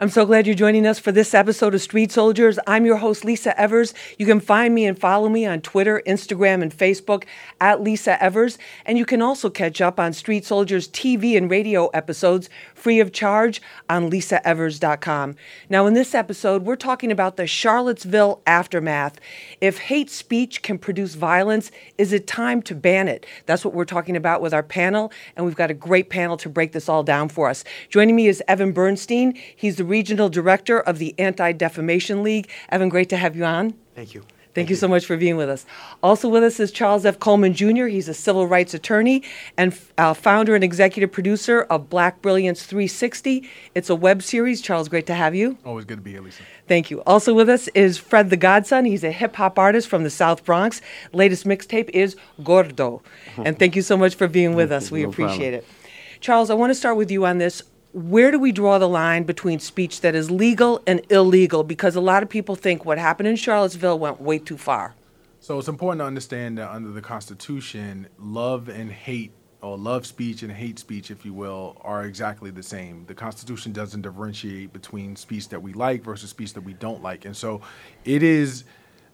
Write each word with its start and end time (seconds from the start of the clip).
I'm 0.00 0.08
so 0.08 0.26
glad 0.26 0.44
you're 0.44 0.56
joining 0.56 0.88
us 0.88 0.98
for 0.98 1.12
this 1.12 1.34
episode 1.34 1.72
of 1.72 1.80
Street 1.80 2.10
Soldiers. 2.10 2.58
I'm 2.66 2.84
your 2.84 2.96
host, 2.96 3.24
Lisa 3.24 3.58
Evers. 3.58 3.94
You 4.18 4.26
can 4.26 4.40
find 4.40 4.74
me 4.74 4.86
and 4.86 4.98
follow 4.98 5.28
me 5.28 5.46
on 5.46 5.60
Twitter, 5.60 6.02
Instagram, 6.04 6.62
and 6.62 6.76
Facebook 6.76 7.26
at 7.60 7.80
Lisa 7.80 8.20
Evers. 8.20 8.58
And 8.84 8.98
you 8.98 9.06
can 9.06 9.22
also 9.22 9.50
catch 9.50 9.80
up 9.80 10.00
on 10.00 10.12
Street 10.12 10.44
Soldiers 10.44 10.88
TV 10.88 11.36
and 11.36 11.48
radio 11.48 11.86
episodes 11.90 12.50
free 12.74 12.98
of 12.98 13.12
charge 13.12 13.62
on 13.88 14.10
lisaevers.com. 14.10 15.36
Now, 15.70 15.86
in 15.86 15.94
this 15.94 16.12
episode, 16.12 16.64
we're 16.64 16.74
talking 16.74 17.12
about 17.12 17.36
the 17.36 17.46
Charlottesville 17.46 18.42
aftermath. 18.48 19.20
If 19.60 19.78
hate 19.78 20.10
speech 20.10 20.62
can 20.62 20.76
produce 20.76 21.14
violence, 21.14 21.70
is 21.98 22.12
it 22.12 22.26
time 22.26 22.62
to 22.62 22.74
ban 22.74 23.06
it? 23.06 23.26
That's 23.46 23.64
what 23.64 23.74
we're 23.74 23.84
talking 23.84 24.16
about 24.16 24.42
with 24.42 24.52
our 24.52 24.64
panel, 24.64 25.12
and 25.36 25.46
we've 25.46 25.54
got 25.54 25.70
a 25.70 25.74
great 25.74 26.10
panel 26.10 26.36
to 26.38 26.48
break 26.48 26.72
this 26.72 26.88
all 26.88 27.04
down 27.04 27.28
for 27.28 27.48
us. 27.48 27.62
Joining 27.90 28.16
me 28.16 28.26
is 28.26 28.42
Evan 28.48 28.72
Bernstein. 28.72 29.38
He's 29.54 29.76
the 29.76 29.83
the 29.84 29.90
Regional 29.90 30.30
Director 30.30 30.80
of 30.80 30.98
the 30.98 31.14
Anti 31.18 31.52
Defamation 31.52 32.22
League. 32.22 32.48
Evan, 32.70 32.88
great 32.88 33.10
to 33.10 33.16
have 33.18 33.36
you 33.36 33.44
on. 33.44 33.74
Thank 33.94 34.14
you. 34.14 34.20
Thank, 34.20 34.68
Thank 34.68 34.70
you, 34.70 34.74
you 34.74 34.78
so 34.78 34.88
much 34.88 35.04
for 35.04 35.16
being 35.16 35.36
with 35.36 35.50
us. 35.50 35.66
Also 36.00 36.28
with 36.28 36.44
us 36.44 36.60
is 36.60 36.70
Charles 36.70 37.04
F. 37.04 37.18
Coleman 37.18 37.54
Jr. 37.54 37.86
He's 37.86 38.08
a 38.08 38.14
civil 38.14 38.46
rights 38.46 38.72
attorney 38.72 39.24
and 39.56 39.76
uh, 39.98 40.14
founder 40.14 40.54
and 40.54 40.62
executive 40.62 41.10
producer 41.10 41.62
of 41.62 41.90
Black 41.90 42.22
Brilliance 42.22 42.64
360. 42.64 43.48
It's 43.74 43.90
a 43.90 43.96
web 43.96 44.22
series. 44.22 44.62
Charles, 44.62 44.88
great 44.88 45.06
to 45.06 45.14
have 45.14 45.34
you. 45.34 45.58
Always 45.64 45.84
good 45.84 45.96
to 45.96 46.02
be 46.02 46.12
here, 46.12 46.22
Lisa. 46.22 46.44
Thank 46.68 46.88
you. 46.88 47.02
Also 47.02 47.34
with 47.34 47.48
us 47.48 47.66
is 47.68 47.98
Fred 47.98 48.30
the 48.30 48.36
Godson. 48.36 48.84
He's 48.84 49.02
a 49.02 49.10
hip 49.10 49.34
hop 49.34 49.58
artist 49.58 49.88
from 49.88 50.04
the 50.04 50.10
South 50.10 50.44
Bronx. 50.44 50.80
Latest 51.12 51.44
mixtape 51.44 51.90
is 51.90 52.16
Gordo. 52.44 53.02
and 53.36 53.58
thank 53.58 53.74
you 53.74 53.82
so 53.82 53.96
much 53.96 54.14
for 54.14 54.28
being 54.28 54.54
with 54.54 54.70
us. 54.70 54.90
We 54.90 55.02
appreciate 55.02 55.50
problem. 55.50 55.54
it. 55.54 56.20
Charles, 56.20 56.48
I 56.48 56.54
want 56.54 56.70
to 56.70 56.74
start 56.74 56.96
with 56.96 57.10
you 57.10 57.26
on 57.26 57.38
this 57.38 57.62
where 57.94 58.32
do 58.32 58.40
we 58.40 58.50
draw 58.50 58.76
the 58.78 58.88
line 58.88 59.22
between 59.22 59.60
speech 59.60 60.00
that 60.00 60.16
is 60.16 60.28
legal 60.28 60.82
and 60.84 61.00
illegal? 61.10 61.62
Because 61.62 61.94
a 61.94 62.00
lot 62.00 62.24
of 62.24 62.28
people 62.28 62.56
think 62.56 62.84
what 62.84 62.98
happened 62.98 63.28
in 63.28 63.36
Charlottesville 63.36 64.00
went 64.00 64.20
way 64.20 64.40
too 64.40 64.58
far. 64.58 64.94
So 65.38 65.60
it's 65.60 65.68
important 65.68 66.00
to 66.00 66.04
understand 66.04 66.58
that 66.58 66.70
under 66.70 66.90
the 66.90 67.00
Constitution, 67.00 68.08
love 68.18 68.68
and 68.68 68.90
hate, 68.90 69.30
or 69.62 69.78
love 69.78 70.06
speech 70.06 70.42
and 70.42 70.50
hate 70.50 70.80
speech, 70.80 71.12
if 71.12 71.24
you 71.24 71.32
will, 71.32 71.76
are 71.82 72.04
exactly 72.04 72.50
the 72.50 72.64
same. 72.64 73.04
The 73.06 73.14
Constitution 73.14 73.72
doesn't 73.72 74.02
differentiate 74.02 74.72
between 74.72 75.14
speech 75.14 75.48
that 75.50 75.62
we 75.62 75.72
like 75.72 76.02
versus 76.02 76.30
speech 76.30 76.52
that 76.54 76.62
we 76.62 76.72
don't 76.72 77.00
like. 77.00 77.24
And 77.24 77.36
so 77.36 77.60
it 78.04 78.24
is, 78.24 78.64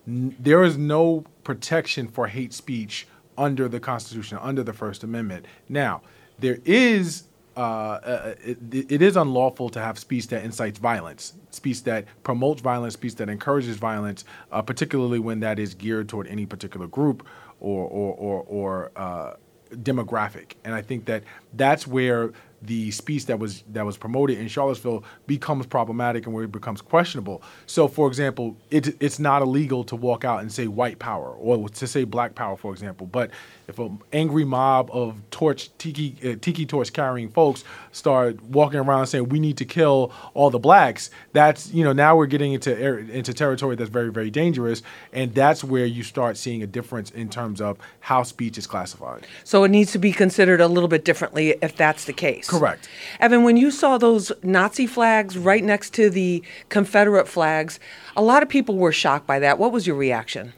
there 0.07 0.65
is 0.65 0.79
no 0.79 1.25
protection 1.45 2.09
for 2.09 2.29
hate 2.29 2.55
speech 2.55 3.07
under 3.37 3.69
the 3.69 3.79
Constitution, 3.79 4.39
under 4.41 4.63
the 4.63 4.73
First 4.73 5.05
Amendment. 5.05 5.45
Now, 5.69 6.01
there 6.39 6.61
is 6.65 7.25
uh, 7.61 7.63
uh, 7.63 8.35
it, 8.43 8.59
it 8.73 9.03
is 9.03 9.17
unlawful 9.17 9.69
to 9.69 9.79
have 9.81 9.99
speech 9.99 10.29
that 10.29 10.43
incites 10.45 10.79
violence, 10.79 11.35
speech 11.51 11.85
that 11.85 12.07
promotes 12.23 12.63
violence, 12.63 12.95
speech 12.95 13.17
that 13.17 13.29
encourages 13.29 13.77
violence, 13.77 14.25
uh, 14.51 14.63
particularly 14.63 15.19
when 15.19 15.41
that 15.41 15.59
is 15.59 15.75
geared 15.75 16.09
toward 16.09 16.27
any 16.29 16.47
particular 16.47 16.87
group 16.87 17.27
or 17.61 17.85
or 17.85 18.15
or, 18.15 18.45
or 18.49 18.93
uh, 18.97 19.35
demographic. 19.75 20.53
And 20.65 20.75
I 20.75 20.81
think 20.81 21.05
that 21.05 21.23
that's 21.53 21.87
where 21.87 22.33
the 22.63 22.91
speech 22.91 23.27
that 23.27 23.39
was 23.39 23.65
that 23.73 23.87
was 23.87 23.97
promoted 23.97 24.39
in 24.39 24.49
Charlottesville 24.49 25.05
becomes 25.27 25.67
problematic 25.67 26.27
and 26.27 26.35
where 26.35 26.45
it 26.45 26.53
becomes 26.53 26.83
questionable. 26.83 27.43
So, 27.67 27.89
for 27.89 28.07
example, 28.07 28.57
it, 28.71 28.97
it's 29.01 29.19
not 29.19 29.43
illegal 29.43 29.83
to 29.85 29.97
walk 29.97 30.25
out 30.25 30.41
and 30.41 30.53
say 30.53 30.67
white 30.67 30.99
power 30.99 31.29
or 31.29 31.69
to 31.69 31.87
say 31.87 32.05
black 32.05 32.35
power, 32.35 32.57
for 32.57 32.73
example. 32.73 33.07
But 33.07 33.31
if 33.67 33.79
an 33.79 34.01
angry 34.13 34.45
mob 34.45 34.91
of 34.93 35.19
torch 35.31 35.71
tiki 35.79 36.17
uh, 36.23 36.37
tiki 36.41 36.67
torch 36.67 36.93
carrying 36.93 37.31
folks 37.31 37.65
start 37.93 38.43
walking 38.43 38.81
around 38.81 39.07
saying 39.07 39.29
we 39.29 39.41
need 39.41 39.57
to 39.59 39.65
kill 39.65 40.13
all 40.35 40.51
the 40.51 40.59
blacks, 40.59 41.11
that's 41.33 41.73
you 41.73 41.85
know 41.85 41.93
now 41.93 42.17
we're 42.17 42.27
getting 42.27 42.53
into 42.53 42.77
into 43.11 43.33
territory 43.33 43.77
that's 43.77 43.91
very 43.91 44.11
very 44.11 44.31
dangerous, 44.31 44.83
and 45.13 45.35
that's 45.35 45.65
where 45.65 45.87
you 45.87 46.03
start 46.03 46.37
seeing 46.37 46.63
a 46.63 46.67
difference 46.67 47.11
in 47.11 47.31
terms 47.31 47.61
of 47.61 47.79
how 48.01 48.23
speech 48.23 48.59
is 48.59 48.67
classified. 48.67 49.27
So 49.45 49.65
it 49.65 49.71
needs 49.71 49.93
to 49.93 49.99
be 49.99 50.13
considered 50.13 50.61
a 50.61 50.69
little 50.69 50.89
bit 50.89 51.05
differently 51.05 51.57
if 51.63 51.77
that's 51.77 52.05
the 52.05 52.13
case. 52.13 52.50
Correct. 52.51 52.89
Evan, 53.21 53.45
when 53.45 53.57
you 53.57 53.71
saw 53.71 53.97
those 53.97 54.33
Nazi 54.43 54.87
flags 54.87 55.39
right 55.39 55.63
next 55.63 55.95
to 55.95 56.11
the 56.11 56.43
Confederate 56.69 57.29
flags, 57.29 57.79
a 58.17 58.23
lot 58.23 58.43
of 58.43 58.49
people 58.49 58.77
were 58.77 58.93
shocked 58.93 59.27
by 59.27 59.39
that. 59.39 59.59
What 59.59 59.73
was 59.73 59.87
your 59.87 59.97
reaction? 59.97 60.53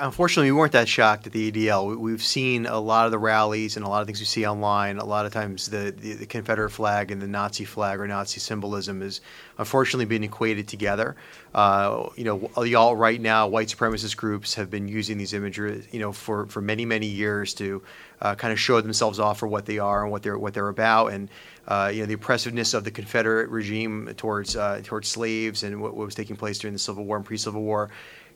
Unfortunately, 0.00 0.50
we 0.50 0.58
weren't 0.58 0.72
that 0.72 0.88
shocked 0.88 1.26
at 1.26 1.32
the 1.32 1.52
ADL. 1.52 1.96
We, 1.96 2.10
have 2.12 2.22
seen 2.22 2.66
a 2.66 2.80
lot 2.80 3.04
of 3.04 3.12
the 3.12 3.18
rallies 3.18 3.76
and 3.76 3.84
a 3.84 3.88
lot 3.88 4.00
of 4.00 4.06
things 4.06 4.18
we 4.18 4.24
see 4.24 4.46
online. 4.46 4.98
A 4.98 5.04
lot 5.04 5.26
of 5.26 5.32
times, 5.32 5.68
the, 5.68 5.94
the, 5.96 6.14
the, 6.14 6.26
Confederate 6.26 6.70
flag 6.70 7.10
and 7.10 7.20
the 7.20 7.28
Nazi 7.28 7.64
flag 7.64 8.00
or 8.00 8.06
Nazi 8.06 8.40
symbolism 8.40 9.02
is 9.02 9.20
unfortunately 9.58 10.06
being 10.06 10.24
equated 10.24 10.66
together. 10.66 11.16
Uh, 11.54 12.08
you 12.16 12.24
know, 12.24 12.50
the 12.60 12.74
alt 12.74 12.96
right 12.96 13.20
now, 13.20 13.46
white 13.46 13.68
supremacist 13.68 14.16
groups 14.16 14.54
have 14.54 14.70
been 14.70 14.88
using 14.88 15.18
these 15.18 15.34
images, 15.34 15.86
you 15.92 16.00
know, 16.00 16.12
for, 16.12 16.46
for 16.46 16.60
many 16.60 16.84
many 16.84 17.06
years 17.06 17.54
to 17.54 17.82
uh, 18.22 18.34
kind 18.34 18.52
of 18.52 18.60
show 18.60 18.80
themselves 18.80 19.18
off 19.18 19.38
for 19.38 19.48
what 19.48 19.66
they 19.66 19.78
are 19.78 20.02
and 20.02 20.10
what 20.10 20.22
they're 20.22 20.38
what 20.38 20.54
they're 20.54 20.68
about, 20.68 21.08
and 21.08 21.28
uh, 21.68 21.90
you 21.92 22.00
know 22.00 22.06
the 22.06 22.14
oppressiveness 22.14 22.74
of 22.74 22.84
the 22.84 22.90
Confederate 22.90 23.48
regime 23.50 24.12
towards 24.16 24.56
uh, 24.56 24.80
towards 24.82 25.08
slaves 25.08 25.62
and 25.62 25.80
what, 25.80 25.94
what 25.94 26.06
was 26.06 26.14
taking 26.14 26.36
place 26.36 26.58
during 26.58 26.72
the 26.72 26.78
Civil 26.78 27.04
War 27.04 27.16
and 27.16 27.24
pre-Civil 27.24 27.62
War 27.62 27.90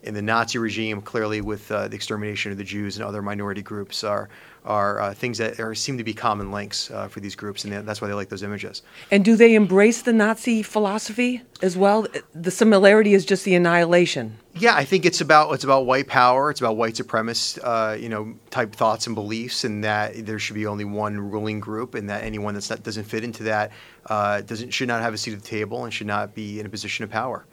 in 0.05 0.13
the 0.13 0.21
Nazi 0.21 0.57
regime, 0.59 1.01
clearly 1.01 1.41
with 1.41 1.71
uh, 1.71 1.87
the 1.87 1.95
extermination 1.95 2.51
of 2.51 2.57
the 2.57 2.63
Jews 2.63 2.97
and 2.97 3.05
other 3.05 3.21
minority 3.21 3.61
groups, 3.61 4.03
are 4.03 4.29
are 4.63 4.99
uh, 4.99 5.13
things 5.13 5.37
that 5.37 5.59
are, 5.59 5.75
seem 5.75 5.95
to 5.95 6.03
be 6.03 6.13
common 6.13 6.51
links 6.51 6.89
uh, 6.89 7.07
for 7.07 7.19
these 7.19 7.35
groups, 7.35 7.65
and 7.65 7.87
that's 7.87 8.01
why 8.01 8.07
they 8.07 8.15
like 8.15 8.29
those 8.29 8.41
images. 8.41 8.81
And 9.11 9.23
do 9.23 9.35
they 9.35 9.53
embrace 9.53 10.01
the 10.01 10.11
Nazi 10.11 10.63
philosophy 10.63 11.43
as 11.61 11.77
well? 11.77 12.07
The 12.33 12.49
similarity 12.49 13.13
is 13.13 13.25
just 13.25 13.45
the 13.45 13.53
annihilation. 13.53 14.39
Yeah, 14.55 14.75
I 14.75 14.83
think 14.83 15.05
it's 15.05 15.21
about 15.21 15.53
it's 15.53 15.63
about 15.63 15.85
white 15.85 16.07
power, 16.07 16.49
it's 16.49 16.61
about 16.61 16.77
white 16.77 16.95
supremacist, 16.95 17.59
uh, 17.63 17.95
you 17.95 18.09
know, 18.09 18.35
type 18.49 18.75
thoughts 18.75 19.05
and 19.05 19.15
beliefs, 19.15 19.63
and 19.63 19.83
that 19.83 20.25
there 20.25 20.39
should 20.39 20.55
be 20.55 20.65
only 20.65 20.85
one 20.85 21.19
ruling 21.19 21.59
group, 21.59 21.93
and 21.93 22.09
that 22.09 22.23
anyone 22.23 22.55
that 22.55 22.83
doesn't 22.83 23.03
fit 23.03 23.23
into 23.23 23.43
that 23.43 23.71
uh, 24.07 24.41
doesn't 24.41 24.71
should 24.71 24.87
not 24.87 25.01
have 25.01 25.13
a 25.13 25.17
seat 25.17 25.33
at 25.33 25.41
the 25.41 25.47
table 25.47 25.83
and 25.83 25.93
should 25.93 26.07
not 26.07 26.33
be 26.33 26.59
in 26.59 26.65
a 26.65 26.69
position 26.69 27.03
of 27.03 27.09
power. 27.09 27.45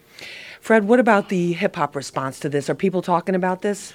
Fred, 0.63 0.85
what 0.85 1.01
about 1.01 1.29
the 1.29 1.55
hip 1.55 1.75
hop 1.75 1.97
response 1.97 2.39
to 2.39 2.49
this? 2.49 2.71
Are 2.71 2.75
people 2.77 3.03
talking 3.03 3.35
about 3.35 3.63
this? 3.63 3.93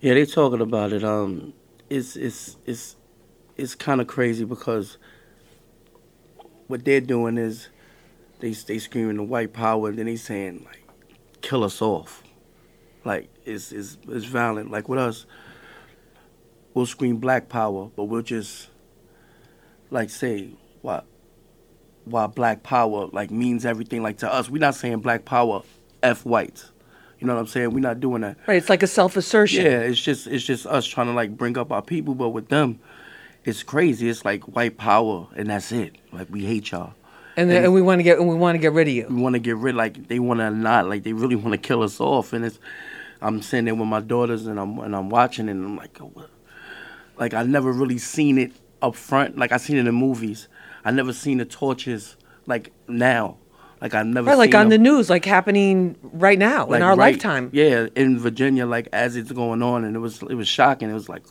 Yeah, 0.00 0.14
they're 0.14 0.26
talking 0.26 0.60
about 0.60 0.92
it. 0.92 1.04
Um, 1.04 1.52
it's 1.88 2.16
it's 2.16 2.56
it's 2.66 2.96
it's 3.56 3.76
kind 3.76 4.00
of 4.00 4.08
crazy 4.08 4.44
because 4.44 4.98
what 6.66 6.84
they're 6.84 7.00
doing 7.00 7.38
is 7.38 7.68
they 8.40 8.50
they 8.50 8.80
screaming 8.80 9.18
the 9.18 9.22
white 9.22 9.52
power, 9.52 9.90
and 9.90 9.96
then 9.96 10.06
they 10.06 10.16
saying 10.16 10.64
like, 10.64 10.82
"Kill 11.40 11.62
us 11.62 11.80
off," 11.80 12.24
like 13.04 13.30
it's 13.44 13.70
it's 13.70 13.96
it's 14.08 14.24
violent. 14.24 14.72
Like 14.72 14.88
with 14.88 14.98
us, 14.98 15.24
we'll 16.74 16.84
scream 16.84 17.18
black 17.18 17.48
power, 17.48 17.92
but 17.94 18.06
we'll 18.06 18.22
just 18.22 18.70
like 19.92 20.10
say 20.10 20.50
what 20.82 21.06
why 22.10 22.26
black 22.26 22.62
power 22.62 23.06
like 23.12 23.30
means 23.30 23.64
everything 23.64 24.02
like 24.02 24.18
to 24.18 24.32
us. 24.32 24.48
We're 24.50 24.58
not 24.58 24.74
saying 24.74 25.00
black 25.00 25.24
power 25.24 25.62
f 26.02 26.24
whites. 26.24 26.70
You 27.18 27.26
know 27.26 27.34
what 27.34 27.40
I'm 27.40 27.46
saying? 27.46 27.72
We're 27.72 27.80
not 27.80 28.00
doing 28.00 28.22
that. 28.22 28.38
Right. 28.46 28.56
It's 28.56 28.70
like 28.70 28.82
a 28.82 28.86
self 28.86 29.16
assertion. 29.16 29.64
Yeah. 29.64 29.80
It's 29.80 30.00
just 30.00 30.26
it's 30.26 30.44
just 30.44 30.66
us 30.66 30.86
trying 30.86 31.08
to 31.08 31.12
like 31.12 31.36
bring 31.36 31.58
up 31.58 31.70
our 31.70 31.82
people, 31.82 32.14
but 32.14 32.30
with 32.30 32.48
them, 32.48 32.80
it's 33.44 33.62
crazy. 33.62 34.08
It's 34.08 34.24
like 34.24 34.44
white 34.44 34.78
power, 34.78 35.28
and 35.36 35.48
that's 35.50 35.72
it. 35.72 35.96
Like 36.12 36.28
we 36.30 36.44
hate 36.44 36.70
y'all. 36.70 36.94
And, 37.36 37.50
uh, 37.50 37.54
and, 37.54 37.64
and 37.66 37.74
we 37.74 37.82
want 37.82 37.98
to 37.98 38.02
get 38.02 38.18
and 38.18 38.28
we 38.28 38.34
want 38.34 38.56
to 38.56 38.58
get 38.58 38.72
rid 38.72 38.88
of 38.88 38.94
you. 38.94 39.06
We 39.08 39.20
want 39.20 39.34
to 39.34 39.38
get 39.38 39.56
rid. 39.56 39.74
Like 39.74 40.08
they 40.08 40.18
want 40.18 40.40
to 40.40 40.50
not. 40.50 40.88
Like 40.88 41.02
they 41.02 41.12
really 41.12 41.36
want 41.36 41.52
to 41.52 41.58
kill 41.58 41.82
us 41.82 42.00
off. 42.00 42.32
And 42.32 42.44
it's 42.44 42.58
I'm 43.20 43.42
sitting 43.42 43.66
there 43.66 43.74
with 43.74 43.88
my 43.88 44.00
daughters, 44.00 44.46
and 44.46 44.58
I'm 44.58 44.78
and 44.78 44.96
I'm 44.96 45.10
watching, 45.10 45.48
it 45.48 45.52
and 45.52 45.64
I'm 45.64 45.76
like, 45.76 46.00
oh, 46.00 46.12
like 47.18 47.34
I 47.34 47.42
never 47.42 47.70
really 47.70 47.98
seen 47.98 48.38
it 48.38 48.52
up 48.80 48.94
front. 48.94 49.36
Like 49.36 49.52
I 49.52 49.58
seen 49.58 49.76
it 49.76 49.80
in 49.80 49.86
the 49.86 49.92
movies. 49.92 50.48
I 50.84 50.90
never 50.90 51.12
seen 51.12 51.38
the 51.38 51.44
torches 51.44 52.16
like 52.46 52.72
now. 52.88 53.38
Like 53.80 53.94
I've 53.94 54.06
never 54.06 54.28
right, 54.28 54.38
like 54.38 54.54
on 54.54 54.68
them. 54.68 54.82
the 54.82 54.90
news, 54.90 55.08
like 55.08 55.24
happening 55.24 55.96
right 56.02 56.38
now 56.38 56.66
like 56.66 56.76
in 56.78 56.82
our 56.82 56.90
right, 56.90 57.14
lifetime. 57.14 57.48
Yeah, 57.52 57.86
in 57.96 58.18
Virginia, 58.18 58.66
like 58.66 58.88
as 58.92 59.16
it's 59.16 59.32
going 59.32 59.62
on, 59.62 59.84
and 59.84 59.96
it 59.96 60.00
was 60.00 60.20
it 60.22 60.34
was 60.34 60.48
shocking. 60.48 60.90
It 60.90 60.94
was 60.94 61.08
like, 61.08 61.22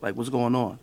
like 0.00 0.16
what's 0.16 0.30
going 0.30 0.54
on? 0.54 0.78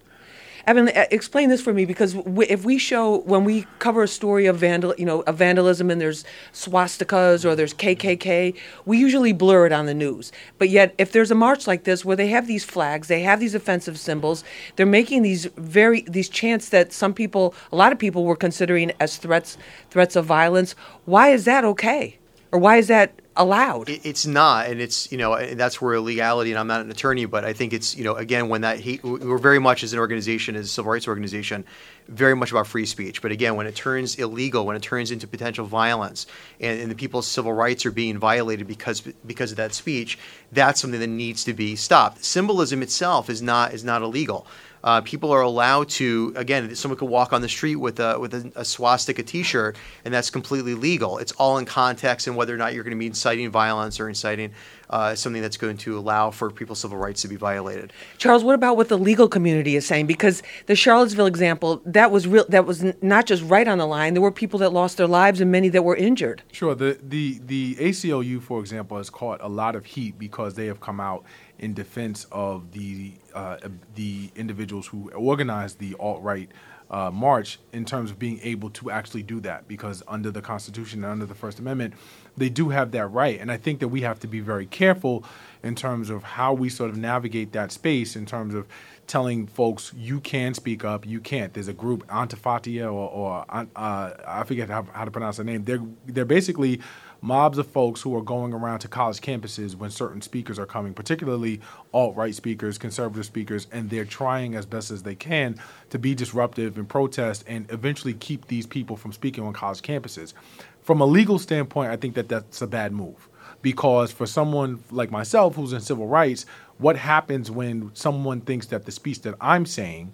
Evan, 0.66 0.90
uh, 0.90 1.06
explain 1.12 1.50
this 1.50 1.62
for 1.62 1.74
me 1.74 1.86
because 1.86 2.16
if 2.50 2.66
we 2.66 2.78
show 2.78 3.20
when 3.20 3.44
we 3.44 3.66
cover 3.80 4.04
a 4.04 4.08
story 4.08 4.46
of 4.46 4.58
vandal, 4.58 4.94
you 4.98 5.06
know, 5.06 5.22
of 5.22 5.38
vandalism 5.38 5.90
and 5.90 6.00
there's 6.02 6.26
swastikas 6.54 7.46
or 7.46 7.56
there's 7.56 7.74
KKK, 7.74 8.56
we 8.86 8.98
usually 8.98 9.34
blur 9.34 9.66
it 9.66 9.72
on 9.72 9.86
the 9.86 9.94
news. 9.94 10.32
But 10.58 10.70
yet, 10.70 10.94
if 10.98 11.12
there's 11.12 11.32
a 11.32 11.36
march 11.36 11.68
like 11.68 11.84
this 11.84 12.04
where 12.04 12.16
they 12.16 12.28
have 12.28 12.48
these 12.48 12.64
flags, 12.64 13.08
they 13.08 13.22
have 13.22 13.40
these 13.40 13.56
offensive 13.56 13.98
symbols, 13.98 14.44
they're 14.76 14.86
making 14.86 15.22
these 15.22 15.46
very 15.58 16.02
these 16.02 16.30
chants 16.30 16.70
that 16.70 16.92
some 16.92 17.14
people, 17.14 17.54
a 17.72 17.76
lot 17.76 17.92
of 17.92 18.00
people, 18.00 18.26
were 18.26 18.36
considering 18.36 18.92
as 19.00 19.18
threats 19.18 19.58
threats 19.90 20.16
of 20.16 20.26
violence. 20.26 20.76
Why 21.06 21.30
is 21.30 21.46
that 21.46 21.64
okay, 21.66 22.18
or 22.52 22.60
why 22.60 22.78
is 22.78 22.88
that 22.88 23.22
allowed. 23.39 23.89
It, 23.89 24.06
it's 24.06 24.27
not, 24.27 24.68
and 24.68 24.80
it's 24.80 25.12
you 25.12 25.18
know 25.18 25.56
that's 25.56 25.81
where 25.81 26.00
legality. 26.00 26.51
And 26.51 26.59
I'm 26.59 26.68
not 26.68 26.81
an 26.81 26.91
attorney, 26.91 27.25
but 27.25 27.44
I 27.44 27.53
think 27.53 27.74
it's 27.74 27.95
you 27.95 28.03
know 28.03 28.15
again 28.15 28.50
when 28.50 28.62
that 28.62 28.80
hate 28.80 29.03
we're 29.03 29.39
very 29.39 29.57
much 29.57 29.83
as 29.83 29.94
an 29.94 30.00
organization, 30.00 30.56
as 30.56 30.65
a 30.65 30.69
civil 30.69 30.91
rights 30.91 31.07
organization, 31.07 31.65
very 32.07 32.36
much 32.36 32.51
about 32.51 32.68
free 32.68 32.86
speech. 32.86 33.21
But 33.21 33.31
again, 33.31 33.56
when 33.56 33.65
it 33.65 33.75
turns 33.75 34.15
illegal, 34.15 34.65
when 34.65 34.75
it 34.75 34.83
turns 34.83 35.09
into 35.09 35.25
potential 35.25 35.65
violence, 35.65 36.27
and, 36.59 36.80
and 36.81 36.91
the 36.91 36.95
people's 36.95 37.27
civil 37.27 37.53
rights 37.53 37.86
are 37.86 37.91
being 37.91 38.19
violated 38.19 38.68
because 38.68 39.01
because 39.01 39.51
of 39.51 39.57
that 39.57 39.74
speech, 39.74 40.19
that's 40.51 40.81
something 40.81 41.00
that 41.00 41.07
needs 41.07 41.44
to 41.45 41.53
be 41.53 41.75
stopped. 41.75 42.24
Symbolism 42.24 42.83
itself 42.83 43.30
is 43.30 43.41
not 43.41 43.74
is 43.74 43.83
not 43.83 44.03
illegal. 44.03 44.45
Uh, 44.84 45.02
people 45.02 45.31
are 45.31 45.42
allowed 45.42 45.90
to 45.90 46.34
again 46.36 46.74
someone 46.76 46.98
could 46.98 47.10
walk 47.10 47.34
on 47.34 47.42
the 47.42 47.50
street 47.50 47.76
with 47.76 48.00
a 48.00 48.20
with 48.20 48.34
a, 48.34 48.52
a, 48.56 48.66
swastika 48.66 49.24
t-shirt 49.24 49.78
and 50.06 50.14
that's 50.14 50.30
completely 50.30 50.74
legal. 50.74 51.18
It's 51.18 51.31
all 51.34 51.58
in 51.58 51.66
context 51.66 52.28
and 52.28 52.36
whether 52.36 52.54
or 52.54 52.58
not 52.58 52.74
you're 52.74 52.84
going 52.84 52.96
to 52.96 53.00
be 53.00 53.08
inciting 53.08 53.50
violence 53.50 54.00
or 54.00 54.08
inciting 54.08 54.52
uh, 54.90 55.14
something 55.16 55.42
that's 55.42 55.58
going 55.58 55.78
to 55.78 55.98
allow 55.98 56.31
for 56.31 56.50
people's 56.50 56.80
civil 56.80 56.98
rights 56.98 57.22
to 57.22 57.28
be 57.28 57.36
violated. 57.36 57.94
Charles 58.18 58.44
what 58.44 58.56
about 58.56 58.78
what 58.78 58.90
the 58.90 58.98
legal 58.98 59.28
community 59.28 59.76
is 59.76 59.86
saying? 59.86 60.08
Because 60.08 60.42
the 60.68 60.76
charlottesville 60.76 61.28
example 61.28 61.82
that 61.86 62.12
was 62.12 62.28
real 62.28 62.46
that 62.50 62.66
was 62.66 62.84
not 63.02 63.25
just 63.25 63.44
right 63.44 63.68
on 63.68 63.78
the 63.78 63.88
line. 63.88 64.14
There 64.14 64.22
were 64.22 64.32
people 64.32 64.60
that 64.60 64.72
lost 64.72 64.98
their 64.98 65.08
lives 65.08 65.42
and 65.42 65.52
many 65.52 65.70
that 65.70 65.84
were 65.84 65.96
injured. 65.96 66.42
Sure. 66.52 66.74
The 66.74 66.98
the 67.04 67.40
the 67.46 67.75
aclu 67.75 68.42
for 68.42 68.60
example 68.60 68.98
has 68.98 69.10
caught 69.10 69.42
a 69.42 69.50
lot 69.50 69.75
of 69.75 69.86
heat 69.86 70.18
because 70.18 70.56
they 70.56 70.68
have 70.68 70.80
come 70.80 71.00
out 71.00 71.24
in 71.60 71.74
defense 71.74 72.26
of 72.32 72.72
the 72.72 73.14
uh, 73.34 73.58
the 73.96 74.32
individuals 74.36 74.88
who 74.88 75.12
organized 75.12 75.80
the 75.80 75.96
alt 76.00 76.22
right 76.24 76.50
uh, 76.92 77.12
march 77.12 77.60
in 77.72 77.86
terms 77.86 78.10
of 78.10 78.18
being 78.18 78.40
able 78.42 78.70
to 78.72 78.90
actually 78.90 79.22
do 79.22 79.40
that 79.42 79.68
because 79.68 80.02
under 80.08 80.32
the 80.32 80.42
Constitution 80.42 81.04
and 81.04 81.12
under 81.12 81.26
the 81.26 81.36
First 81.36 81.60
Amendment, 81.60 81.94
they 82.36 82.50
do 82.50 82.70
have 82.70 82.92
that 82.92 83.08
right. 83.08 83.40
And 83.40 83.52
I 83.52 83.58
think 83.58 83.80
that 83.80 83.90
we 83.90 84.02
have 84.02 84.20
to 84.22 84.28
be 84.28 84.40
very 84.40 84.66
careful 84.66 85.24
in 85.62 85.76
terms 85.76 86.10
of 86.10 86.24
how 86.24 86.54
we 86.54 86.70
sort 86.70 86.90
of 86.90 86.98
navigate 86.98 87.52
that 87.52 87.72
space 87.72 88.16
in 88.16 88.26
terms 88.26 88.56
of 88.56 88.66
telling 89.06 89.46
folks 89.46 89.92
you 89.96 90.20
can 90.20 90.54
speak 90.54 90.84
up, 90.84 91.06
you 91.06 91.20
can't. 91.20 91.54
There's 91.54 91.68
a 91.68 91.74
group, 91.74 92.08
Antifatia, 92.08 92.86
or, 92.86 93.10
or 93.10 93.46
uh, 93.50 94.12
I 94.28 94.44
forget 94.44 94.70
how, 94.70 94.84
how 94.94 95.06
to 95.06 95.12
pronounce 95.12 95.38
the 95.38 95.44
name. 95.44 95.66
They're 95.66 95.82
they're 96.08 96.26
basically 96.26 96.82
mobs 97.21 97.57
of 97.57 97.68
folks 97.68 98.01
who 98.01 98.16
are 98.16 98.21
going 98.21 98.54
around 98.54 98.80
to 98.80 98.88
college 98.88 99.19
campuses 99.19 99.75
when 99.75 99.89
certain 99.89 100.21
speakers 100.21 100.57
are 100.57 100.66
coming, 100.66 100.94
particularly 100.94 101.60
alt 101.94 102.16
right 102.16 102.33
speakers, 102.33 102.77
conservative 102.77 103.25
speakers, 103.25 103.68
and 103.71 103.89
they're 103.89 104.06
trying 104.06 104.56
as 104.56 104.66
best 104.66 104.92
as 104.92 105.04
they 105.04 105.16
can 105.16 105.60
to 105.89 106.00
be 106.00 106.16
disruptive 106.16 106.77
and 106.77 106.88
protest 106.88 107.44
and 107.48 107.69
eventually 107.71 108.13
keep 108.13 108.48
these 108.48 108.66
people 108.66 108.95
from 108.95 109.12
speaking 109.12 109.44
on 109.44 109.54
college 109.54 109.81
campuses. 109.81 110.33
From 110.81 111.01
a 111.01 111.06
legal 111.06 111.39
standpoint, 111.39 111.92
I 111.92 111.98
think 111.98 112.16
that 112.16 112.30
that's 112.30 112.62
a 112.62 112.68
bad 112.68 112.92
move 112.92 113.27
because 113.62 114.12
for 114.12 114.25
someone 114.25 114.83
like 114.92 115.12
myself 115.12 115.56
who's 115.56 115.74
in 115.74 115.81
civil 115.81 116.07
rights, 116.07 116.45
what 116.77 116.95
happens 116.95 117.51
when 117.51 117.92
someone 117.94 118.42
thinks 118.42 118.68
that 118.68 118.86
the 118.86 118.92
speech 118.92 119.22
that 119.22 119.36
I'm 119.42 119.65
saying 119.65 120.13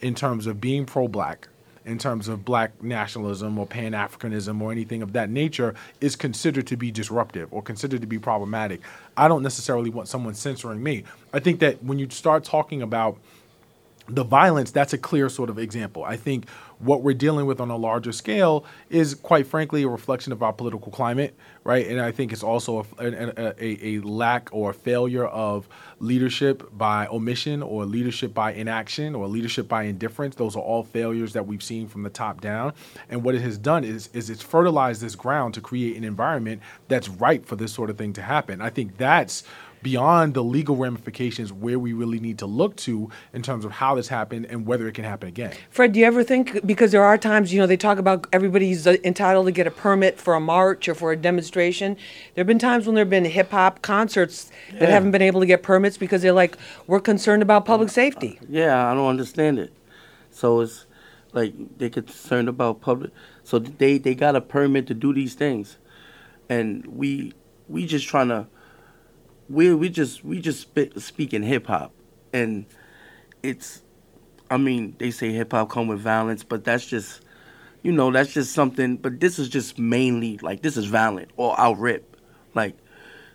in 0.00 0.14
terms 0.14 0.46
of 0.46 0.60
being 0.60 0.86
pro 0.86 1.08
black, 1.08 1.48
in 1.88 1.98
terms 1.98 2.28
of 2.28 2.44
black 2.44 2.82
nationalism 2.82 3.58
or 3.58 3.66
pan 3.66 3.92
Africanism 3.92 4.60
or 4.60 4.70
anything 4.70 5.02
of 5.02 5.14
that 5.14 5.30
nature 5.30 5.74
is 6.00 6.16
considered 6.16 6.66
to 6.66 6.76
be 6.76 6.90
disruptive 6.90 7.52
or 7.52 7.62
considered 7.62 8.02
to 8.02 8.06
be 8.06 8.18
problematic. 8.18 8.80
I 9.16 9.26
don't 9.26 9.42
necessarily 9.42 9.90
want 9.90 10.06
someone 10.08 10.34
censoring 10.34 10.82
me. 10.82 11.04
I 11.32 11.40
think 11.40 11.60
that 11.60 11.82
when 11.82 11.98
you 11.98 12.10
start 12.10 12.44
talking 12.44 12.82
about 12.82 13.16
the 14.06 14.24
violence, 14.24 14.70
that's 14.70 14.92
a 14.92 14.98
clear 14.98 15.28
sort 15.28 15.50
of 15.50 15.58
example. 15.58 16.04
I 16.04 16.16
think 16.16 16.46
what 16.78 17.02
we're 17.02 17.14
dealing 17.14 17.46
with 17.46 17.60
on 17.60 17.70
a 17.70 17.76
larger 17.76 18.12
scale 18.12 18.64
is, 18.90 19.14
quite 19.14 19.46
frankly, 19.46 19.82
a 19.82 19.88
reflection 19.88 20.32
of 20.32 20.42
our 20.42 20.52
political 20.52 20.92
climate, 20.92 21.34
right? 21.64 21.86
And 21.86 22.00
I 22.00 22.12
think 22.12 22.32
it's 22.32 22.42
also 22.42 22.86
a, 22.98 23.04
a, 23.04 23.54
a, 23.58 23.96
a 23.96 24.00
lack 24.00 24.48
or 24.52 24.72
failure 24.72 25.26
of 25.26 25.68
leadership 25.98 26.68
by 26.76 27.06
omission 27.08 27.62
or 27.62 27.84
leadership 27.84 28.32
by 28.32 28.52
inaction 28.52 29.14
or 29.14 29.26
leadership 29.26 29.68
by 29.68 29.84
indifference. 29.84 30.36
Those 30.36 30.54
are 30.56 30.62
all 30.62 30.84
failures 30.84 31.32
that 31.32 31.46
we've 31.46 31.62
seen 31.62 31.88
from 31.88 32.02
the 32.04 32.10
top 32.10 32.40
down. 32.40 32.72
And 33.08 33.24
what 33.24 33.34
it 33.34 33.42
has 33.42 33.58
done 33.58 33.84
is, 33.84 34.08
is 34.12 34.30
it's 34.30 34.42
fertilized 34.42 35.02
this 35.02 35.16
ground 35.16 35.54
to 35.54 35.60
create 35.60 35.96
an 35.96 36.04
environment 36.04 36.62
that's 36.86 37.08
ripe 37.08 37.44
for 37.44 37.56
this 37.56 37.72
sort 37.72 37.90
of 37.90 37.98
thing 37.98 38.12
to 38.14 38.22
happen. 38.22 38.60
I 38.60 38.70
think 38.70 38.96
that's 38.96 39.42
beyond 39.82 40.34
the 40.34 40.42
legal 40.42 40.76
ramifications 40.76 41.52
where 41.52 41.78
we 41.78 41.92
really 41.92 42.20
need 42.20 42.38
to 42.38 42.46
look 42.46 42.76
to 42.76 43.10
in 43.32 43.42
terms 43.42 43.64
of 43.64 43.72
how 43.72 43.94
this 43.94 44.08
happened 44.08 44.46
and 44.46 44.66
whether 44.66 44.88
it 44.88 44.94
can 44.94 45.04
happen 45.04 45.28
again. 45.28 45.52
Fred, 45.70 45.92
do 45.92 46.00
you 46.00 46.06
ever 46.06 46.24
think 46.24 46.66
because 46.66 46.92
there 46.92 47.04
are 47.04 47.18
times, 47.18 47.52
you 47.52 47.60
know, 47.60 47.66
they 47.66 47.76
talk 47.76 47.98
about 47.98 48.26
everybody's 48.32 48.86
uh, 48.86 48.96
entitled 49.04 49.46
to 49.46 49.52
get 49.52 49.66
a 49.66 49.70
permit 49.70 50.18
for 50.18 50.34
a 50.34 50.40
march 50.40 50.88
or 50.88 50.94
for 50.94 51.12
a 51.12 51.16
demonstration. 51.16 51.94
There 52.34 52.42
have 52.42 52.46
been 52.46 52.58
times 52.58 52.86
when 52.86 52.94
there 52.94 53.02
have 53.02 53.10
been 53.10 53.24
hip 53.24 53.50
hop 53.50 53.82
concerts 53.82 54.50
that 54.72 54.82
yeah. 54.82 54.90
haven't 54.90 55.10
been 55.10 55.22
able 55.22 55.40
to 55.40 55.46
get 55.46 55.62
permits 55.62 55.96
because 55.96 56.22
they're 56.22 56.32
like, 56.32 56.56
we're 56.86 57.00
concerned 57.00 57.42
about 57.42 57.64
public 57.64 57.90
safety. 57.90 58.38
Yeah, 58.48 58.90
I 58.90 58.94
don't 58.94 59.08
understand 59.08 59.58
it. 59.58 59.72
So 60.30 60.60
it's 60.60 60.86
like 61.32 61.54
they're 61.78 61.90
concerned 61.90 62.48
about 62.48 62.80
public. 62.80 63.10
So 63.44 63.58
they 63.58 63.98
they 63.98 64.14
got 64.14 64.36
a 64.36 64.40
permit 64.40 64.86
to 64.88 64.94
do 64.94 65.12
these 65.12 65.34
things, 65.34 65.78
and 66.48 66.86
we 66.86 67.32
we 67.68 67.86
just 67.86 68.06
trying 68.06 68.28
to 68.28 68.46
we 69.48 69.74
we 69.74 69.88
just 69.88 70.24
we 70.24 70.40
just 70.40 70.60
spit, 70.60 71.00
speaking 71.00 71.42
hip 71.42 71.66
hop, 71.66 71.92
and 72.32 72.66
it's, 73.42 73.82
I 74.50 74.56
mean, 74.56 74.94
they 74.98 75.10
say 75.10 75.32
hip 75.32 75.52
hop 75.52 75.70
come 75.70 75.88
with 75.88 76.00
violence, 76.00 76.44
but 76.44 76.64
that's 76.64 76.86
just, 76.86 77.22
you 77.82 77.92
know, 77.92 78.10
that's 78.10 78.32
just 78.32 78.52
something. 78.52 78.96
But 78.96 79.20
this 79.20 79.38
is 79.38 79.48
just 79.48 79.78
mainly 79.78 80.38
like 80.38 80.62
this 80.62 80.76
is 80.76 80.86
violent 80.86 81.30
or 81.36 81.58
out 81.58 81.78
rip, 81.78 82.16
like, 82.54 82.76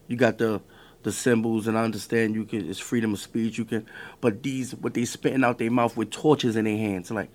you 0.08 0.16
got 0.16 0.38
the 0.38 0.62
the 1.02 1.12
symbols, 1.12 1.68
and 1.68 1.78
I 1.78 1.84
understand 1.84 2.36
you 2.36 2.46
can 2.46 2.70
it's 2.70 2.80
freedom 2.80 3.14
of 3.14 3.20
speech. 3.20 3.58
You 3.58 3.66
can, 3.66 3.86
but 4.22 4.44
these 4.44 4.76
what 4.76 4.94
they 4.94 5.06
spitting 5.06 5.44
out 5.44 5.58
their 5.58 5.72
mouth 5.72 5.98
with 5.98 6.12
torches 6.12 6.56
in 6.56 6.66
their 6.66 6.78
hands, 6.78 7.10
like 7.12 7.32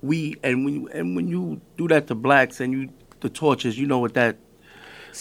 we 0.00 0.36
and 0.44 0.64
when 0.64 0.74
you, 0.74 0.88
and 0.88 1.16
when 1.16 1.28
you 1.28 1.60
do 1.76 1.88
that 1.88 2.06
to 2.06 2.14
blacks 2.14 2.60
and 2.60 2.72
you 2.72 2.88
the 3.20 3.28
torches, 3.28 3.78
you 3.78 3.86
know 3.86 3.98
what 3.98 4.14
that. 4.14 4.36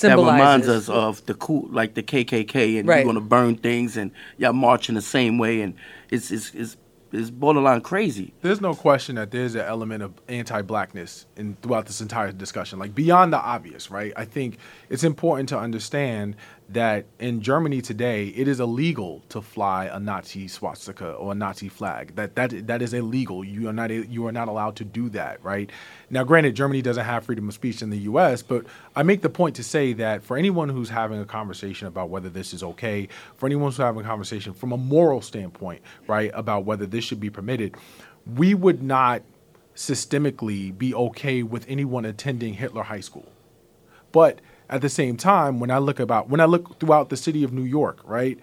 That 0.02 0.18
reminds 0.18 0.68
us 0.68 0.90
of 0.90 1.26
the 1.26 1.34
cool, 1.34 1.68
like 1.72 1.94
the 1.94 2.04
KKK, 2.04 2.80
and 2.80 2.88
right. 2.88 2.98
you're 2.98 3.06
gonna 3.06 3.26
burn 3.26 3.56
things, 3.56 3.98
and 3.98 4.12
y'all 4.38 4.54
marching 4.54 4.96
the 4.96 5.02
same 5.02 5.38
way, 5.38 5.62
and 5.62 5.76
it's 6.10 6.32
it's 6.32 6.54
it's 6.54 6.78
is 7.16 7.32
borderline 7.32 7.82
crazy. 7.82 8.34
There's 8.42 8.62
no 8.62 8.74
question 8.74 9.16
that 9.16 9.32
there's 9.32 9.56
an 9.56 9.62
element 9.62 10.04
of 10.04 10.14
anti-blackness 10.28 11.26
in 11.38 11.56
throughout 11.62 11.86
this 11.86 12.02
entire 12.02 12.32
discussion, 12.32 12.78
like 12.80 12.94
beyond 12.94 13.34
the 13.34 13.40
obvious, 13.40 13.90
right? 13.90 14.14
I 14.16 14.26
think 14.26 14.58
it's 14.90 15.04
important 15.04 15.50
to 15.50 15.58
understand 15.58 16.36
that 16.70 17.06
in 17.20 17.42
Germany 17.42 17.82
today, 17.82 18.28
it 18.30 18.48
is 18.48 18.60
illegal 18.60 19.22
to 19.30 19.42
fly 19.42 19.86
a 19.86 20.00
Nazi 20.00 20.48
swastika 20.48 21.12
or 21.12 21.34
a 21.34 21.36
Nazi 21.36 21.70
flag. 21.70 22.16
That 22.16 22.36
that 22.36 22.68
that 22.68 22.82
is 22.82 22.94
illegal. 22.94 23.44
You 23.44 23.70
are 23.70 23.74
not 23.74 23.92
you 23.92 24.26
are 24.26 24.32
not 24.32 24.48
allowed 24.48 24.76
to 24.78 24.84
do 24.84 25.10
that, 25.10 25.44
right? 25.44 25.70
Now, 26.10 26.24
granted, 26.24 26.56
Germany 26.56 26.82
doesn't 26.82 27.06
have 27.06 27.26
freedom 27.26 27.48
of 27.48 27.54
speech 27.54 27.82
in 27.82 27.92
the 27.92 28.00
U.S., 28.00 28.42
but 28.42 28.66
I 28.96 29.04
make 29.04 29.22
the 29.22 29.30
point 29.30 29.56
to 29.58 29.64
say 29.64 29.94
that 29.94 30.24
for 30.24 30.38
anyone 30.38 30.70
who's 30.70 30.90
having 30.90 31.20
a 31.20 31.26
conversation 31.26 31.88
about 31.88 32.10
whether 32.10 32.30
this 32.30 32.54
is 32.54 32.64
okay, 32.64 33.10
for 33.36 33.46
anyone 33.46 33.68
who's 33.68 33.78
having 33.78 34.02
a 34.02 34.08
conversation 34.08 34.54
from 34.54 34.72
a 34.72 34.78
moral 34.78 35.22
standpoint, 35.22 35.82
right, 36.08 36.32
about 36.34 36.66
whether 36.66 36.86
this 36.86 37.04
should 37.04 37.20
be 37.20 37.30
permitted, 37.30 37.76
we 38.36 38.56
would 38.56 38.82
not 38.82 39.22
systemically 39.76 40.76
be 40.76 40.96
okay 40.96 41.44
with 41.44 41.66
anyone 41.70 42.06
attending 42.06 42.54
Hitler 42.56 42.84
High 42.84 43.02
School, 43.02 43.32
but 44.12 44.40
at 44.70 44.82
the 44.82 44.90
same 44.90 45.18
time, 45.18 45.60
when 45.60 45.72
I 45.72 45.78
look 45.78 46.00
about 46.00 46.30
when 46.30 46.40
I 46.40 46.46
look 46.46 46.80
throughout 46.80 47.10
the 47.10 47.18
city 47.18 47.44
of 47.44 47.54
New 47.54 47.64
York, 47.64 48.00
right? 48.06 48.40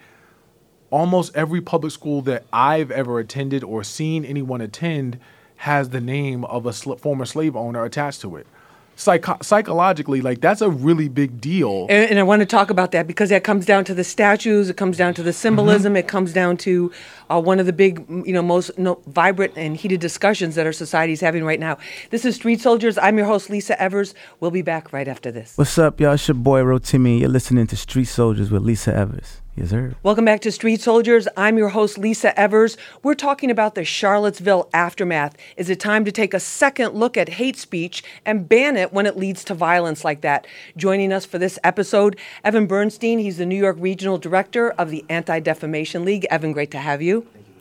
Almost 0.89 1.35
every 1.35 1.61
public 1.61 1.91
school 1.91 2.21
that 2.23 2.45
I've 2.53 2.91
ever 2.91 3.19
attended 3.19 3.63
or 3.63 3.83
seen 3.83 4.23
anyone 4.23 4.61
attend 4.61 5.19
has 5.57 5.89
the 5.89 6.01
name 6.01 6.45
of 6.45 6.65
a 6.65 6.73
sl- 6.73 6.95
former 6.95 7.25
slave 7.25 7.55
owner 7.55 7.83
attached 7.83 8.21
to 8.21 8.35
it 8.35 8.47
psycho- 8.95 9.37
psychologically, 9.41 10.21
like 10.21 10.41
that's 10.41 10.61
a 10.61 10.69
really 10.69 11.09
big 11.09 11.39
deal. 11.41 11.87
And, 11.89 12.11
and, 12.11 12.19
I 12.19 12.23
want 12.23 12.41
to 12.41 12.45
talk 12.45 12.69
about 12.69 12.91
that 12.91 13.07
because 13.07 13.29
that 13.29 13.43
comes 13.43 13.65
down 13.65 13.85
to 13.85 13.93
the 13.93 14.03
statues, 14.03 14.69
it 14.69 14.77
comes 14.77 14.97
down 14.97 15.13
to 15.15 15.23
the 15.23 15.33
symbolism, 15.33 15.91
mm-hmm. 15.91 15.97
it 15.97 16.07
comes 16.07 16.33
down 16.33 16.57
to 16.57 16.91
uh, 17.29 17.39
one 17.39 17.59
of 17.59 17.65
the 17.65 17.73
big, 17.73 18.05
you 18.09 18.33
know, 18.33 18.41
most 18.41 18.77
no, 18.77 19.01
vibrant 19.07 19.53
and 19.55 19.77
heated 19.77 19.99
discussions 19.99 20.55
that 20.55 20.65
our 20.65 20.73
society 20.73 21.13
is 21.13 21.21
having 21.21 21.43
right 21.43 21.59
now. 21.59 21.77
This 22.09 22.25
is 22.25 22.35
Street 22.35 22.61
Soldiers. 22.61 22.97
I'm 22.97 23.17
your 23.17 23.27
host, 23.27 23.49
Lisa 23.49 23.79
Evers. 23.81 24.13
We'll 24.39 24.51
be 24.51 24.61
back 24.61 24.93
right 24.93 25.07
after 25.07 25.31
this. 25.31 25.57
What's 25.57 25.77
up, 25.77 25.99
y'all? 25.99 26.13
It's 26.13 26.27
your 26.27 26.35
boy, 26.35 26.61
Rotimi. 26.61 27.19
You're 27.19 27.29
listening 27.29 27.67
to 27.67 27.75
Street 27.75 28.05
Soldiers 28.05 28.51
with 28.51 28.63
Lisa 28.63 28.95
Evers. 28.95 29.42
Yes, 29.55 29.69
sir. 29.69 29.93
Welcome 30.01 30.25
back 30.25 30.39
to 30.41 30.51
Street 30.51 30.81
Soldiers. 30.81 31.27
I'm 31.37 31.59
your 31.59 31.69
host, 31.69 31.99
Lisa 31.99 32.37
Evers. 32.39 32.75
We're 33.03 33.13
talking 33.13 33.51
about 33.51 33.75
the 33.75 33.85
Charlottesville 33.85 34.67
aftermath. 34.73 35.35
Is 35.57 35.69
it 35.69 35.79
time 35.79 36.05
to 36.05 36.11
take 36.11 36.33
a 36.33 36.39
second 36.39 36.95
look 36.95 37.17
at 37.17 37.29
hate 37.29 37.55
speech 37.55 38.03
and 38.25 38.49
ban 38.49 38.75
it 38.77 38.91
when 38.91 39.05
it 39.05 39.15
leads 39.15 39.43
to 39.43 39.53
violence 39.53 40.03
like 40.03 40.21
that? 40.21 40.47
Joining 40.75 41.13
us 41.13 41.23
for 41.23 41.37
this 41.37 41.59
episode, 41.63 42.17
Evan 42.43 42.65
Bernstein. 42.65 43.19
He's 43.19 43.37
the 43.37 43.45
New 43.45 43.55
York 43.55 43.77
Regional 43.79 44.17
Director 44.17 44.71
of 44.71 44.89
the 44.89 45.05
Anti 45.07 45.39
Defamation 45.41 46.03
League. 46.03 46.25
Evan, 46.31 46.51
great 46.51 46.71
to 46.71 46.79
have 46.79 47.03
you. 47.03 47.21
Thank 47.21 47.45
you. 47.47 47.53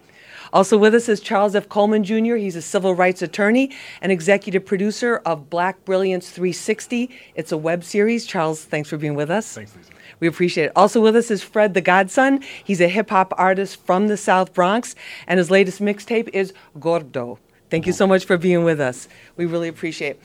Also 0.54 0.78
with 0.78 0.94
us 0.94 1.10
is 1.10 1.20
Charles 1.20 1.54
F. 1.54 1.68
Coleman 1.68 2.04
Jr. 2.04 2.36
He's 2.36 2.56
a 2.56 2.62
civil 2.62 2.94
rights 2.94 3.20
attorney 3.20 3.70
and 4.00 4.10
executive 4.10 4.64
producer 4.64 5.20
of 5.26 5.50
Black 5.50 5.84
Brilliance 5.84 6.30
360. 6.30 7.10
It's 7.34 7.52
a 7.52 7.58
web 7.58 7.84
series. 7.84 8.24
Charles, 8.24 8.64
thanks 8.64 8.88
for 8.88 8.96
being 8.96 9.14
with 9.14 9.30
us. 9.30 9.52
Thanks, 9.52 9.76
Lisa. 9.76 9.91
We 10.22 10.28
appreciate 10.28 10.66
it. 10.66 10.72
Also 10.76 11.00
with 11.00 11.16
us 11.16 11.32
is 11.32 11.42
Fred 11.42 11.74
the 11.74 11.80
Godson. 11.80 12.44
He's 12.62 12.80
a 12.80 12.86
hip 12.86 13.10
hop 13.10 13.34
artist 13.36 13.84
from 13.84 14.06
the 14.06 14.16
South 14.16 14.54
Bronx, 14.54 14.94
and 15.26 15.38
his 15.38 15.50
latest 15.50 15.80
mixtape 15.80 16.28
is 16.32 16.52
Gordo. 16.78 17.40
Thank 17.70 17.88
you 17.88 17.92
so 17.92 18.06
much 18.06 18.24
for 18.24 18.38
being 18.38 18.62
with 18.62 18.80
us. 18.80 19.08
We 19.36 19.46
really 19.46 19.66
appreciate 19.66 20.10
it. 20.10 20.20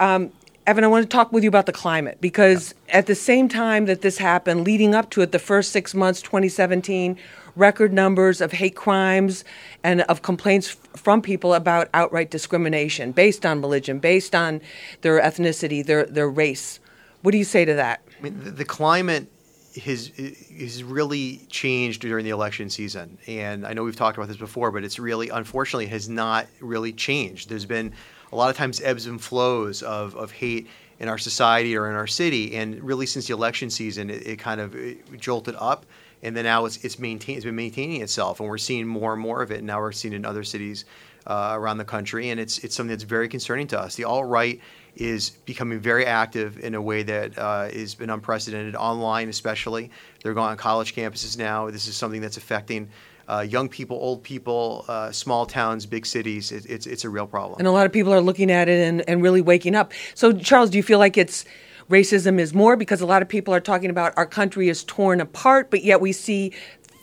Um, 0.00 0.32
Evan, 0.66 0.82
I 0.82 0.88
want 0.88 1.08
to 1.08 1.08
talk 1.08 1.30
with 1.30 1.44
you 1.44 1.48
about 1.48 1.66
the 1.66 1.72
climate 1.72 2.18
because 2.20 2.74
at 2.88 3.06
the 3.06 3.14
same 3.14 3.48
time 3.48 3.86
that 3.86 4.00
this 4.02 4.18
happened, 4.18 4.64
leading 4.64 4.96
up 4.96 5.10
to 5.10 5.20
it, 5.20 5.30
the 5.30 5.38
first 5.38 5.70
six 5.70 5.94
months, 5.94 6.20
2017, 6.22 7.16
record 7.54 7.92
numbers 7.92 8.40
of 8.40 8.50
hate 8.50 8.74
crimes 8.74 9.44
and 9.84 10.00
of 10.02 10.22
complaints 10.22 10.70
f- 10.70 11.00
from 11.00 11.22
people 11.22 11.54
about 11.54 11.88
outright 11.94 12.32
discrimination 12.32 13.12
based 13.12 13.46
on 13.46 13.60
religion, 13.60 14.00
based 14.00 14.34
on 14.34 14.60
their 15.02 15.20
ethnicity, 15.20 15.86
their, 15.86 16.04
their 16.04 16.28
race. 16.28 16.80
What 17.22 17.30
do 17.30 17.38
you 17.38 17.44
say 17.44 17.64
to 17.64 17.74
that? 17.74 18.02
I 18.18 18.22
mean, 18.22 18.42
the, 18.42 18.50
the 18.50 18.64
climate 18.64 19.28
has 19.84 20.10
has 20.58 20.82
really 20.82 21.40
changed 21.48 22.02
during 22.02 22.24
the 22.24 22.30
election 22.30 22.70
season, 22.70 23.18
and 23.26 23.66
I 23.66 23.72
know 23.72 23.84
we've 23.84 23.96
talked 23.96 24.16
about 24.16 24.28
this 24.28 24.36
before, 24.36 24.70
but 24.70 24.84
it's 24.84 24.98
really 24.98 25.28
unfortunately 25.28 25.86
has 25.86 26.08
not 26.08 26.46
really 26.60 26.92
changed. 26.92 27.48
There's 27.48 27.66
been 27.66 27.92
a 28.32 28.36
lot 28.36 28.50
of 28.50 28.56
times 28.56 28.80
ebbs 28.80 29.06
and 29.06 29.20
flows 29.20 29.82
of, 29.82 30.16
of 30.16 30.32
hate 30.32 30.68
in 30.98 31.08
our 31.08 31.18
society 31.18 31.76
or 31.76 31.90
in 31.90 31.96
our 31.96 32.06
city, 32.06 32.56
and 32.56 32.82
really 32.82 33.06
since 33.06 33.26
the 33.26 33.34
election 33.34 33.70
season, 33.70 34.10
it, 34.10 34.26
it 34.26 34.38
kind 34.38 34.60
of 34.60 34.74
it 34.74 35.20
jolted 35.20 35.54
up, 35.58 35.84
and 36.22 36.36
then 36.36 36.44
now 36.44 36.64
it's 36.64 36.78
it's 36.84 36.98
maintain, 36.98 37.36
it's 37.36 37.44
been 37.44 37.56
maintaining 37.56 38.02
itself, 38.02 38.40
and 38.40 38.48
we're 38.48 38.58
seeing 38.58 38.86
more 38.86 39.12
and 39.12 39.20
more 39.20 39.42
of 39.42 39.50
it. 39.50 39.58
And 39.58 39.66
now 39.66 39.80
we're 39.80 39.92
seeing 39.92 40.14
it 40.14 40.16
in 40.16 40.24
other 40.24 40.44
cities 40.44 40.84
uh, 41.26 41.52
around 41.54 41.78
the 41.78 41.84
country, 41.84 42.30
and 42.30 42.40
it's 42.40 42.58
it's 42.58 42.74
something 42.74 42.90
that's 42.90 43.04
very 43.04 43.28
concerning 43.28 43.66
to 43.68 43.78
us. 43.78 43.94
The 43.94 44.04
alt 44.04 44.26
right 44.26 44.60
is 44.96 45.30
becoming 45.30 45.78
very 45.78 46.06
active 46.06 46.58
in 46.58 46.74
a 46.74 46.80
way 46.80 47.02
that 47.02 47.38
uh, 47.38 47.68
has 47.68 47.94
been 47.94 48.10
unprecedented, 48.10 48.74
online 48.74 49.28
especially. 49.28 49.90
They're 50.22 50.34
going 50.34 50.50
on 50.50 50.56
college 50.56 50.94
campuses 50.94 51.38
now. 51.38 51.70
This 51.70 51.86
is 51.86 51.96
something 51.96 52.20
that's 52.20 52.36
affecting 52.36 52.88
uh, 53.28 53.40
young 53.40 53.68
people, 53.68 53.96
old 53.96 54.22
people, 54.22 54.84
uh, 54.88 55.12
small 55.12 55.46
towns, 55.46 55.84
big 55.84 56.06
cities. 56.06 56.52
It, 56.52 56.66
it's, 56.66 56.86
it's 56.86 57.04
a 57.04 57.10
real 57.10 57.26
problem. 57.26 57.58
And 57.58 57.68
a 57.68 57.72
lot 57.72 57.86
of 57.86 57.92
people 57.92 58.12
are 58.12 58.20
looking 58.20 58.50
at 58.50 58.68
it 58.68 58.86
and, 58.86 59.08
and 59.08 59.22
really 59.22 59.40
waking 59.40 59.74
up. 59.74 59.92
So, 60.14 60.32
Charles, 60.32 60.70
do 60.70 60.78
you 60.78 60.82
feel 60.82 60.98
like 60.98 61.16
it's 61.16 61.44
racism 61.90 62.38
is 62.38 62.54
more 62.54 62.76
because 62.76 63.00
a 63.00 63.06
lot 63.06 63.22
of 63.22 63.28
people 63.28 63.54
are 63.54 63.60
talking 63.60 63.90
about 63.90 64.12
our 64.16 64.26
country 64.26 64.68
is 64.68 64.84
torn 64.84 65.20
apart, 65.20 65.70
but 65.70 65.84
yet 65.84 66.00
we 66.00 66.12
see 66.12 66.52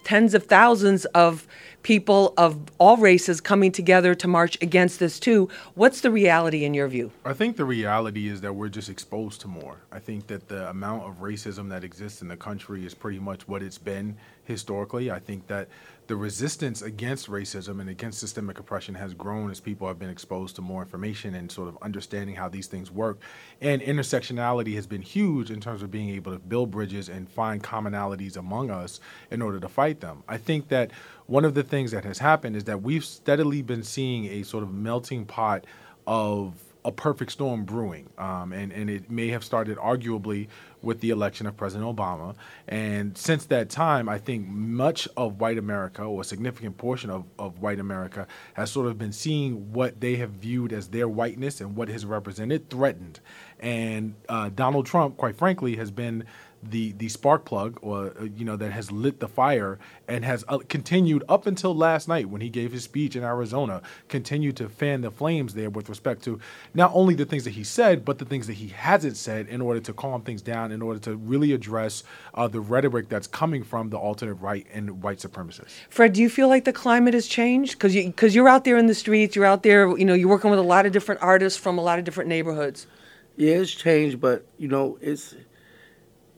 tens 0.04 0.34
of 0.34 0.46
thousands 0.46 1.06
of 1.06 1.48
people 1.84 2.34
of 2.38 2.60
all 2.78 2.98
races 2.98 3.40
coming 3.40 3.72
together 3.72 4.16
to 4.16 4.28
march 4.28 4.58
against 4.62 5.00
this 5.00 5.20
too. 5.20 5.50
What's 5.76 6.02
the 6.02 6.10
reality 6.10 6.64
in 6.64 6.74
your 6.74 6.88
view? 6.88 7.12
I 7.26 7.34
think 7.34 7.58
the 7.58 7.66
reality 7.66 8.28
is 8.28 8.42
that 8.42 8.54
we're 8.54 8.70
just 8.70 8.90
exposed 8.90 9.42
to 9.42 9.48
more. 9.48 9.78
I 9.92 10.00
think 10.00 10.28
that 10.28 10.48
the 10.48 10.70
amount 10.70 11.04
of 11.04 11.20
racism 11.22 11.70
that 11.70 11.84
exists 11.84 12.22
in 12.22 12.28
the 12.28 12.38
country 12.38 12.86
is 12.86 12.94
pretty 12.94 13.20
much 13.20 13.48
what 13.48 13.62
it's 13.62 13.78
been 13.78 14.18
historically. 14.46 15.12
I 15.12 15.20
think 15.20 15.48
that 15.48 15.68
the 16.08 16.16
resistance 16.18 16.82
against 16.82 17.30
racism 17.30 17.80
and 17.80 17.90
against 17.90 18.20
systemic 18.20 18.60
oppression 18.60 18.94
has 18.96 19.14
grown 19.14 19.50
as 19.50 19.62
people 19.62 19.88
have 19.88 19.98
been 19.98 20.10
exposed 20.10 20.56
to 20.58 20.62
more 20.62 20.82
information 20.82 21.34
and 21.36 21.50
sort 21.50 21.70
of 21.70 21.78
understanding 21.82 22.36
how 22.36 22.50
these 22.50 22.68
things 22.68 22.92
work. 22.92 23.20
And 23.62 23.82
intersectionality 23.82 24.76
has 24.76 24.86
been 24.86 25.02
huge 25.02 25.50
in 25.50 25.62
terms 25.62 25.82
of 25.82 25.92
being 25.92 26.10
able 26.10 26.34
to 26.34 26.40
build 26.40 26.72
bridges 26.72 27.08
and 27.08 27.30
find 27.30 27.64
commonalities 27.64 28.36
among 28.36 28.70
us 28.70 29.00
in 29.32 29.42
order 29.42 29.62
to 29.62 29.70
fight 29.70 30.02
them. 30.02 30.24
I 30.28 30.38
think 30.38 30.68
that 30.70 30.92
one 31.34 31.46
of 31.46 31.56
the 31.56 31.64
things 31.64 31.90
that 31.90 32.06
has 32.06 32.20
happened 32.20 32.56
is 32.56 32.66
that 32.66 32.84
we've 32.84 33.04
steadily 33.04 33.64
been 33.64 33.82
seeing 33.82 34.26
a 34.26 34.44
sort 34.44 34.62
of 34.62 34.72
melting 34.72 35.26
pot 35.26 35.66
of 36.06 36.54
a 36.86 36.92
perfect 36.92 37.32
storm 37.32 37.66
brewing. 37.66 38.08
Um, 38.20 38.54
and, 38.54 38.72
and 38.72 38.88
it 38.88 39.10
may 39.10 39.30
have 39.30 39.44
started 39.44 39.80
arguably 39.80 40.48
with 40.84 41.00
the 41.00 41.10
election 41.10 41.48
of 41.48 41.58
President 41.58 41.90
Obama. 41.90 42.36
And 42.68 43.18
since 43.18 43.46
that 43.48 43.72
time, 43.72 44.08
I 44.08 44.20
think 44.20 44.48
much 44.48 45.08
of 45.18 45.40
white 45.40 45.58
America, 45.58 46.04
or 46.04 46.22
a 46.22 46.24
significant 46.24 46.78
portion 46.78 47.10
of, 47.10 47.24
of 47.40 47.60
white 47.60 47.80
America, 47.80 48.28
has 48.54 48.70
sort 48.70 48.86
of 48.86 49.00
been 49.00 49.14
seeing 49.14 49.74
what 49.74 50.02
they 50.02 50.18
have 50.18 50.32
viewed 50.32 50.72
as 50.72 50.90
their 50.90 51.08
whiteness 51.08 51.62
and 51.62 51.76
what 51.76 51.88
has 51.88 52.06
represented 52.06 52.70
threatened. 52.70 53.22
And 53.60 54.14
uh, 54.30 54.50
Donald 54.54 54.86
Trump, 54.86 55.18
quite 55.18 55.36
frankly, 55.36 55.78
has 55.78 55.90
been 55.90 56.26
the 56.70 56.94
the 56.94 57.10
spark 57.10 57.46
plug 57.46 57.78
or 57.82 58.14
uh, 58.20 58.24
you 58.36 58.46
know 58.46 58.56
that 58.56 58.72
has 58.72 58.92
lit 58.92 59.20
the 59.20 59.28
fire 59.28 59.80
and 60.08 60.24
has 60.24 60.44
uh, 60.48 60.60
continued 60.70 61.24
up 61.28 61.48
until 61.48 61.76
last 61.76 62.08
night 62.08 62.30
when 62.30 62.42
he 62.42 62.50
gave 62.50 62.72
his 62.72 62.84
speech 62.84 63.16
in 63.16 63.24
Arizona 63.24 63.82
continued 64.08 64.58
to 64.58 64.70
fan 64.70 65.02
the 65.02 65.12
flames 65.12 65.54
there 65.54 65.70
with 65.70 65.90
respect 65.90 66.24
to 66.24 66.40
not 66.74 66.92
only 66.94 67.16
the 67.16 67.26
things 67.26 67.44
that 67.44 67.52
he 67.52 67.64
said 67.64 68.06
but 68.06 68.18
the 68.18 68.26
things 68.26 68.48
that 68.48 68.54
he 68.54 68.68
hasn't 68.70 69.18
said 69.18 69.48
in 69.48 69.62
order 69.62 69.80
to 69.80 69.94
calm 69.94 70.22
things 70.22 70.42
down 70.42 70.72
in 70.72 70.82
order 70.82 71.00
to 71.00 71.16
really 71.16 71.54
address 71.54 72.04
uh, 72.34 72.48
the 72.48 72.60
rhetoric 72.60 73.10
that's 73.10 73.28
coming 73.28 73.64
from 73.64 73.90
the 73.90 73.98
alternate 73.98 74.36
right 74.36 74.66
and 74.74 75.02
white 75.02 75.20
supremacists. 75.20 75.72
Fred, 75.90 76.14
do 76.14 76.22
you 76.22 76.30
feel 76.30 76.48
like 76.48 76.66
the 76.66 76.74
climate 76.74 77.14
has 77.14 77.28
changed 77.28 77.74
because 77.74 77.96
you 77.96 78.06
because 78.06 78.36
you're 78.36 78.50
out 78.50 78.64
there 78.64 78.78
in 78.78 78.88
the 78.88 78.96
streets, 78.96 79.36
you're 79.36 79.46
out 79.46 79.64
there, 79.64 79.96
you 79.98 80.06
know, 80.06 80.14
you're 80.14 80.30
working 80.30 80.50
with 80.50 80.60
a 80.60 80.64
lot 80.64 80.86
of 80.86 80.92
different 80.92 81.22
artists 81.22 81.60
from 81.60 81.78
a 81.78 81.82
lot 81.82 82.00
of 82.00 82.06
different 82.06 82.30
neighborhoods. 82.30 82.88
Yeah, 83.36 83.56
it's 83.56 83.72
changed, 83.72 84.22
but 84.22 84.46
you 84.58 84.68
know, 84.68 84.98
it's 85.02 85.36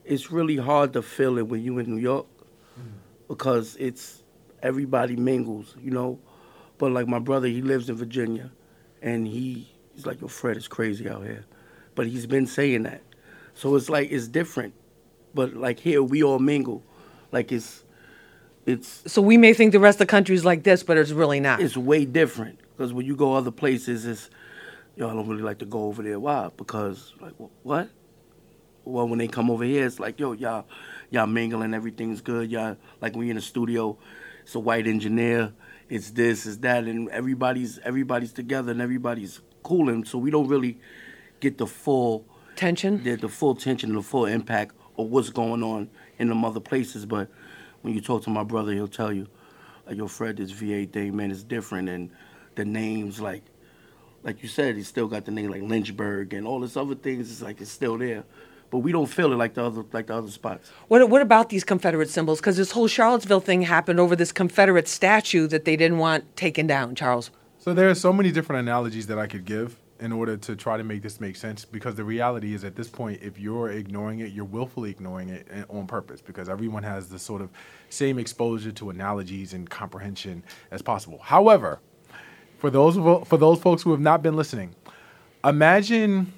it's 0.05 0.31
really 0.31 0.57
hard 0.57 0.93
to 0.93 1.01
feel 1.01 1.37
it 1.37 1.47
when 1.47 1.63
you're 1.63 1.79
in 1.79 1.95
New 1.95 2.01
York 2.01 2.27
mm. 2.79 2.83
because 3.27 3.75
it's 3.77 4.23
everybody 4.61 5.15
mingles, 5.15 5.75
you 5.81 5.91
know. 5.91 6.19
But 6.77 6.91
like 6.91 7.07
my 7.07 7.19
brother, 7.19 7.47
he 7.47 7.61
lives 7.61 7.89
in 7.89 7.95
Virginia, 7.95 8.51
and 9.01 9.27
he 9.27 9.73
he's 9.93 10.05
like, 10.05 10.21
"Your 10.21 10.29
Fred 10.29 10.57
is 10.57 10.67
crazy 10.67 11.09
out 11.09 11.23
here," 11.23 11.45
but 11.95 12.07
he's 12.07 12.25
been 12.25 12.47
saying 12.47 12.83
that, 12.83 13.01
so 13.53 13.75
it's 13.75 13.89
like 13.89 14.11
it's 14.11 14.27
different. 14.27 14.73
But 15.33 15.53
like 15.53 15.79
here, 15.79 16.03
we 16.03 16.23
all 16.23 16.39
mingle, 16.39 16.83
like 17.31 17.51
it's 17.51 17.83
it's 18.65 19.11
So 19.11 19.21
we 19.21 19.37
may 19.37 19.53
think 19.53 19.71
the 19.71 19.79
rest 19.79 19.95
of 19.95 20.07
the 20.07 20.11
country 20.11 20.35
is 20.35 20.43
like 20.43 20.63
this, 20.63 20.83
but 20.83 20.97
it's 20.97 21.11
really 21.11 21.39
not. 21.39 21.61
it's 21.61 21.77
way 21.77 22.05
different 22.05 22.59
because 22.71 22.93
when 22.93 23.05
you 23.05 23.15
go 23.15 23.33
other 23.33 23.51
places, 23.51 24.05
it's 24.05 24.29
yo, 24.95 25.09
I 25.09 25.13
don't 25.13 25.27
really 25.27 25.43
like 25.43 25.59
to 25.59 25.65
go 25.65 25.83
over 25.83 26.03
there. 26.03 26.19
Why? 26.19 26.49
Because 26.57 27.13
like 27.21 27.33
what? 27.63 27.89
Well, 28.85 29.07
when 29.07 29.19
they 29.19 29.27
come 29.27 29.49
over 29.49 29.63
here, 29.63 29.85
it's 29.85 29.99
like 29.99 30.19
yo, 30.19 30.33
y'all, 30.33 30.65
y'all 31.09 31.27
mingling, 31.27 31.73
everything's 31.73 32.21
good. 32.21 32.51
Y'all 32.51 32.77
like 33.01 33.15
we 33.15 33.29
in 33.29 33.35
the 33.35 33.41
studio, 33.41 33.97
it's 34.43 34.55
a 34.55 34.59
white 34.59 34.87
engineer, 34.87 35.53
it's 35.89 36.11
this, 36.11 36.45
it's 36.45 36.57
that, 36.57 36.85
and 36.85 37.09
everybody's 37.09 37.79
everybody's 37.79 38.31
together 38.31 38.71
and 38.71 38.81
everybody's 38.81 39.41
cooling. 39.63 40.05
So 40.05 40.17
we 40.17 40.31
don't 40.31 40.47
really 40.47 40.79
get 41.39 41.57
the 41.57 41.67
full 41.67 42.25
Tension? 42.55 43.03
the, 43.03 43.15
the 43.15 43.29
full 43.29 43.55
tension 43.55 43.89
and 43.89 43.99
the 43.99 44.03
full 44.03 44.25
impact 44.25 44.75
of 44.97 45.07
what's 45.07 45.29
going 45.29 45.61
on 45.61 45.89
in 46.17 46.29
them 46.29 46.45
other 46.45 46.59
places. 46.59 47.05
But 47.05 47.29
when 47.81 47.93
you 47.93 48.01
talk 48.01 48.23
to 48.23 48.29
my 48.29 48.43
brother, 48.43 48.71
he'll 48.71 48.87
tell 48.87 49.11
you, 49.11 49.27
like, 49.85 49.97
yo, 49.97 50.07
Fred, 50.07 50.37
this 50.37 50.51
VA 50.51 50.85
thing, 50.85 51.15
man, 51.15 51.31
is 51.31 51.43
different. 51.43 51.89
And 51.89 52.11
the 52.55 52.65
names, 52.65 53.19
like, 53.19 53.43
like 54.23 54.41
you 54.41 54.49
said, 54.49 54.75
he 54.75 54.83
still 54.83 55.07
got 55.07 55.25
the 55.25 55.31
name 55.31 55.51
like 55.51 55.61
Lynchburg 55.61 56.33
and 56.33 56.47
all 56.47 56.59
this 56.61 56.77
other 56.77 56.95
things. 56.95 57.29
It's 57.29 57.41
like 57.41 57.61
it's 57.61 57.71
still 57.71 57.97
there, 57.97 58.23
but 58.69 58.79
we 58.79 58.91
don't 58.91 59.07
feel 59.07 59.31
it 59.31 59.35
like 59.35 59.53
the 59.53 59.63
other 59.63 59.83
like 59.93 60.07
the 60.07 60.15
other 60.15 60.29
spots. 60.29 60.69
What, 60.87 61.09
what 61.09 61.21
about 61.21 61.49
these 61.49 61.63
Confederate 61.63 62.09
symbols? 62.09 62.39
Because 62.39 62.57
this 62.57 62.71
whole 62.71 62.87
Charlottesville 62.87 63.39
thing 63.39 63.61
happened 63.61 63.99
over 63.99 64.15
this 64.15 64.31
Confederate 64.31 64.87
statue 64.87 65.47
that 65.47 65.65
they 65.65 65.75
didn't 65.75 65.97
want 65.97 66.35
taken 66.35 66.67
down, 66.67 66.95
Charles. 66.95 67.31
So 67.57 67.73
there 67.73 67.89
are 67.89 67.95
so 67.95 68.13
many 68.13 68.31
different 68.31 68.59
analogies 68.59 69.07
that 69.07 69.17
I 69.17 69.27
could 69.27 69.45
give 69.45 69.77
in 69.99 70.11
order 70.11 70.35
to 70.35 70.55
try 70.55 70.77
to 70.77 70.83
make 70.83 71.01
this 71.01 71.21
make 71.21 71.35
sense 71.35 71.63
because 71.63 71.95
the 71.95 72.03
reality 72.03 72.53
is 72.53 72.63
at 72.63 72.75
this 72.75 72.89
point 72.89 73.21
if 73.21 73.39
you're 73.39 73.71
ignoring 73.71 74.19
it 74.19 74.31
you're 74.33 74.43
willfully 74.43 74.89
ignoring 74.89 75.29
it 75.29 75.47
eh, 75.49 75.63
on 75.69 75.87
purpose 75.87 76.21
because 76.21 76.49
everyone 76.49 76.83
has 76.83 77.07
the 77.07 77.17
sort 77.17 77.41
of 77.41 77.49
same 77.89 78.19
exposure 78.19 78.71
to 78.71 78.89
analogies 78.89 79.53
and 79.53 79.69
comprehension 79.69 80.43
as 80.71 80.81
possible 80.81 81.19
however 81.23 81.79
for 82.57 82.69
those 82.69 82.95
for 83.27 83.37
those 83.37 83.61
folks 83.61 83.83
who 83.83 83.91
have 83.91 84.01
not 84.01 84.21
been 84.21 84.35
listening 84.35 84.75
imagine 85.45 86.31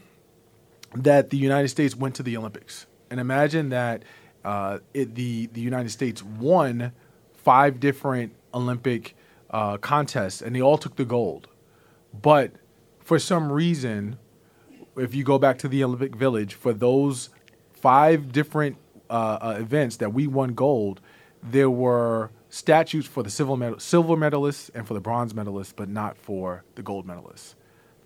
that 1.03 1.29
the 1.29 1.37
United 1.37 1.67
States 1.69 1.95
went 1.95 2.15
to 2.15 2.23
the 2.23 2.37
Olympics, 2.37 2.87
and 3.09 3.19
imagine 3.19 3.69
that 3.69 4.03
uh, 4.43 4.79
it, 4.93 5.15
the 5.15 5.47
the 5.47 5.61
United 5.61 5.89
States 5.89 6.23
won 6.23 6.91
five 7.33 7.79
different 7.79 8.33
Olympic 8.53 9.15
uh, 9.49 9.77
contests, 9.77 10.41
and 10.41 10.55
they 10.55 10.61
all 10.61 10.77
took 10.77 10.95
the 10.95 11.05
gold. 11.05 11.47
But 12.19 12.51
for 12.99 13.19
some 13.19 13.51
reason, 13.51 14.17
if 14.95 15.13
you 15.13 15.23
go 15.23 15.37
back 15.37 15.57
to 15.59 15.67
the 15.67 15.83
Olympic 15.83 16.15
Village, 16.15 16.53
for 16.53 16.73
those 16.73 17.29
five 17.73 18.31
different 18.31 18.77
uh, 19.09 19.37
uh, 19.41 19.57
events 19.59 19.97
that 19.97 20.13
we 20.13 20.27
won 20.27 20.53
gold, 20.53 20.99
there 21.43 21.69
were 21.69 22.31
statues 22.49 23.05
for 23.05 23.23
the 23.23 23.29
silver, 23.29 23.55
medal- 23.55 23.79
silver 23.79 24.15
medalists 24.15 24.69
and 24.73 24.87
for 24.87 24.93
the 24.93 24.99
bronze 24.99 25.33
medalists, 25.33 25.73
but 25.75 25.89
not 25.89 26.17
for 26.17 26.63
the 26.75 26.81
gold 26.81 27.05
medalists 27.05 27.55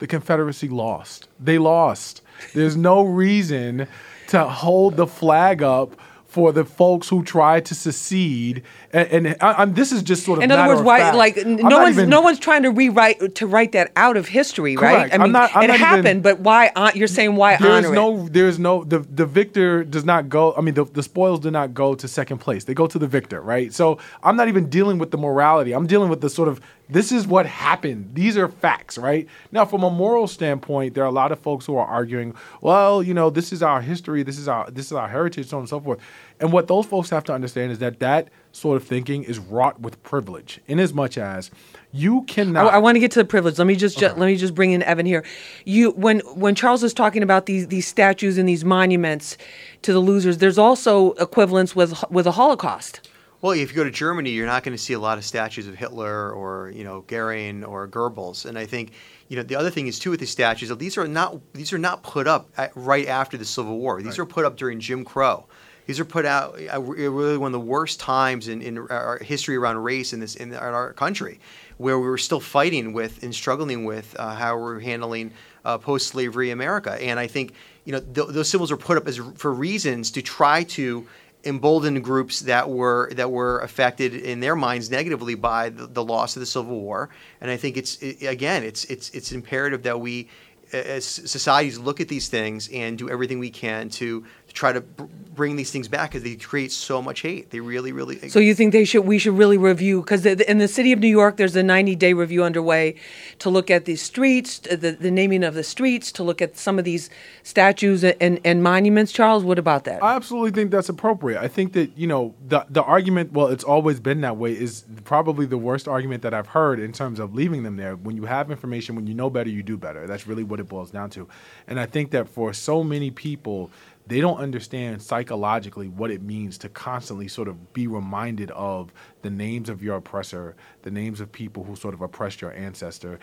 the 0.01 0.07
Confederacy 0.07 0.67
lost. 0.67 1.29
They 1.39 1.59
lost. 1.59 2.23
There's 2.55 2.75
no 2.75 3.03
reason 3.03 3.87
to 4.29 4.43
hold 4.45 4.97
the 4.97 5.05
flag 5.05 5.61
up 5.61 5.95
for 6.25 6.53
the 6.53 6.63
folks 6.63 7.09
who 7.09 7.21
tried 7.23 7.65
to 7.65 7.75
secede. 7.75 8.63
And, 8.93 9.27
and 9.27 9.37
I, 9.41 9.51
I'm, 9.61 9.73
this 9.73 9.91
is 9.91 10.01
just 10.01 10.23
sort 10.23 10.39
of 10.39 10.43
In 10.45 10.51
other 10.51 10.69
words, 10.75 10.81
why 10.81 11.11
like 11.11 11.37
I'm 11.37 11.57
no 11.57 11.79
one's 11.79 11.97
even- 11.97 12.09
no 12.09 12.21
one's 12.21 12.39
trying 12.39 12.63
to 12.63 12.71
rewrite 12.71 13.35
to 13.35 13.45
write 13.45 13.73
that 13.73 13.91
out 13.97 14.15
of 14.15 14.29
history, 14.29 14.77
right? 14.77 14.95
Correct. 14.95 15.11
I 15.13 15.15
I'm 15.17 15.23
mean, 15.23 15.33
not- 15.33 15.53
I'm 15.53 15.63
it 15.63 15.67
not 15.67 15.75
even- 15.75 15.85
happened, 15.85 16.23
but 16.23 16.39
why? 16.39 16.71
hon- 16.73 16.93
You're 16.95 17.09
saying 17.09 17.35
why 17.35 17.57
There's 17.57 17.85
honor 17.85 17.89
it? 17.89 17.95
no, 17.95 18.27
there's 18.29 18.57
no, 18.59 18.85
the 18.85 18.99
the 18.99 19.25
victor 19.25 19.83
does 19.83 20.05
not 20.05 20.29
go. 20.29 20.53
I 20.55 20.61
mean, 20.61 20.73
the, 20.73 20.85
the 20.85 21.03
spoils 21.03 21.41
do 21.41 21.51
not 21.51 21.73
go 21.73 21.95
to 21.95 22.07
second 22.07 22.37
place. 22.37 22.63
They 22.63 22.73
go 22.73 22.87
to 22.87 22.97
the 22.97 23.07
victor, 23.07 23.41
right? 23.41 23.73
So 23.73 23.97
I'm 24.23 24.37
not 24.37 24.47
even 24.47 24.69
dealing 24.69 24.99
with 24.99 25.11
the 25.11 25.17
morality. 25.17 25.73
I'm 25.73 25.85
dealing 25.85 26.09
with 26.09 26.21
the 26.21 26.29
sort 26.29 26.47
of 26.47 26.61
this 26.91 27.11
is 27.13 27.25
what 27.25 27.45
happened. 27.45 28.11
These 28.13 28.37
are 28.37 28.49
facts, 28.49 28.97
right? 28.97 29.25
Now, 29.51 29.65
from 29.65 29.83
a 29.83 29.89
moral 29.89 30.27
standpoint, 30.27 30.93
there 30.93 31.03
are 31.03 31.07
a 31.07 31.11
lot 31.11 31.31
of 31.31 31.39
folks 31.39 31.65
who 31.65 31.77
are 31.77 31.87
arguing, 31.87 32.35
well, 32.61 33.01
you 33.01 33.13
know, 33.13 33.29
this 33.29 33.53
is 33.53 33.63
our 33.63 33.81
history, 33.81 34.23
this 34.23 34.37
is 34.37 34.47
our 34.49 34.69
this 34.69 34.87
is 34.87 34.91
our 34.91 35.07
heritage, 35.07 35.47
so 35.47 35.57
on 35.57 35.61
and 35.61 35.69
so 35.69 35.79
forth. 35.79 35.99
And 36.41 36.51
what 36.51 36.67
those 36.67 36.85
folks 36.85 37.09
have 37.11 37.23
to 37.25 37.33
understand 37.33 37.71
is 37.71 37.79
that 37.79 37.99
that 37.99 38.27
sort 38.51 38.75
of 38.75 38.85
thinking 38.85 39.23
is 39.23 39.39
wrought 39.39 39.79
with 39.79 40.01
privilege, 40.03 40.59
in 40.67 40.79
as 40.79 40.93
much 40.93 41.17
as 41.17 41.49
you 41.93 42.23
cannot. 42.23 42.73
I 42.73 42.77
want 42.79 42.95
to 42.95 42.99
get 42.99 43.11
to 43.11 43.19
the 43.19 43.25
privilege. 43.25 43.57
Let 43.57 43.67
me 43.67 43.75
just, 43.75 43.97
ju- 43.97 44.07
let 44.07 44.25
me 44.25 44.35
just 44.35 44.53
bring 44.53 44.71
in 44.71 44.83
Evan 44.83 45.05
here. 45.05 45.23
You 45.63 45.91
when 45.91 46.19
when 46.35 46.55
Charles 46.55 46.83
is 46.83 46.93
talking 46.93 47.23
about 47.23 47.45
these 47.45 47.67
these 47.67 47.87
statues 47.87 48.37
and 48.37 48.49
these 48.49 48.65
monuments 48.65 49.37
to 49.83 49.93
the 49.93 49.99
losers, 49.99 50.39
there's 50.39 50.57
also 50.57 51.13
equivalence 51.13 51.73
with 51.73 52.03
with 52.11 52.25
the 52.25 52.33
Holocaust. 52.33 53.07
Well, 53.41 53.53
if 53.53 53.71
you 53.71 53.75
go 53.75 53.83
to 53.83 53.91
Germany, 53.91 54.29
you're 54.29 54.45
not 54.45 54.63
going 54.63 54.77
to 54.77 54.81
see 54.81 54.93
a 54.93 54.99
lot 54.99 55.17
of 55.17 55.25
statues 55.25 55.67
of 55.67 55.75
Hitler 55.75 56.31
or 56.31 56.71
you 56.75 56.83
know 56.83 57.01
Goering 57.01 57.63
or 57.63 57.87
Goebbels. 57.87 58.45
And 58.45 58.57
I 58.57 58.67
think 58.67 58.91
you 59.29 59.37
know 59.37 59.43
the 59.43 59.55
other 59.55 59.71
thing 59.71 59.87
is 59.87 59.97
too 59.97 60.11
with 60.11 60.19
the 60.19 60.27
statues, 60.27 60.69
that 60.69 60.77
these 60.77 60.97
are 60.97 61.07
not 61.07 61.39
these 61.53 61.73
are 61.73 61.79
not 61.79 62.03
put 62.03 62.27
up 62.27 62.49
at, 62.57 62.71
right 62.75 63.07
after 63.07 63.37
the 63.37 63.45
Civil 63.45 63.79
War. 63.79 64.01
These 64.01 64.19
are 64.19 64.25
put 64.25 64.45
up 64.45 64.57
during 64.57 64.79
Jim 64.79 65.03
Crow. 65.03 65.47
These 65.87 65.99
are 65.99 66.05
put 66.05 66.25
out 66.25 66.59
uh, 66.71 66.79
really 66.79 67.37
one 67.37 67.47
of 67.47 67.53
the 67.53 67.59
worst 67.59 67.99
times 67.99 68.47
in, 68.47 68.61
in 68.61 68.77
our 68.77 69.17
history 69.17 69.55
around 69.55 69.77
race 69.77 70.13
in 70.13 70.19
this 70.19 70.35
in 70.35 70.53
our 70.53 70.93
country, 70.93 71.39
where 71.77 71.99
we 71.99 72.07
were 72.07 72.19
still 72.19 72.39
fighting 72.39 72.93
with 72.93 73.23
and 73.23 73.33
struggling 73.33 73.85
with 73.85 74.15
uh, 74.19 74.35
how 74.35 74.55
we're 74.57 74.79
handling 74.79 75.33
uh, 75.65 75.79
post-slavery 75.79 76.51
America. 76.51 76.91
And 77.01 77.19
I 77.19 77.25
think 77.25 77.53
you 77.85 77.93
know 77.93 77.99
th- 77.99 78.27
those 78.29 78.49
symbols 78.49 78.71
are 78.71 78.77
put 78.77 78.97
up 78.97 79.07
as 79.07 79.19
for 79.35 79.51
reasons 79.51 80.11
to 80.11 80.21
try 80.21 80.63
to 80.63 81.07
embolden 81.43 82.01
groups 82.01 82.41
that 82.41 82.69
were 82.69 83.11
that 83.13 83.31
were 83.31 83.59
affected 83.59 84.13
in 84.13 84.39
their 84.39 84.55
minds 84.55 84.89
negatively 84.91 85.35
by 85.35 85.69
the, 85.69 85.87
the 85.87 86.03
loss 86.03 86.35
of 86.35 86.39
the 86.39 86.45
Civil 86.45 86.79
War. 86.79 87.09
And 87.39 87.49
I 87.49 87.57
think 87.57 87.77
it's 87.77 87.97
it, 88.01 88.23
again, 88.23 88.63
it's 88.63 88.85
it's 88.85 89.09
it's 89.11 89.31
imperative 89.31 89.83
that 89.83 89.99
we, 89.99 90.29
as 90.71 91.05
societies, 91.05 91.77
look 91.79 91.99
at 91.99 92.07
these 92.07 92.29
things 92.29 92.69
and 92.69 92.97
do 92.97 93.09
everything 93.09 93.39
we 93.39 93.49
can 93.49 93.89
to 93.89 94.25
try 94.51 94.71
to 94.71 94.81
br- 94.81 95.05
bring 95.33 95.55
these 95.55 95.71
things 95.71 95.87
back 95.87 96.11
because 96.11 96.23
they 96.23 96.35
create 96.35 96.71
so 96.71 97.01
much 97.01 97.21
hate. 97.21 97.49
They 97.51 97.59
really, 97.59 97.91
really. 97.91 98.29
So 98.29 98.39
you 98.39 98.53
think 98.53 98.73
they 98.73 98.85
should 98.85 99.01
we 99.01 99.17
should 99.17 99.37
really 99.37 99.57
review 99.57 100.01
because 100.01 100.25
in 100.25 100.57
the 100.57 100.67
city 100.67 100.91
of 100.91 100.99
New 100.99 101.07
York 101.07 101.37
there's 101.37 101.55
a 101.55 101.63
90 101.63 101.95
day 101.95 102.13
review 102.13 102.43
underway 102.43 102.95
to 103.39 103.49
look 103.49 103.71
at 103.71 103.85
the 103.85 103.95
streets, 103.95 104.59
the, 104.59 104.91
the 104.91 105.11
naming 105.11 105.43
of 105.43 105.53
the 105.53 105.63
streets, 105.63 106.11
to 106.13 106.23
look 106.23 106.41
at 106.41 106.57
some 106.57 106.77
of 106.77 106.85
these 106.85 107.09
statues 107.43 108.03
and, 108.03 108.39
and 108.43 108.63
monuments. 108.63 109.11
Charles, 109.11 109.43
what 109.43 109.57
about 109.57 109.85
that? 109.85 110.03
I 110.03 110.15
absolutely 110.15 110.51
think 110.51 110.71
that's 110.71 110.89
appropriate. 110.89 111.41
I 111.41 111.47
think 111.47 111.73
that 111.73 111.97
you 111.97 112.07
know 112.07 112.35
the 112.47 112.65
the 112.69 112.83
argument. 112.83 113.31
Well, 113.31 113.47
it's 113.47 113.63
always 113.63 113.99
been 113.99 114.21
that 114.21 114.37
way. 114.37 114.51
Is 114.51 114.83
probably 115.05 115.45
the 115.45 115.57
worst 115.57 115.87
argument 115.87 116.23
that 116.23 116.33
I've 116.33 116.47
heard 116.47 116.79
in 116.79 116.91
terms 116.91 117.19
of 117.19 117.33
leaving 117.33 117.63
them 117.63 117.77
there. 117.77 117.95
When 117.95 118.15
you 118.15 118.25
have 118.25 118.51
information, 118.51 118.95
when 118.95 119.07
you 119.07 119.13
know 119.13 119.29
better, 119.29 119.49
you 119.49 119.63
do 119.63 119.77
better. 119.77 120.07
That's 120.07 120.27
really 120.27 120.43
what 120.43 120.59
it 120.59 120.67
boils 120.67 120.91
down 120.91 121.09
to. 121.11 121.27
And 121.67 121.79
I 121.79 121.85
think 121.85 122.11
that 122.11 122.27
for 122.27 122.53
so 122.53 122.83
many 122.83 123.11
people, 123.11 123.71
they 124.07 124.19
don't 124.19 124.37
understand 124.39 125.01
psychologically 125.01 125.87
what 125.87 126.11
it 126.11 126.21
means 126.21 126.57
to 126.59 126.69
constantly 126.69 127.27
sort 127.27 127.47
of 127.47 127.73
be 127.73 127.87
reminded 127.87 128.51
of 128.51 128.91
the 129.21 129.29
names 129.29 129.69
of 129.69 129.83
your 129.83 129.97
oppressor, 129.97 130.55
the 130.81 130.91
names 130.91 131.21
of 131.21 131.31
people 131.31 131.63
who 131.63 131.75
sort 131.75 131.93
of 131.93 132.01
oppressed 132.01 132.41
your 132.41 132.53
ancestor, 132.53 133.19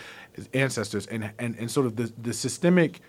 ancestors, 0.54 1.06
and 1.06 1.30
and 1.38 1.56
and 1.56 1.70
sort 1.70 1.86
of 1.86 1.96
the 1.96 2.12
the 2.22 2.32
systemic 2.32 3.00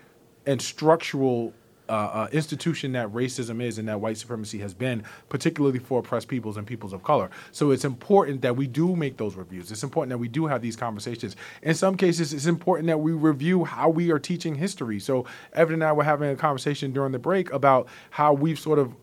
and 0.46 0.60
structural 0.60 1.52
uh, 1.90 2.10
uh, 2.20 2.28
institution 2.32 2.92
that 2.92 3.08
racism 3.08 3.60
is 3.60 3.78
and 3.78 3.88
that 3.88 4.00
white 4.00 4.16
supremacy 4.16 4.58
has 4.58 4.72
been, 4.72 5.02
particularly 5.28 5.80
for 5.80 5.98
oppressed 5.98 6.28
peoples 6.28 6.56
and 6.56 6.66
peoples 6.66 6.92
of 6.92 7.02
color. 7.02 7.30
So 7.50 7.72
it's 7.72 7.84
important 7.84 8.42
that 8.42 8.56
we 8.56 8.66
do 8.66 8.94
make 8.94 9.16
those 9.16 9.34
reviews. 9.34 9.72
It's 9.72 9.82
important 9.82 10.10
that 10.10 10.18
we 10.18 10.28
do 10.28 10.46
have 10.46 10.62
these 10.62 10.76
conversations. 10.76 11.34
In 11.62 11.74
some 11.74 11.96
cases, 11.96 12.32
it's 12.32 12.46
important 12.46 12.86
that 12.86 12.98
we 12.98 13.12
review 13.12 13.64
how 13.64 13.88
we 13.88 14.12
are 14.12 14.20
teaching 14.20 14.54
history. 14.54 15.00
So 15.00 15.26
Evan 15.52 15.74
and 15.74 15.84
I 15.84 15.92
were 15.92 16.04
having 16.04 16.30
a 16.30 16.36
conversation 16.36 16.92
during 16.92 17.12
the 17.12 17.18
break 17.18 17.52
about 17.52 17.88
how 18.10 18.32
we've 18.32 18.58
sort 18.58 18.78
of 18.78 18.94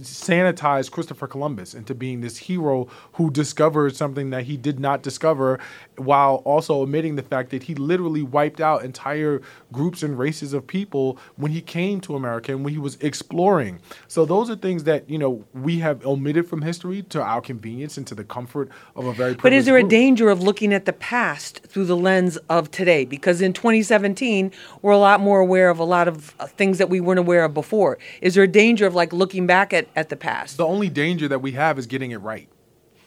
sanitized 0.00 0.90
Christopher 0.90 1.26
Columbus 1.26 1.74
into 1.74 1.94
being 1.94 2.20
this 2.20 2.36
hero 2.36 2.88
who 3.14 3.30
discovered 3.30 3.96
something 3.96 4.30
that 4.30 4.44
he 4.44 4.56
did 4.56 4.78
not 4.80 5.02
discover, 5.02 5.58
while 5.96 6.36
also 6.44 6.80
omitting 6.80 7.16
the 7.16 7.22
fact 7.22 7.50
that 7.50 7.64
he 7.64 7.74
literally 7.74 8.22
wiped 8.22 8.60
out 8.60 8.84
entire 8.84 9.40
groups 9.72 10.02
and 10.02 10.18
races 10.18 10.52
of 10.52 10.66
people 10.66 11.18
when 11.36 11.52
he 11.52 11.60
came 11.60 12.00
to 12.00 12.14
America 12.14 12.52
and 12.52 12.64
when 12.64 12.72
he 12.72 12.78
was 12.78 12.96
exploring. 13.00 13.80
So 14.08 14.24
those 14.24 14.50
are 14.50 14.56
things 14.56 14.84
that 14.84 15.08
you 15.08 15.18
know 15.18 15.44
we 15.54 15.78
have 15.80 16.04
omitted 16.06 16.48
from 16.48 16.62
history 16.62 17.02
to 17.02 17.22
our 17.22 17.40
convenience 17.40 17.96
and 17.96 18.06
to 18.06 18.14
the 18.14 18.24
comfort 18.24 18.68
of 18.94 19.06
a 19.06 19.12
very. 19.12 19.34
But 19.34 19.52
is 19.52 19.66
there 19.66 19.76
a 19.76 19.82
danger 19.82 20.28
of 20.28 20.42
looking 20.42 20.72
at 20.72 20.84
the 20.84 20.92
past 20.92 21.60
through 21.66 21.86
the 21.86 21.96
lens 21.96 22.36
of 22.48 22.70
today? 22.70 23.04
Because 23.04 23.40
in 23.40 23.52
2017, 23.52 24.52
we're 24.82 24.92
a 24.92 24.98
lot 24.98 25.20
more 25.20 25.40
aware 25.40 25.70
of 25.70 25.78
a 25.78 25.84
lot 25.84 26.08
of 26.08 26.34
uh, 26.38 26.46
things 26.46 26.78
that 26.78 26.88
we 26.88 27.00
weren't 27.00 27.18
aware 27.18 27.44
of 27.44 27.54
before. 27.54 27.98
Is 28.20 28.34
there 28.34 28.44
a 28.44 28.48
danger 28.48 28.86
of 28.86 28.94
like 28.94 29.12
looking 29.12 29.46
back 29.46 29.72
at, 29.72 29.85
at 29.94 30.08
the 30.08 30.16
past? 30.16 30.56
the 30.56 30.66
only 30.66 30.88
danger 30.88 31.28
that 31.28 31.40
we 31.40 31.52
have 31.52 31.78
is 31.78 31.86
getting 31.86 32.10
it 32.10 32.18
right. 32.18 32.48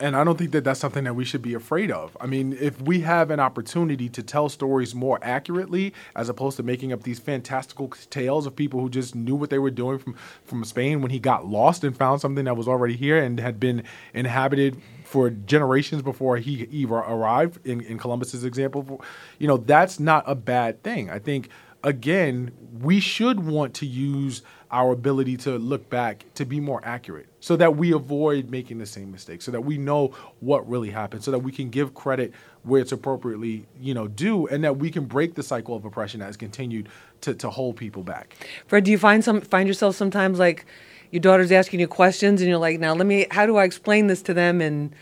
And 0.02 0.16
I 0.16 0.24
don't 0.24 0.38
think 0.38 0.52
that 0.52 0.64
that's 0.64 0.80
something 0.80 1.04
that 1.04 1.14
we 1.14 1.26
should 1.26 1.42
be 1.42 1.54
afraid 1.54 1.92
of. 1.92 2.16
I 2.22 2.26
mean, 2.26 2.56
if 2.58 2.82
we 2.82 3.02
have 3.02 3.32
an 3.32 3.42
opportunity 3.42 4.08
to 4.10 4.24
tell 4.24 4.48
stories 4.48 4.96
more 4.96 5.20
accurately, 5.22 5.94
as 6.16 6.30
opposed 6.30 6.56
to 6.56 6.64
making 6.64 6.94
up 6.94 7.04
these 7.04 7.20
fantastical 7.20 7.90
tales 8.10 8.46
of 8.46 8.56
people 8.56 8.80
who 8.80 8.90
just 8.90 9.14
knew 9.14 9.36
what 9.36 9.50
they 9.50 9.60
were 9.60 9.72
doing 9.72 10.00
from, 10.00 10.16
from 10.46 10.64
Spain 10.64 11.02
when 11.02 11.12
he 11.12 11.20
got 11.20 11.48
lost 11.48 11.84
and 11.84 11.98
found 11.98 12.22
something 12.22 12.46
that 12.46 12.56
was 12.56 12.68
already 12.68 12.96
here 12.96 13.22
and 13.22 13.42
had 13.42 13.60
been 13.60 13.84
inhabited 14.14 14.82
for 15.04 15.30
generations 15.32 16.02
before 16.02 16.38
he 16.38 16.66
even 16.72 16.96
arrived, 16.96 17.66
in, 17.68 17.82
in 17.82 17.98
Columbus's 17.98 18.46
example, 18.46 19.04
you 19.38 19.48
know, 19.48 19.58
that's 19.58 20.00
not 20.00 20.24
a 20.26 20.36
bad 20.36 20.82
thing. 20.82 21.10
I 21.10 21.20
think, 21.20 21.50
again, 21.84 22.52
we 22.80 23.02
should 23.02 23.46
want 23.46 23.74
to 23.76 23.86
use 23.86 24.44
our 24.72 24.92
ability 24.92 25.36
to 25.36 25.58
look 25.58 25.90
back 25.90 26.26
to 26.36 26.46
be 26.46 26.60
more 26.60 26.80
accurate 26.84 27.28
so 27.40 27.56
that 27.56 27.76
we 27.76 27.92
avoid 27.94 28.50
making 28.50 28.78
the 28.78 28.86
same 28.86 29.12
mistakes 29.12 29.46
so 29.46 29.52
that 29.52 29.62
we 29.62 29.78
know 29.78 30.08
what 30.42 30.68
really 30.70 30.92
happened 30.92 31.24
so 31.24 31.32
that 31.32 31.40
we 31.40 31.52
can 31.52 31.70
give 31.70 31.94
credit 31.94 32.32
where 32.64 32.82
it's 32.82 32.92
appropriately 32.92 33.66
you 33.80 33.94
know 33.94 34.08
due 34.08 34.48
and 34.48 34.64
that 34.64 34.78
we 34.78 34.92
can 34.92 35.06
break 35.06 35.34
the 35.36 35.44
cycle 35.44 35.76
of 35.76 35.86
oppression 35.86 36.20
that 36.20 36.28
has 36.28 36.38
continued 36.38 36.88
to, 37.22 37.34
to 37.34 37.50
hold 37.50 37.76
people 37.76 38.04
back 38.04 38.36
Fred, 38.68 38.84
do 38.84 38.92
you 38.92 38.98
find 38.98 39.24
some 39.24 39.42
find 39.42 39.68
yourself 39.68 39.96
sometimes 39.96 40.38
like 40.38 40.66
your 41.12 41.20
daughter's 41.22 41.52
asking 41.52 41.80
you 41.80 41.88
questions 41.88 42.42
and 42.42 42.50
you're 42.50 42.60
like, 42.60 42.80
now 42.80 42.94
let 42.94 43.08
me, 43.08 43.26
how 43.32 43.46
do 43.46 43.58
I 43.58 43.64
explain 43.64 44.08
this 44.08 44.22
to 44.24 44.34
them? 44.34 44.62
And 44.62 44.94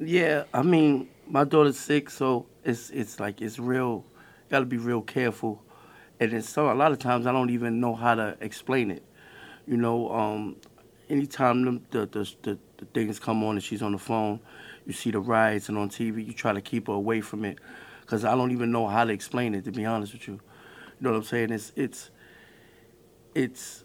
Yeah, 0.00 0.44
I 0.52 0.62
mean, 0.62 1.08
my 1.28 1.44
daughter's 1.44 1.78
sick, 1.78 2.10
so 2.10 2.46
it's 2.64 2.90
it's 2.90 3.20
like 3.20 3.40
it's 3.40 3.58
real. 3.58 4.04
Got 4.50 4.60
to 4.60 4.66
be 4.66 4.76
real 4.76 5.00
careful, 5.00 5.62
and 6.20 6.32
it's 6.32 6.48
so 6.48 6.70
a 6.70 6.74
lot 6.74 6.92
of 6.92 6.98
times 6.98 7.26
I 7.26 7.32
don't 7.32 7.50
even 7.50 7.80
know 7.80 7.94
how 7.94 8.14
to 8.14 8.36
explain 8.40 8.90
it. 8.90 9.02
You 9.66 9.76
know, 9.76 10.10
um, 10.10 10.56
anytime 11.08 11.64
them, 11.64 11.86
the, 11.90 12.06
the 12.06 12.30
the 12.42 12.58
the 12.78 12.84
things 12.86 13.18
come 13.18 13.42
on 13.44 13.56
and 13.56 13.62
she's 13.62 13.82
on 13.82 13.92
the 13.92 13.98
phone, 13.98 14.40
you 14.86 14.92
see 14.92 15.10
the 15.10 15.20
riots 15.20 15.68
and 15.68 15.78
on 15.78 15.88
TV, 15.88 16.26
you 16.26 16.32
try 16.32 16.52
to 16.52 16.60
keep 16.60 16.86
her 16.88 16.92
away 16.92 17.20
from 17.20 17.44
it, 17.44 17.58
because 18.02 18.24
I 18.24 18.34
don't 18.34 18.50
even 18.52 18.70
know 18.72 18.86
how 18.86 19.04
to 19.04 19.12
explain 19.12 19.54
it. 19.54 19.64
To 19.64 19.72
be 19.72 19.84
honest 19.86 20.12
with 20.12 20.28
you, 20.28 20.34
you 20.34 20.40
know 21.00 21.10
what 21.12 21.16
I'm 21.18 21.24
saying? 21.24 21.50
It's 21.50 21.72
it's 21.76 22.10
it's 23.34 23.84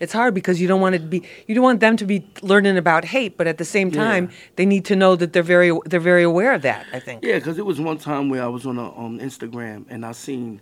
it's 0.00 0.12
hard 0.12 0.34
because 0.34 0.60
you 0.60 0.66
don't 0.68 0.80
want 0.80 0.96
it 0.96 0.98
to 0.98 1.04
be, 1.06 1.22
you 1.46 1.54
don't 1.54 1.62
want 1.64 1.80
them 1.80 1.96
to 1.96 2.04
be 2.04 2.28
learning 2.42 2.76
about 2.76 3.04
hate, 3.04 3.36
but 3.38 3.46
at 3.46 3.58
the 3.58 3.64
same 3.64 3.90
time, 3.92 4.24
Yeah. 4.28 4.36
they 4.56 4.66
need 4.66 4.84
to 4.86 4.96
know 4.96 5.14
that 5.16 5.32
they're 5.32 5.42
very, 5.42 5.70
they're 5.86 6.00
very 6.00 6.24
aware 6.24 6.52
of 6.52 6.62
that. 6.62 6.84
I 6.92 6.98
think. 6.98 7.24
Yeah, 7.24 7.36
because 7.38 7.58
it 7.58 7.64
was 7.64 7.80
one 7.80 7.96
time 7.98 8.28
where 8.28 8.42
I 8.42 8.48
was 8.48 8.66
on 8.66 8.76
a, 8.76 8.90
on 8.92 9.20
Instagram 9.20 9.86
and 9.88 10.04
I 10.04 10.10
seen 10.12 10.60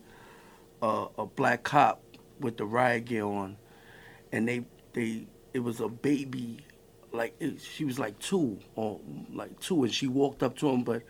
a, 0.83 1.07
a 1.18 1.27
black 1.27 1.62
cop 1.62 2.03
with 2.40 2.57
the 2.57 2.66
riot 2.66 3.07
gear 3.07 3.25
on, 3.25 3.57
and 4.33 4.49
they 4.49 4.64
they 4.92 5.27
it 5.55 5.61
was 5.61 5.81
a 5.81 5.88
baby, 5.88 6.59
like 7.12 7.35
it, 7.40 7.61
she 7.61 7.85
was 7.85 7.99
like 7.99 8.18
two 8.18 8.59
or 8.75 9.01
like 9.33 9.59
two, 9.61 9.85
and 9.85 9.95
she 9.95 10.09
walked 10.09 10.42
up 10.42 10.57
to 10.59 10.68
him, 10.68 10.83
but 10.83 11.03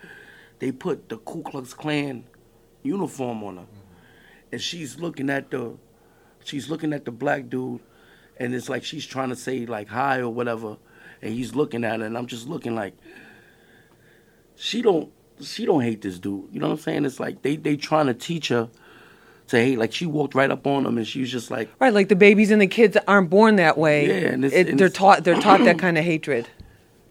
they 0.59 0.71
put 0.71 1.09
the 1.09 1.17
Ku 1.19 1.43
Klux 1.43 1.75
Klan 1.75 2.25
uniform 2.83 3.43
on 3.43 3.57
her, 3.57 3.63
mm-hmm. 3.63 4.53
and 4.53 4.61
she's 4.61 5.01
looking 5.01 5.31
at 5.31 5.51
the 5.51 5.77
she's 6.45 6.69
looking 6.69 6.93
at 6.93 7.05
the 7.05 7.11
black 7.11 7.49
dude, 7.49 7.81
and 8.37 8.55
it's 8.55 8.69
like 8.69 8.85
she's 8.85 9.07
trying 9.07 9.31
to 9.31 9.37
say 9.37 9.65
like 9.67 9.89
hi 9.89 10.19
or 10.19 10.31
whatever, 10.31 10.77
and 11.23 11.33
he's 11.33 11.55
looking 11.55 11.83
at 11.83 12.01
her, 12.01 12.07
and 12.07 12.19
I'm 12.19 12.27
just 12.27 12.47
looking 12.47 12.75
like 12.75 12.95
she 14.55 14.83
don't 14.83 15.11
she 15.41 15.65
don't 15.65 15.81
hate 15.81 16.03
this 16.03 16.19
dude. 16.19 16.49
You 16.53 16.61
know 16.61 16.69
what 16.69 16.75
I'm 16.75 16.81
saying? 16.81 17.05
It's 17.07 17.19
like 17.19 17.41
they 17.41 17.57
they 17.57 17.77
trying 17.77 18.07
to 18.07 18.15
teach 18.15 18.49
her 18.49 18.69
to 19.53 19.59
hate. 19.59 19.79
Like 19.79 19.93
she 19.93 20.05
walked 20.05 20.35
right 20.35 20.51
up 20.51 20.67
on 20.67 20.83
them, 20.83 20.99
and 20.99 21.07
she 21.07 21.21
was 21.21 21.31
just 21.31 21.51
like, 21.51 21.71
Right, 21.81 21.95
like 21.95 22.09
the 22.11 22.17
babies 22.17 22.51
and 22.51 22.61
the 22.61 22.67
kids 22.67 22.97
aren't 23.09 23.31
born 23.31 23.57
that 23.57 23.79
way. 23.79 24.07
Yeah, 24.09 24.29
and 24.33 24.45
it's- 24.45 24.61
It- 24.61 24.69
and 24.69 24.79
they're 24.79 24.89
it's- 24.89 24.99
taught 24.99 25.25
they're 25.25 25.41
taught 25.41 25.61
that 25.65 25.79
kind 25.87 25.97
of 25.97 26.05
hatred. 26.05 26.49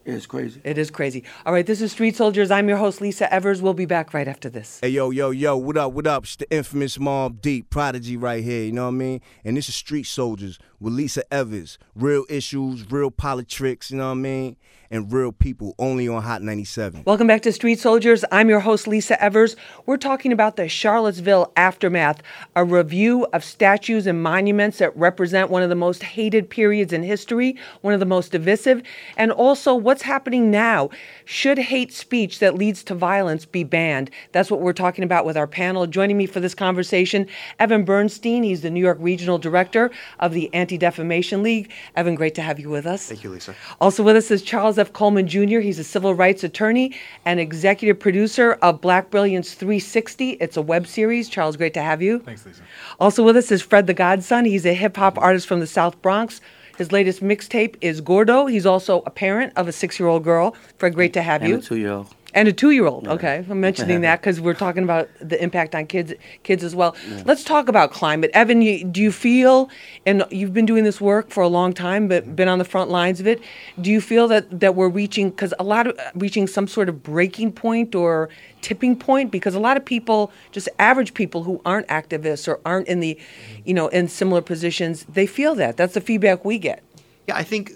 yeah, 0.05 0.15
"It's 0.15 0.25
crazy." 0.25 0.59
It 0.63 0.77
is 0.77 0.89
crazy. 0.91 1.23
All 1.45 1.53
right, 1.53 1.65
this 1.65 1.79
is 1.81 1.91
Street 1.91 2.15
Soldiers. 2.15 2.49
I'm 2.51 2.67
your 2.67 2.77
host 2.77 3.01
Lisa 3.01 3.31
Evers. 3.33 3.61
We'll 3.61 3.73
be 3.73 3.85
back 3.85 4.13
right 4.13 4.27
after 4.27 4.49
this. 4.49 4.79
Hey 4.81 4.89
yo, 4.89 5.09
yo, 5.11 5.29
yo, 5.31 5.55
what 5.57 5.77
up, 5.77 5.93
what 5.93 6.07
up? 6.07 6.23
It's 6.25 6.35
the 6.35 6.49
infamous 6.51 6.97
Mobb 6.97 7.39
Deep 7.41 7.69
Prodigy 7.69 8.17
right 8.17 8.43
here, 8.43 8.63
you 8.63 8.71
know 8.71 8.83
what 8.85 8.95
I 8.95 9.05
mean? 9.05 9.21
And 9.45 9.55
this 9.57 9.69
is 9.69 9.75
Street 9.75 10.07
Soldiers 10.07 10.57
with 10.81 10.93
Lisa 10.93 11.31
Evers. 11.31 11.77
Real 11.95 12.25
issues, 12.27 12.89
real 12.91 13.11
politics, 13.11 13.91
you 13.91 13.97
know 13.97 14.07
what 14.07 14.11
I 14.11 14.15
mean? 14.15 14.57
And 14.89 15.09
real 15.09 15.31
people 15.31 15.73
only 15.79 16.09
on 16.09 16.21
Hot 16.21 16.41
97. 16.41 17.03
Welcome 17.05 17.27
back 17.27 17.43
to 17.43 17.53
Street 17.53 17.79
Soldiers. 17.79 18.25
I'm 18.29 18.49
your 18.49 18.59
host, 18.59 18.87
Lisa 18.87 19.21
Evers. 19.23 19.55
We're 19.85 19.95
talking 19.95 20.33
about 20.33 20.57
the 20.57 20.67
Charlottesville 20.67 21.53
aftermath, 21.55 22.21
a 22.57 22.65
review 22.65 23.25
of 23.31 23.41
statues 23.41 24.05
and 24.05 24.21
monuments 24.21 24.79
that 24.79 24.95
represent 24.97 25.49
one 25.49 25.63
of 25.63 25.69
the 25.69 25.75
most 25.75 26.03
hated 26.03 26.49
periods 26.49 26.91
in 26.91 27.03
history, 27.03 27.55
one 27.79 27.93
of 27.93 28.01
the 28.01 28.05
most 28.05 28.33
divisive, 28.33 28.81
and 29.15 29.31
also 29.31 29.73
what's 29.73 30.01
happening 30.01 30.51
now. 30.51 30.89
Should 31.23 31.57
hate 31.57 31.93
speech 31.93 32.39
that 32.39 32.55
leads 32.55 32.83
to 32.85 32.95
violence 32.95 33.45
be 33.45 33.63
banned? 33.63 34.11
That's 34.33 34.51
what 34.51 34.59
we're 34.59 34.73
talking 34.73 35.05
about 35.05 35.25
with 35.25 35.37
our 35.37 35.47
panel. 35.47 35.87
Joining 35.87 36.17
me 36.17 36.25
for 36.25 36.41
this 36.41 36.55
conversation, 36.55 37.27
Evan 37.59 37.85
Bernstein. 37.85 38.43
He's 38.43 38.61
the 38.61 38.69
New 38.69 38.81
York 38.81 38.97
Regional 38.99 39.37
Director 39.37 39.89
of 40.19 40.33
the 40.33 40.53
Anti 40.53 40.70
Defamation 40.77 41.43
League. 41.43 41.71
Evan, 41.95 42.15
great 42.15 42.35
to 42.35 42.41
have 42.41 42.59
you 42.59 42.69
with 42.69 42.85
us. 42.85 43.07
Thank 43.07 43.23
you, 43.23 43.29
Lisa. 43.29 43.55
Also 43.79 44.03
with 44.03 44.15
us 44.15 44.31
is 44.31 44.41
Charles 44.41 44.77
F. 44.77 44.93
Coleman 44.93 45.27
Jr. 45.27 45.59
He's 45.59 45.79
a 45.79 45.83
civil 45.83 46.13
rights 46.13 46.43
attorney 46.43 46.95
and 47.25 47.39
executive 47.39 47.99
producer 47.99 48.53
of 48.61 48.81
Black 48.81 49.09
Brilliance 49.09 49.53
360. 49.53 50.31
It's 50.31 50.57
a 50.57 50.61
web 50.61 50.87
series. 50.87 51.29
Charles, 51.29 51.57
great 51.57 51.73
to 51.75 51.81
have 51.81 52.01
you. 52.01 52.19
Thanks, 52.19 52.45
Lisa. 52.45 52.61
Also 52.99 53.23
with 53.23 53.37
us 53.37 53.51
is 53.51 53.61
Fred 53.61 53.87
the 53.87 53.93
Godson. 53.93 54.45
He's 54.45 54.65
a 54.65 54.73
hip 54.73 54.97
hop 54.97 55.17
artist 55.17 55.47
from 55.47 55.59
the 55.59 55.67
South 55.67 56.01
Bronx. 56.01 56.41
His 56.77 56.91
latest 56.91 57.21
mixtape 57.21 57.75
is 57.81 58.01
Gordo. 58.01 58.45
He's 58.47 58.65
also 58.65 59.03
a 59.05 59.11
parent 59.11 59.53
of 59.55 59.67
a 59.67 59.71
six 59.71 59.99
year 59.99 60.07
old 60.07 60.23
girl. 60.23 60.55
Fred, 60.77 60.95
great 60.95 61.13
to 61.13 61.21
have 61.21 61.41
And 61.41 61.49
you. 61.49 61.57
a 61.57 61.61
two 61.61 61.75
year 61.77 61.91
old. 61.91 62.07
And 62.33 62.47
a 62.47 62.53
two-year-old. 62.53 63.07
Okay, 63.07 63.45
I'm 63.49 63.59
mentioning 63.59 64.01
that 64.01 64.21
because 64.21 64.39
we're 64.39 64.53
talking 64.53 64.83
about 64.83 65.09
the 65.19 65.41
impact 65.41 65.75
on 65.75 65.85
kids, 65.85 66.13
kids 66.43 66.63
as 66.63 66.75
well. 66.75 66.95
Let's 67.25 67.43
talk 67.43 67.67
about 67.67 67.91
climate. 67.91 68.31
Evan, 68.33 68.61
you, 68.61 68.85
do 68.85 69.01
you 69.01 69.11
feel, 69.11 69.69
and 70.05 70.23
you've 70.31 70.53
been 70.53 70.65
doing 70.65 70.83
this 70.83 71.01
work 71.01 71.29
for 71.29 71.41
a 71.41 71.47
long 71.47 71.73
time, 71.73 72.07
but 72.07 72.35
been 72.35 72.47
on 72.47 72.59
the 72.59 72.65
front 72.65 72.89
lines 72.89 73.19
of 73.19 73.27
it. 73.27 73.41
Do 73.79 73.91
you 73.91 73.99
feel 73.99 74.27
that 74.29 74.59
that 74.61 74.75
we're 74.75 74.89
reaching, 74.89 75.29
because 75.29 75.53
a 75.59 75.63
lot 75.63 75.87
of 75.87 75.99
reaching 76.15 76.47
some 76.47 76.67
sort 76.67 76.87
of 76.87 77.03
breaking 77.03 77.51
point 77.51 77.95
or 77.95 78.29
tipping 78.61 78.95
point? 78.95 79.31
Because 79.31 79.55
a 79.55 79.59
lot 79.59 79.75
of 79.75 79.83
people, 79.83 80.31
just 80.51 80.69
average 80.79 81.13
people 81.13 81.43
who 81.43 81.61
aren't 81.65 81.87
activists 81.87 82.47
or 82.47 82.59
aren't 82.65 82.87
in 82.87 83.01
the, 83.01 83.19
you 83.65 83.73
know, 83.73 83.89
in 83.89 84.07
similar 84.07 84.41
positions, 84.41 85.05
they 85.09 85.27
feel 85.27 85.55
that. 85.55 85.77
That's 85.77 85.95
the 85.95 86.01
feedback 86.01 86.45
we 86.45 86.59
get. 86.59 86.83
Yeah, 87.27 87.35
I 87.35 87.43
think 87.43 87.73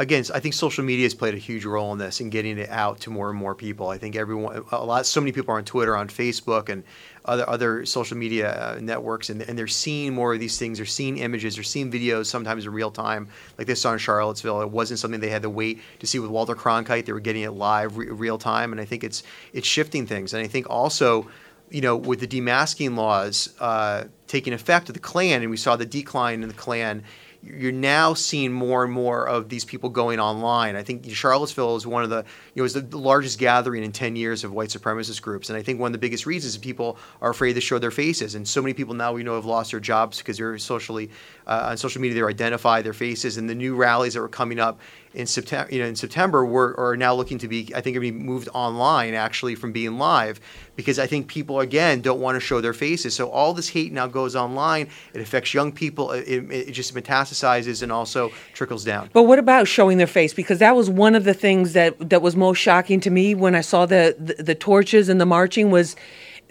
again, 0.00 0.24
I 0.34 0.40
think 0.40 0.54
social 0.54 0.82
media 0.84 1.04
has 1.04 1.14
played 1.14 1.34
a 1.34 1.38
huge 1.38 1.64
role 1.64 1.92
in 1.92 1.98
this 1.98 2.18
and 2.18 2.30
getting 2.30 2.58
it 2.58 2.68
out 2.70 3.00
to 3.00 3.10
more 3.10 3.30
and 3.30 3.38
more 3.38 3.54
people. 3.54 3.88
I 3.88 3.98
think 3.98 4.16
everyone, 4.16 4.64
a 4.72 4.84
lot, 4.84 5.06
so 5.06 5.20
many 5.20 5.30
people 5.30 5.54
are 5.54 5.58
on 5.58 5.64
Twitter, 5.64 5.96
on 5.96 6.08
Facebook, 6.08 6.68
and 6.68 6.82
other 7.24 7.48
other 7.48 7.86
social 7.86 8.16
media 8.16 8.52
uh, 8.52 8.80
networks, 8.80 9.30
and, 9.30 9.42
and 9.42 9.56
they're 9.56 9.68
seeing 9.68 10.12
more 10.12 10.34
of 10.34 10.40
these 10.40 10.58
things. 10.58 10.78
They're 10.78 10.86
seeing 10.86 11.18
images, 11.18 11.54
they're 11.54 11.62
seeing 11.62 11.92
videos, 11.92 12.26
sometimes 12.26 12.66
in 12.66 12.72
real 12.72 12.90
time, 12.90 13.28
like 13.58 13.68
they 13.68 13.76
saw 13.76 13.92
in 13.92 13.98
Charlottesville. 13.98 14.60
It 14.62 14.70
wasn't 14.70 14.98
something 14.98 15.20
they 15.20 15.30
had 15.30 15.42
to 15.42 15.50
wait 15.50 15.80
to 16.00 16.06
see 16.06 16.18
with 16.18 16.30
Walter 16.30 16.56
Cronkite. 16.56 17.04
They 17.04 17.12
were 17.12 17.20
getting 17.20 17.42
it 17.42 17.52
live, 17.52 17.96
re- 17.96 18.08
real 18.08 18.38
time, 18.38 18.72
and 18.72 18.80
I 18.80 18.84
think 18.84 19.04
it's 19.04 19.22
it's 19.52 19.68
shifting 19.68 20.06
things. 20.06 20.34
And 20.34 20.42
I 20.42 20.48
think 20.48 20.68
also 20.68 21.28
you 21.70 21.80
know, 21.80 21.96
with 21.96 22.18
the 22.18 22.26
demasking 22.26 22.96
laws 22.96 23.54
uh, 23.60 24.04
taking 24.26 24.52
effect 24.52 24.88
of 24.88 24.94
the 24.94 25.00
Klan, 25.00 25.42
and 25.42 25.50
we 25.50 25.56
saw 25.56 25.76
the 25.76 25.86
decline 25.86 26.42
in 26.42 26.48
the 26.48 26.54
Klan, 26.54 27.04
you're 27.42 27.72
now 27.72 28.12
seeing 28.12 28.52
more 28.52 28.84
and 28.84 28.92
more 28.92 29.26
of 29.26 29.48
these 29.48 29.64
people 29.64 29.88
going 29.88 30.20
online. 30.20 30.76
I 30.76 30.82
think 30.82 31.06
Charlottesville 31.10 31.76
is 31.76 31.86
one 31.86 32.02
of 32.04 32.10
the, 32.10 32.24
you 32.54 32.62
know, 32.62 32.64
is 32.64 32.74
the 32.74 32.96
largest 32.96 33.38
gathering 33.38 33.82
in 33.82 33.92
10 33.92 34.14
years 34.14 34.44
of 34.44 34.52
white 34.52 34.68
supremacist 34.68 35.22
groups. 35.22 35.48
And 35.48 35.56
I 35.56 35.62
think 35.62 35.80
one 35.80 35.88
of 35.88 35.92
the 35.92 35.98
biggest 35.98 36.26
reasons 36.26 36.54
is 36.54 36.58
people 36.58 36.98
are 37.22 37.30
afraid 37.30 37.54
to 37.54 37.60
show 37.60 37.78
their 37.78 37.90
faces. 37.90 38.34
And 38.34 38.46
so 38.46 38.60
many 38.60 38.74
people 38.74 38.94
now 38.94 39.12
we 39.14 39.22
know 39.22 39.36
have 39.36 39.46
lost 39.46 39.70
their 39.70 39.80
jobs 39.80 40.18
because 40.18 40.36
they're 40.36 40.58
socially, 40.58 41.10
uh, 41.46 41.68
on 41.70 41.76
social 41.78 42.02
media, 42.02 42.14
they're 42.14 42.28
identify 42.28 42.82
their 42.82 42.92
faces. 42.92 43.38
And 43.38 43.48
the 43.48 43.54
new 43.54 43.74
rallies 43.74 44.14
that 44.14 44.20
were 44.20 44.28
coming 44.28 44.60
up 44.60 44.78
in 45.12 45.26
September, 45.26 45.72
you 45.72 45.80
know, 45.80 45.88
in 45.88 45.96
September, 45.96 46.44
we're 46.44 46.74
are 46.76 46.96
now 46.96 47.12
looking 47.14 47.38
to 47.38 47.48
be, 47.48 47.72
I 47.74 47.80
think, 47.80 47.94
to 47.94 48.00
be 48.00 48.12
moved 48.12 48.48
online 48.54 49.14
actually 49.14 49.56
from 49.56 49.72
being 49.72 49.98
live, 49.98 50.40
because 50.76 50.98
I 50.98 51.06
think 51.06 51.26
people 51.26 51.60
again 51.60 52.00
don't 52.00 52.20
want 52.20 52.36
to 52.36 52.40
show 52.40 52.60
their 52.60 52.72
faces. 52.72 53.14
So 53.14 53.28
all 53.28 53.52
this 53.52 53.68
hate 53.68 53.92
now 53.92 54.06
goes 54.06 54.36
online. 54.36 54.88
It 55.12 55.20
affects 55.20 55.52
young 55.52 55.72
people. 55.72 56.10
Uh, 56.10 56.14
it, 56.14 56.50
it, 56.50 56.68
it 56.68 56.72
just 56.72 56.94
metastasizes 56.94 57.82
and 57.82 57.90
also 57.90 58.30
trickles 58.54 58.84
down. 58.84 59.10
But 59.12 59.24
what 59.24 59.38
about 59.38 59.66
showing 59.66 59.98
their 59.98 60.06
face? 60.06 60.32
Because 60.32 60.60
that 60.60 60.76
was 60.76 60.88
one 60.88 61.14
of 61.14 61.24
the 61.24 61.34
things 61.34 61.72
that 61.72 62.10
that 62.10 62.22
was 62.22 62.36
most 62.36 62.58
shocking 62.58 63.00
to 63.00 63.10
me 63.10 63.34
when 63.34 63.54
I 63.54 63.62
saw 63.62 63.86
the 63.86 64.16
the, 64.18 64.42
the 64.42 64.54
torches 64.54 65.08
and 65.08 65.20
the 65.20 65.26
marching 65.26 65.70
was 65.70 65.96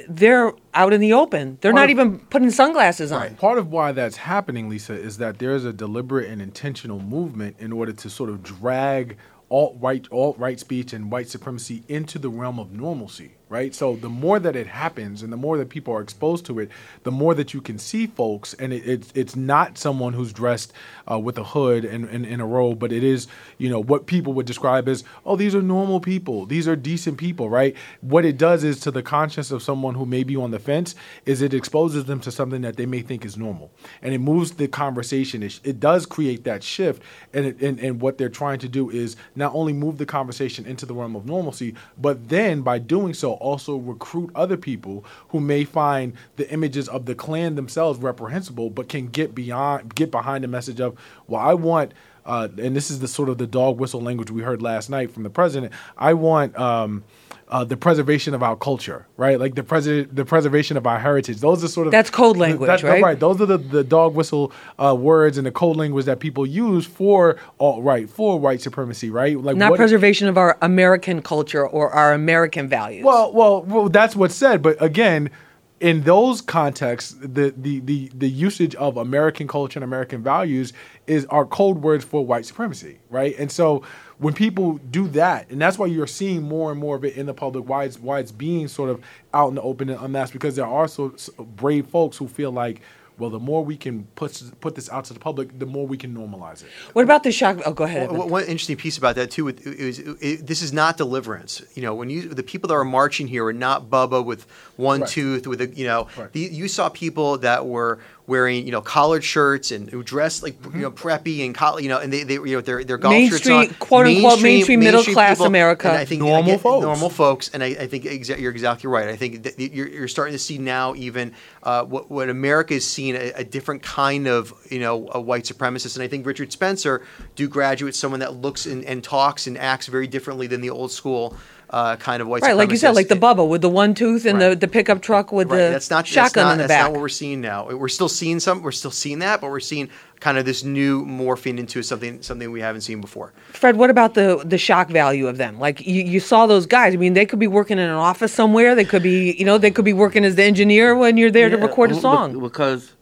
they're 0.08 0.54
out 0.74 0.94
in 0.94 1.02
the 1.02 1.14
open. 1.14 1.58
They're 1.62 1.72
Part 1.72 1.82
not 1.82 1.86
of- 1.86 1.90
even 1.92 2.20
putting 2.30 2.52
sunglasses 2.52 3.12
on. 3.12 3.36
Part 3.36 3.58
of 3.58 3.72
why 3.72 3.92
that's 3.92 4.18
happening, 4.18 4.70
Lisa, 4.70 4.94
is 4.94 5.18
that 5.18 5.40
there's 5.40 5.66
a 5.66 5.74
deliberate 5.74 6.30
and 6.30 6.42
intentional 6.42 7.00
movement 7.00 7.56
in 7.60 7.72
order 7.72 7.92
to 7.92 8.10
sort 8.10 8.30
of 8.30 8.44
drag 8.44 9.18
alt 9.52 9.76
right 9.80 10.08
alt 10.12 10.38
right 10.38 10.60
speech 10.60 10.94
and 10.94 11.12
white 11.12 11.28
supremacy 11.28 11.84
into 11.88 12.20
the 12.20 12.30
realm 12.30 12.60
of 12.60 12.72
normalcy. 12.72 13.32
Right. 13.50 13.74
So 13.74 13.96
the 13.96 14.10
more 14.10 14.38
that 14.38 14.56
it 14.56 14.68
happens, 14.68 15.24
and 15.24 15.34
the 15.34 15.38
more 15.38 15.58
that 15.58 15.70
people 15.70 15.92
are 15.96 16.02
exposed 16.02 16.46
to 16.46 16.60
it, 16.60 16.70
the 17.02 17.10
more 17.10 17.34
that 17.34 17.52
you 17.52 17.62
can 17.62 17.80
see 17.80 18.06
folks, 18.06 18.54
and 18.54 18.72
it, 18.72 18.88
it's 18.88 19.12
it's 19.16 19.36
not 19.36 19.76
someone 19.76 20.14
who's 20.14 20.32
dressed 20.32 20.72
uh, 21.10 21.18
with 21.18 21.36
a 21.40 21.44
hood 21.44 21.84
and, 21.84 22.06
in 22.08 22.40
a 22.42 22.46
robe, 22.46 22.78
but 22.78 22.92
it 22.92 23.04
is 23.04 23.26
you 23.58 23.68
know 23.68 23.80
what 23.80 24.06
people 24.06 24.34
would 24.34 24.46
describe 24.46 24.88
as 24.88 25.04
oh 25.26 25.36
these 25.36 25.56
are 25.56 25.64
normal 25.64 26.00
people, 26.00 26.46
these 26.46 26.68
are 26.68 26.76
decent 26.76 27.18
people, 27.18 27.50
right? 27.50 27.76
What 28.02 28.24
it 28.24 28.38
does 28.38 28.64
is 28.64 28.80
to 28.82 28.92
the 28.92 29.02
conscience 29.02 29.50
of 29.50 29.64
someone 29.64 29.96
who 29.96 30.06
may 30.06 30.22
be 30.22 30.36
on 30.36 30.52
the 30.52 30.60
fence 30.60 30.94
is 31.26 31.42
it 31.42 31.56
exposes 31.56 32.06
them 32.06 32.20
to 32.20 32.32
something 32.32 32.62
that 32.62 32.78
they 32.78 32.86
may 32.86 33.02
think 33.02 33.26
is 33.26 33.36
normal, 33.36 33.72
and 34.04 34.14
it 34.14 34.20
moves 34.20 34.52
the 34.52 34.68
conversation. 34.68 35.42
It, 35.42 35.60
it 35.64 35.80
does 35.80 36.06
create 36.06 36.44
that 36.44 36.62
shift, 36.62 37.02
and, 37.34 37.48
it, 37.48 37.60
and 37.62 37.80
and 37.80 38.00
what 38.00 38.20
they're 38.20 38.30
trying 38.30 38.60
to 38.60 38.70
do 38.70 38.92
is 38.92 39.16
not 39.36 39.56
only 39.56 39.74
move 39.74 39.98
the 39.98 40.06
conversation 40.06 40.68
into 40.68 40.86
the 40.86 40.94
realm 40.94 41.16
of 41.16 41.26
normalcy, 41.26 41.74
but 41.98 42.30
then 42.30 42.62
by 42.62 42.78
doing 42.78 43.16
so 43.16 43.39
also 43.40 43.78
recruit 43.78 44.32
other 44.36 44.58
people 44.58 45.04
who 45.30 45.40
may 45.40 45.64
find 45.64 46.14
the 46.36 46.50
images 46.52 46.88
of 46.88 47.06
the 47.06 47.16
Klan 47.16 47.56
themselves 47.56 48.00
reprehensible, 48.00 48.70
but 48.70 48.90
can 48.90 49.08
get 49.08 49.34
beyond 49.34 49.96
get 49.96 50.12
behind 50.12 50.44
the 50.44 50.48
message 50.48 50.80
of 50.80 50.98
well, 51.28 51.42
I 51.42 51.54
want. 51.54 51.94
Uh, 52.26 52.48
and 52.60 52.76
this 52.76 52.92
is 52.92 53.00
the 53.00 53.08
sort 53.08 53.28
of 53.28 53.40
the 53.40 53.48
dog 53.48 53.80
whistle 53.80 54.02
language 54.02 54.30
we 54.30 54.44
heard 54.44 54.62
last 54.62 54.88
night 54.88 55.10
from 55.10 55.24
the 55.24 55.32
president. 55.32 55.74
I 55.98 56.14
want 56.14 56.56
um, 56.60 57.04
uh, 57.50 57.64
the 57.64 57.76
preservation 57.76 58.34
of 58.36 58.44
our 58.44 58.56
culture, 58.56 59.08
right? 59.18 59.40
Like 59.40 59.56
the 59.56 59.64
president, 59.64 60.16
the 60.16 60.24
preservation 60.24 60.78
of 60.78 60.86
our 60.86 61.00
heritage. 61.00 61.38
Those 61.38 61.64
are 61.64 61.68
sort 61.68 61.88
of 61.88 61.92
That's 61.92 62.12
code 62.12 62.38
language, 62.38 62.68
that- 62.68 62.84
right? 62.84 63.02
Right. 63.02 63.20
Those 63.20 63.42
are 63.42 63.48
the, 63.48 63.58
the 63.58 63.84
dog 63.84 64.14
whistle 64.14 64.52
uh, 64.78 64.96
words 64.96 65.38
and 65.38 65.48
the 65.48 65.52
code 65.52 65.76
language 65.76 66.06
that 66.06 66.20
people 66.20 66.46
use 66.46 66.86
for 66.86 67.38
alt 67.60 67.84
right, 67.84 68.08
for 68.10 68.40
white 68.40 68.62
supremacy, 68.62 69.10
right? 69.10 69.40
Like 69.40 69.58
Not 69.58 69.76
preservation 69.76 70.28
of 70.28 70.38
our 70.38 70.58
American 70.62 71.22
culture 71.24 71.68
or 71.68 71.90
our 71.90 72.14
American 72.14 72.68
values. 72.68 73.04
well, 73.04 73.34
well, 73.34 73.64
well, 73.64 73.90
that's 73.90 74.16
what's 74.16 74.36
said. 74.36 74.62
But 74.62 74.80
again, 74.82 75.32
in 75.80 76.02
those 76.04 76.42
contexts, 76.42 77.16
the, 77.20 77.54
the, 77.56 77.80
the, 77.80 78.12
the 78.14 78.30
usage 78.30 78.76
of 78.76 78.98
American 78.98 79.48
culture 79.48 79.80
and 79.80 79.84
American 79.84 80.22
values 80.22 80.74
is 81.08 81.26
are 81.28 81.46
code 81.46 81.78
words 81.78 82.04
for 82.06 82.24
white 82.26 82.46
supremacy, 82.46 83.00
right? 83.10 83.34
And 83.40 83.52
so 83.52 83.84
when 84.20 84.34
people 84.34 84.74
do 84.92 85.08
that, 85.10 85.50
and 85.50 85.62
that's 85.62 85.78
why 85.80 85.86
you're 85.88 86.06
seeing 86.08 86.42
more 86.44 86.72
and 86.72 86.80
more 86.80 86.96
of 86.96 87.04
it 87.06 87.16
in 87.16 87.26
the 87.26 87.34
public, 87.34 87.68
why 87.68 87.86
it's 87.86 88.00
why 88.00 88.20
it's 88.20 88.32
being 88.32 88.68
sort 88.68 88.90
of 88.90 89.02
out 89.34 89.50
in 89.50 89.56
the 89.56 89.62
open 89.62 89.90
and 89.90 90.00
unmasked, 90.00 90.34
because 90.34 90.56
there 90.56 90.68
are 90.68 90.88
so, 90.88 91.14
so 91.16 91.32
brave 91.44 91.88
folks 91.88 92.18
who 92.18 92.28
feel 92.28 92.52
like, 92.52 92.82
well, 93.18 93.30
the 93.30 93.40
more 93.40 93.66
we 93.66 93.76
can 93.76 94.06
put 94.16 94.42
put 94.62 94.76
this 94.76 94.90
out 94.90 95.04
to 95.06 95.14
the 95.14 95.20
public, 95.20 95.58
the 95.60 95.66
more 95.66 95.86
we 95.86 95.98
can 95.98 96.16
normalize 96.16 96.64
it. 96.64 96.70
what 96.94 97.04
about 97.04 97.24
the 97.24 97.32
shock? 97.34 97.60
Oh, 97.66 97.74
go 97.74 97.84
ahead. 97.84 98.04
Evan. 98.04 98.18
One 98.18 98.30
one 98.30 98.42
interesting 98.44 98.78
piece 98.78 98.98
about 98.98 99.16
that 99.16 99.30
too 99.32 99.44
with- 99.46 99.66
is 99.68 100.00
it, 100.00 100.48
this 100.48 100.62
is 100.62 100.72
not 100.72 100.96
deliverance. 100.98 101.62
You 101.76 101.82
know, 101.82 101.96
when 101.96 102.10
you 102.10 102.30
the 102.30 102.44
people 102.44 102.68
that 102.70 102.76
are 102.76 102.86
marching 102.86 103.28
here 103.28 103.46
are 103.46 103.54
not 103.54 103.90
Bubba 103.90 104.24
with 104.24 104.46
one 104.78 105.02
Right. 105.02 105.10
tooth 105.10 105.48
with 105.48 105.60
a 105.62 105.68
you 105.68 105.86
know. 105.86 106.08
Right. 106.18 106.32
The, 106.32 106.40
you 106.40 106.68
saw 106.70 106.88
people 106.90 107.38
that 107.40 107.66
were 107.66 108.00
wearing 108.30 108.66
you 108.66 108.72
know 108.72 108.82
collared 108.82 109.24
shirts 109.24 109.72
and 109.72 109.90
who 109.90 110.04
dressed 110.04 110.44
like 110.44 110.56
you 110.74 110.82
know 110.82 110.92
preppy 110.92 111.44
and 111.46 111.54
coll- 111.56 111.80
you 111.82 111.90
know 111.90 111.98
and 112.00 112.14
they, 112.14 112.24
they 112.24 112.36
you 112.36 112.56
know 112.56 112.62
their 112.62 112.84
their 112.84 112.98
golf 112.98 113.14
shirts 113.16 113.46
Mainstream- 113.46 113.58
on. 113.58 113.68
quote, 113.80 114.06
unquote, 114.06 114.42
mainstream 114.42 114.80
middle 114.80 115.04
class 115.04 115.38
people, 115.38 115.48
America. 115.48 115.90
and 115.90 115.98
I 115.98 116.06
think 116.06 116.22
Normal 116.22 116.44
again, 116.44 116.60
folks. 116.60 116.84
normal 116.84 117.10
folks, 117.10 117.50
and 117.54 117.64
I, 117.64 117.68
I 117.68 117.88
think 117.88 118.06
exa- 118.06 118.40
you're 118.40 118.52
exactly 118.52 118.88
right. 118.90 119.10
I 119.10 119.16
think 119.16 119.44
that 119.44 119.60
you're, 119.60 119.88
you're 119.88 120.08
starting 120.08 120.34
to 120.34 120.40
see 120.40 120.58
now 120.60 120.94
even 120.96 121.34
uh, 121.64 121.84
what, 121.84 122.10
what 122.10 122.30
America 122.30 122.74
is 122.76 122.86
seeing 122.88 123.16
a, 123.16 123.32
a 123.32 123.44
different 123.44 123.82
kind 123.84 124.28
of 124.28 124.54
you 124.70 124.80
know 124.80 125.10
a 125.12 125.20
white 125.20 125.44
supremacist, 125.46 125.96
and 125.96 126.04
I 126.04 126.08
think 126.08 126.26
Richard 126.26 126.52
Spencer, 126.52 127.02
do 127.36 127.48
graduate, 127.50 127.96
someone 127.96 128.20
that 128.22 128.36
looks 128.36 128.66
and, 128.68 128.86
and 128.86 129.04
talks 129.04 129.48
and 129.48 129.58
acts 129.58 129.88
very 129.88 130.08
differently 130.08 130.46
than 130.48 130.62
the 130.62 130.70
old 130.70 130.92
school 130.92 131.36
uh, 131.72 131.96
kind 131.98 132.22
of 132.22 132.28
white 132.28 132.42
Right, 132.42 132.56
like 132.56 132.72
you 132.72 132.78
said, 132.78 132.96
like 132.96 133.10
the 133.10 133.16
Bubba 133.16 133.48
with 133.48 133.62
the 133.62 133.70
one 133.70 133.94
tooth 133.94 134.26
and 134.26 134.42
the, 134.42 134.50
Right. 134.50 134.60
the 134.60 134.68
pickup 134.68 135.02
truck 135.02 135.32
with 135.32 135.50
Right, 135.52 135.58
the 135.58 135.70
that's 135.70 135.90
not 135.90 136.08
shotgun 136.08 136.24
that's 136.26 136.36
not, 136.36 136.52
in 136.54 136.58
the 136.58 136.62
that's 136.64 136.68
back. 136.68 136.78
That's 136.80 136.88
not 136.88 136.92
what 136.94 137.02
we're 137.02 137.10
seeing 137.10 137.42
now. 137.42 137.68
We're 137.70 137.88
still 137.90 138.10
seeing 138.10 138.40
some. 138.40 138.62
We're 138.64 138.72
still 138.72 138.90
seeing 138.92 139.20
that, 139.20 139.40
but 139.42 139.50
we're 139.52 139.60
seeing 139.60 139.90
kind 140.20 140.38
of 140.38 140.46
this 140.46 140.64
new 140.64 141.06
morphing 141.06 141.60
into 141.60 141.82
something 141.84 142.22
something 142.24 142.52
we 142.52 142.60
haven't 142.60 142.82
seen 142.82 143.02
before. 143.02 143.34
Fred, 143.54 143.76
what 143.76 143.90
about 143.90 144.16
the 144.16 144.42
the 144.44 144.58
shock 144.58 144.90
value 144.90 145.28
of 145.28 145.38
them? 145.38 145.60
Like 145.60 145.86
you, 145.86 146.04
you 146.04 146.20
saw 146.20 146.48
those 146.48 146.66
guys. 146.66 146.94
I 146.94 146.98
mean, 146.98 147.14
they 147.14 147.26
could 147.26 147.40
be 147.40 147.48
working 147.48 147.78
in 147.78 147.86
an 147.88 147.96
office 147.96 148.34
somewhere. 148.34 148.74
They 148.74 148.86
could 148.86 149.04
be, 149.04 149.34
you 149.34 149.46
know, 149.46 149.58
they 149.60 149.72
could 149.72 149.86
be 149.86 149.94
working 149.94 150.26
as 150.26 150.36
the 150.36 150.44
engineer 150.44 150.96
when 150.96 151.18
you're 151.18 151.32
there 151.32 151.50
to 151.50 151.58
record 151.58 151.92
a 151.92 151.96
song. 151.96 152.40
because 152.40 152.94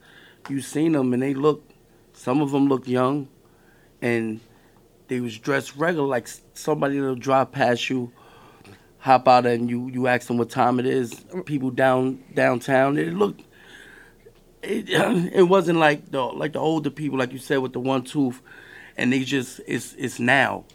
you 0.49 0.59
seen 0.61 0.91
them 0.91 1.13
and 1.13 1.21
they 1.23 1.33
look. 1.33 1.63
Some 2.13 2.41
of 2.41 2.51
them 2.51 2.67
look 2.67 2.87
young, 2.87 3.29
and 4.01 4.39
they 5.07 5.19
was 5.21 5.37
dressed 5.37 5.75
regular, 5.77 6.07
like 6.07 6.27
somebody 6.53 6.99
that'll 6.99 7.15
drive 7.15 7.51
past 7.51 7.89
you, 7.89 8.11
hop 9.07 9.27
out 9.27 9.45
and 9.45 9.69
you 9.69 9.87
you 9.87 10.07
ask 10.07 10.27
them 10.27 10.37
what 10.37 10.49
time 10.49 10.79
it 10.79 10.85
is. 10.85 11.25
People 11.45 11.71
down 11.71 12.23
downtown, 12.35 12.97
it 12.97 13.13
looked. 13.13 13.41
It, 14.61 14.89
it 15.33 15.43
wasn't 15.43 15.79
like 15.79 16.11
the 16.11 16.21
like 16.21 16.53
the 16.53 16.59
older 16.59 16.91
people, 16.91 17.17
like 17.17 17.31
you 17.33 17.39
said, 17.39 17.59
with 17.59 17.73
the 17.73 17.79
one 17.79 18.03
tooth, 18.03 18.41
and 18.97 19.11
they 19.11 19.23
just 19.23 19.61
it's 19.65 19.93
it's 19.97 20.19
now, 20.19 20.65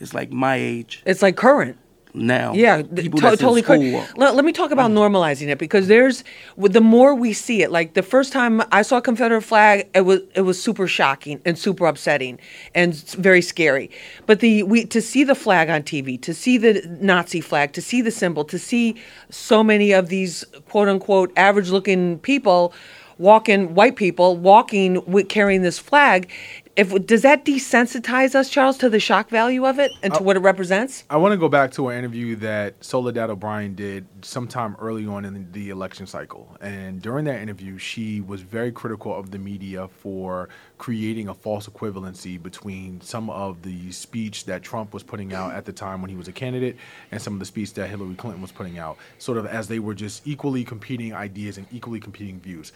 it's 0.00 0.12
like 0.12 0.30
my 0.30 0.56
age 0.56 1.02
It's 1.06 1.22
like 1.22 1.36
current. 1.36 1.78
Now. 2.14 2.52
Yeah, 2.52 2.82
th- 2.82 3.10
to- 3.10 3.20
that's 3.20 3.40
totally. 3.40 3.60
in 3.60 3.66
cor- 3.66 3.76
school. 3.76 4.04
Let, 4.16 4.34
let 4.34 4.44
me 4.44 4.52
talk 4.52 4.70
about 4.70 4.90
mm. 4.90 4.94
normalizing 4.94 5.48
it 5.48 5.58
because 5.58 5.88
there's 5.88 6.24
the 6.56 6.80
more 6.80 7.14
we 7.14 7.32
see 7.32 7.62
it. 7.62 7.70
Like 7.70 7.94
the 7.94 8.02
first 8.02 8.32
time 8.32 8.62
I 8.72 8.82
saw 8.82 8.98
a 8.98 9.02
Confederate 9.02 9.42
flag, 9.42 9.88
it 9.94 10.02
was 10.02 10.20
it 10.34 10.42
was 10.42 10.62
super 10.62 10.86
shocking 10.86 11.40
and 11.44 11.58
super 11.58 11.86
upsetting 11.86 12.38
and 12.74 12.94
very 12.94 13.42
scary. 13.42 13.90
But 14.26 14.40
the 14.40 14.62
we 14.62 14.84
to 14.86 15.00
see 15.00 15.24
the 15.24 15.34
flag 15.34 15.70
on 15.70 15.82
TV, 15.82 16.20
to 16.22 16.34
see 16.34 16.58
the 16.58 16.82
Nazi 17.00 17.40
flag, 17.40 17.72
to 17.72 17.82
see 17.82 18.02
the 18.02 18.10
symbol, 18.10 18.44
to 18.44 18.58
see 18.58 18.96
so 19.30 19.62
many 19.62 19.92
of 19.92 20.08
these 20.08 20.44
quote 20.68 20.88
unquote 20.88 21.32
average 21.36 21.70
looking 21.70 22.18
people 22.20 22.72
walking 23.18 23.74
white 23.74 23.96
people 23.96 24.36
walking 24.36 25.04
with 25.06 25.28
carrying 25.28 25.62
this 25.62 25.78
flag 25.78 26.30
if 26.78 27.06
does 27.06 27.22
that 27.22 27.44
desensitize 27.44 28.34
us 28.34 28.48
charles 28.48 28.78
to 28.78 28.88
the 28.88 29.00
shock 29.00 29.28
value 29.28 29.66
of 29.66 29.78
it 29.78 29.92
and 30.02 30.14
to 30.14 30.22
what 30.22 30.36
it 30.36 30.40
represents 30.40 31.04
I 31.10 31.16
want 31.16 31.32
to 31.32 31.36
go 31.36 31.48
back 31.48 31.72
to 31.72 31.88
an 31.88 31.98
interview 31.98 32.36
that 32.36 32.84
Soledad 32.84 33.30
O'Brien 33.30 33.74
did 33.74 34.06
sometime 34.22 34.76
early 34.78 35.06
on 35.06 35.24
in 35.24 35.34
the, 35.34 35.60
the 35.60 35.70
election 35.70 36.06
cycle. 36.06 36.56
And 36.60 37.00
during 37.00 37.24
that 37.24 37.40
interview, 37.40 37.78
she 37.78 38.20
was 38.20 38.40
very 38.40 38.72
critical 38.72 39.14
of 39.14 39.30
the 39.30 39.38
media 39.38 39.88
for 39.88 40.48
creating 40.76 41.28
a 41.28 41.34
false 41.34 41.66
equivalency 41.66 42.40
between 42.40 43.00
some 43.00 43.30
of 43.30 43.62
the 43.62 43.90
speech 43.90 44.44
that 44.44 44.62
Trump 44.62 44.94
was 44.94 45.02
putting 45.02 45.32
out 45.32 45.52
at 45.52 45.64
the 45.64 45.72
time 45.72 46.00
when 46.00 46.10
he 46.10 46.16
was 46.16 46.28
a 46.28 46.32
candidate 46.32 46.76
and 47.10 47.20
some 47.20 47.32
of 47.32 47.38
the 47.38 47.46
speech 47.46 47.74
that 47.74 47.88
Hillary 47.88 48.14
Clinton 48.14 48.42
was 48.42 48.52
putting 48.52 48.78
out, 48.78 48.98
sort 49.18 49.38
of 49.38 49.46
as 49.46 49.68
they 49.68 49.78
were 49.78 49.94
just 49.94 50.26
equally 50.26 50.64
competing 50.64 51.14
ideas 51.14 51.58
and 51.58 51.66
equally 51.72 52.00
competing 52.00 52.38
views. 52.40 52.72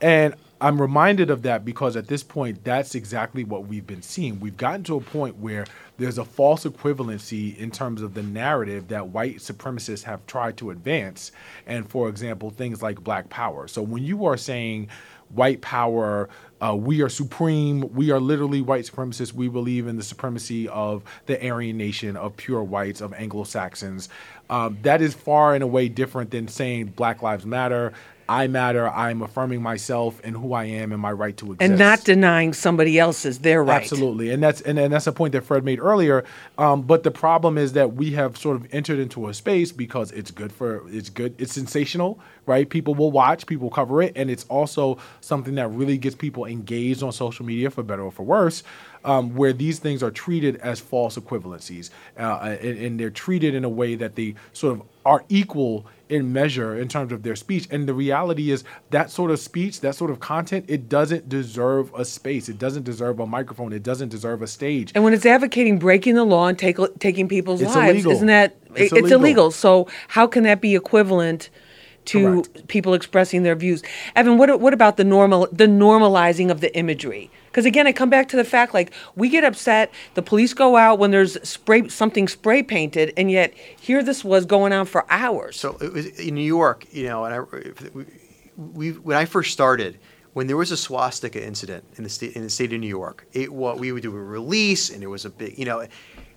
And 0.00 0.34
I'm 0.58 0.80
reminded 0.80 1.28
of 1.28 1.42
that 1.42 1.64
because 1.64 1.96
at 1.96 2.06
this 2.06 2.22
point, 2.22 2.64
that's 2.64 2.94
exactly 2.94 3.44
what 3.44 3.66
we've 3.66 3.86
been 3.86 4.00
seeing. 4.00 4.40
We've 4.40 4.56
gotten 4.56 4.84
to 4.84 4.96
a 4.96 5.00
point 5.00 5.36
where 5.36 5.66
there's 5.98 6.16
a 6.16 6.24
false 6.24 6.64
equivalency 6.64 7.56
in 7.58 7.70
terms 7.70 8.00
of 8.00 8.14
the 8.14 8.22
narrative 8.22 8.88
that 8.88 9.08
white 9.08 9.36
supremacists 9.36 10.04
have 10.04 10.26
tried 10.26 10.56
to 10.58 10.70
advance. 10.70 11.32
And 11.66 11.88
for 11.88 12.08
example, 12.08 12.50
things 12.50 12.82
like 12.82 13.04
black 13.04 13.28
power. 13.28 13.68
So 13.68 13.82
when 13.82 14.02
you 14.02 14.24
are 14.24 14.38
saying 14.38 14.88
white 15.28 15.60
power, 15.60 16.28
uh, 16.62 16.74
we 16.74 17.02
are 17.02 17.08
supreme, 17.10 17.92
we 17.92 18.10
are 18.10 18.20
literally 18.20 18.62
white 18.62 18.84
supremacists, 18.84 19.32
we 19.32 19.48
believe 19.48 19.86
in 19.86 19.96
the 19.96 20.02
supremacy 20.02 20.68
of 20.68 21.02
the 21.26 21.44
Aryan 21.46 21.76
nation, 21.76 22.16
of 22.16 22.36
pure 22.36 22.62
whites, 22.62 23.00
of 23.02 23.12
Anglo 23.12 23.44
Saxons, 23.44 24.08
um, 24.48 24.78
that 24.82 25.02
is 25.02 25.12
far 25.14 25.54
and 25.54 25.62
away 25.62 25.88
different 25.88 26.30
than 26.30 26.48
saying 26.48 26.86
Black 26.96 27.22
Lives 27.22 27.44
Matter. 27.44 27.92
I 28.28 28.48
matter. 28.48 28.88
I'm 28.88 29.22
affirming 29.22 29.62
myself 29.62 30.20
and 30.24 30.36
who 30.36 30.52
I 30.52 30.64
am 30.64 30.92
and 30.92 31.00
my 31.00 31.12
right 31.12 31.36
to 31.36 31.52
exist. 31.52 31.62
and 31.62 31.78
not 31.78 32.04
denying 32.04 32.52
somebody 32.52 32.98
else's 32.98 33.38
their 33.38 33.62
right. 33.62 33.80
Absolutely, 33.82 34.30
and 34.30 34.42
that's 34.42 34.60
and, 34.62 34.78
and 34.78 34.92
that's 34.92 35.06
a 35.06 35.12
point 35.12 35.32
that 35.32 35.42
Fred 35.42 35.64
made 35.64 35.78
earlier. 35.78 36.24
Um, 36.58 36.82
but 36.82 37.02
the 37.04 37.10
problem 37.10 37.56
is 37.56 37.74
that 37.74 37.94
we 37.94 38.12
have 38.12 38.36
sort 38.36 38.56
of 38.56 38.66
entered 38.74 38.98
into 38.98 39.28
a 39.28 39.34
space 39.34 39.70
because 39.70 40.10
it's 40.12 40.30
good 40.30 40.52
for 40.52 40.88
it's 40.88 41.08
good, 41.08 41.34
it's 41.38 41.52
sensational, 41.52 42.18
right? 42.46 42.68
People 42.68 42.94
will 42.94 43.12
watch, 43.12 43.46
people 43.46 43.70
cover 43.70 44.02
it, 44.02 44.12
and 44.16 44.30
it's 44.30 44.44
also 44.44 44.98
something 45.20 45.54
that 45.54 45.68
really 45.68 45.98
gets 45.98 46.16
people 46.16 46.46
engaged 46.46 47.02
on 47.02 47.12
social 47.12 47.46
media, 47.46 47.70
for 47.70 47.82
better 47.82 48.02
or 48.02 48.10
for 48.12 48.24
worse. 48.24 48.62
Um, 49.04 49.36
where 49.36 49.52
these 49.52 49.78
things 49.78 50.02
are 50.02 50.10
treated 50.10 50.56
as 50.56 50.80
false 50.80 51.16
equivalencies, 51.16 51.90
uh, 52.18 52.56
and, 52.60 52.78
and 52.78 53.00
they're 53.00 53.08
treated 53.08 53.54
in 53.54 53.62
a 53.62 53.68
way 53.68 53.94
that 53.94 54.16
they 54.16 54.34
sort 54.52 54.76
of 54.76 54.82
are 55.04 55.24
equal 55.28 55.86
in 56.08 56.32
measure 56.32 56.78
in 56.78 56.88
terms 56.88 57.12
of 57.12 57.22
their 57.22 57.36
speech. 57.36 57.66
And 57.70 57.88
the 57.88 57.94
reality 57.94 58.50
is 58.50 58.64
that 58.90 59.10
sort 59.10 59.30
of 59.30 59.40
speech, 59.40 59.80
that 59.80 59.94
sort 59.94 60.10
of 60.10 60.20
content, 60.20 60.64
it 60.68 60.88
doesn't 60.88 61.28
deserve 61.28 61.92
a 61.94 62.04
space. 62.04 62.48
It 62.48 62.58
doesn't 62.58 62.84
deserve 62.84 63.18
a 63.20 63.26
microphone. 63.26 63.72
It 63.72 63.82
doesn't 63.82 64.10
deserve 64.10 64.42
a 64.42 64.46
stage. 64.46 64.92
And 64.94 65.02
when 65.04 65.12
it's 65.12 65.26
advocating 65.26 65.78
breaking 65.78 66.14
the 66.14 66.24
law 66.24 66.46
and 66.46 66.58
take, 66.58 66.78
taking 66.98 67.28
people's 67.28 67.60
It's 67.60 67.74
lives, 67.74 67.90
illegal. 67.94 68.12
isn't 68.12 68.26
that 68.28 68.56
It's 68.74 68.92
it's, 68.92 68.92
illegal. 68.92 69.20
illegal. 69.20 69.50
So 69.50 69.88
how 70.08 70.26
can 70.26 70.44
that 70.44 70.60
be 70.60 70.74
equivalent 70.76 71.50
to 72.06 72.42
Correct. 72.42 72.68
people 72.68 72.94
expressing 72.94 73.42
their 73.42 73.56
views? 73.56 73.82
Evan, 74.14 74.38
what 74.38 74.60
what 74.60 74.72
about 74.72 74.96
the 74.96 75.04
normal 75.04 75.48
the 75.50 75.66
normalizing 75.66 76.50
of 76.50 76.60
the 76.60 76.74
imagery? 76.76 77.30
Because 77.56 77.64
again, 77.64 77.86
I 77.86 77.92
come 77.92 78.10
back 78.10 78.28
to 78.28 78.36
the 78.36 78.44
fact 78.44 78.74
like 78.74 78.92
we 79.14 79.30
get 79.30 79.42
upset. 79.42 79.90
The 80.12 80.20
police 80.20 80.52
go 80.52 80.76
out 80.76 80.98
when 80.98 81.10
there's 81.10 81.42
spray 81.42 81.88
something 81.88 82.28
spray 82.28 82.62
painted, 82.62 83.14
and 83.16 83.30
yet 83.30 83.54
here 83.80 84.02
this 84.02 84.22
was 84.22 84.44
going 84.44 84.74
on 84.74 84.84
for 84.84 85.06
hours. 85.08 85.56
So 85.56 85.78
it 85.80 85.90
was 85.90 86.04
in 86.20 86.34
New 86.34 86.42
York, 86.42 86.84
you 86.92 87.04
know, 87.04 87.24
and 87.24 87.34
I, 87.34 87.40
we, 87.94 88.04
we 88.58 88.90
when 88.90 89.16
I 89.16 89.24
first 89.24 89.54
started, 89.54 89.98
when 90.34 90.48
there 90.48 90.58
was 90.58 90.70
a 90.70 90.76
swastika 90.76 91.42
incident 91.42 91.86
in 91.96 92.04
the 92.04 92.10
state 92.10 92.36
in 92.36 92.42
the 92.42 92.50
state 92.50 92.74
of 92.74 92.80
New 92.80 92.88
York, 92.88 93.26
it 93.32 93.50
what 93.50 93.78
we 93.78 93.90
would 93.90 94.02
do 94.02 94.14
a 94.14 94.22
release, 94.22 94.90
and 94.90 95.02
it 95.02 95.06
was 95.06 95.24
a 95.24 95.30
big, 95.30 95.56
you 95.56 95.64
know, 95.64 95.86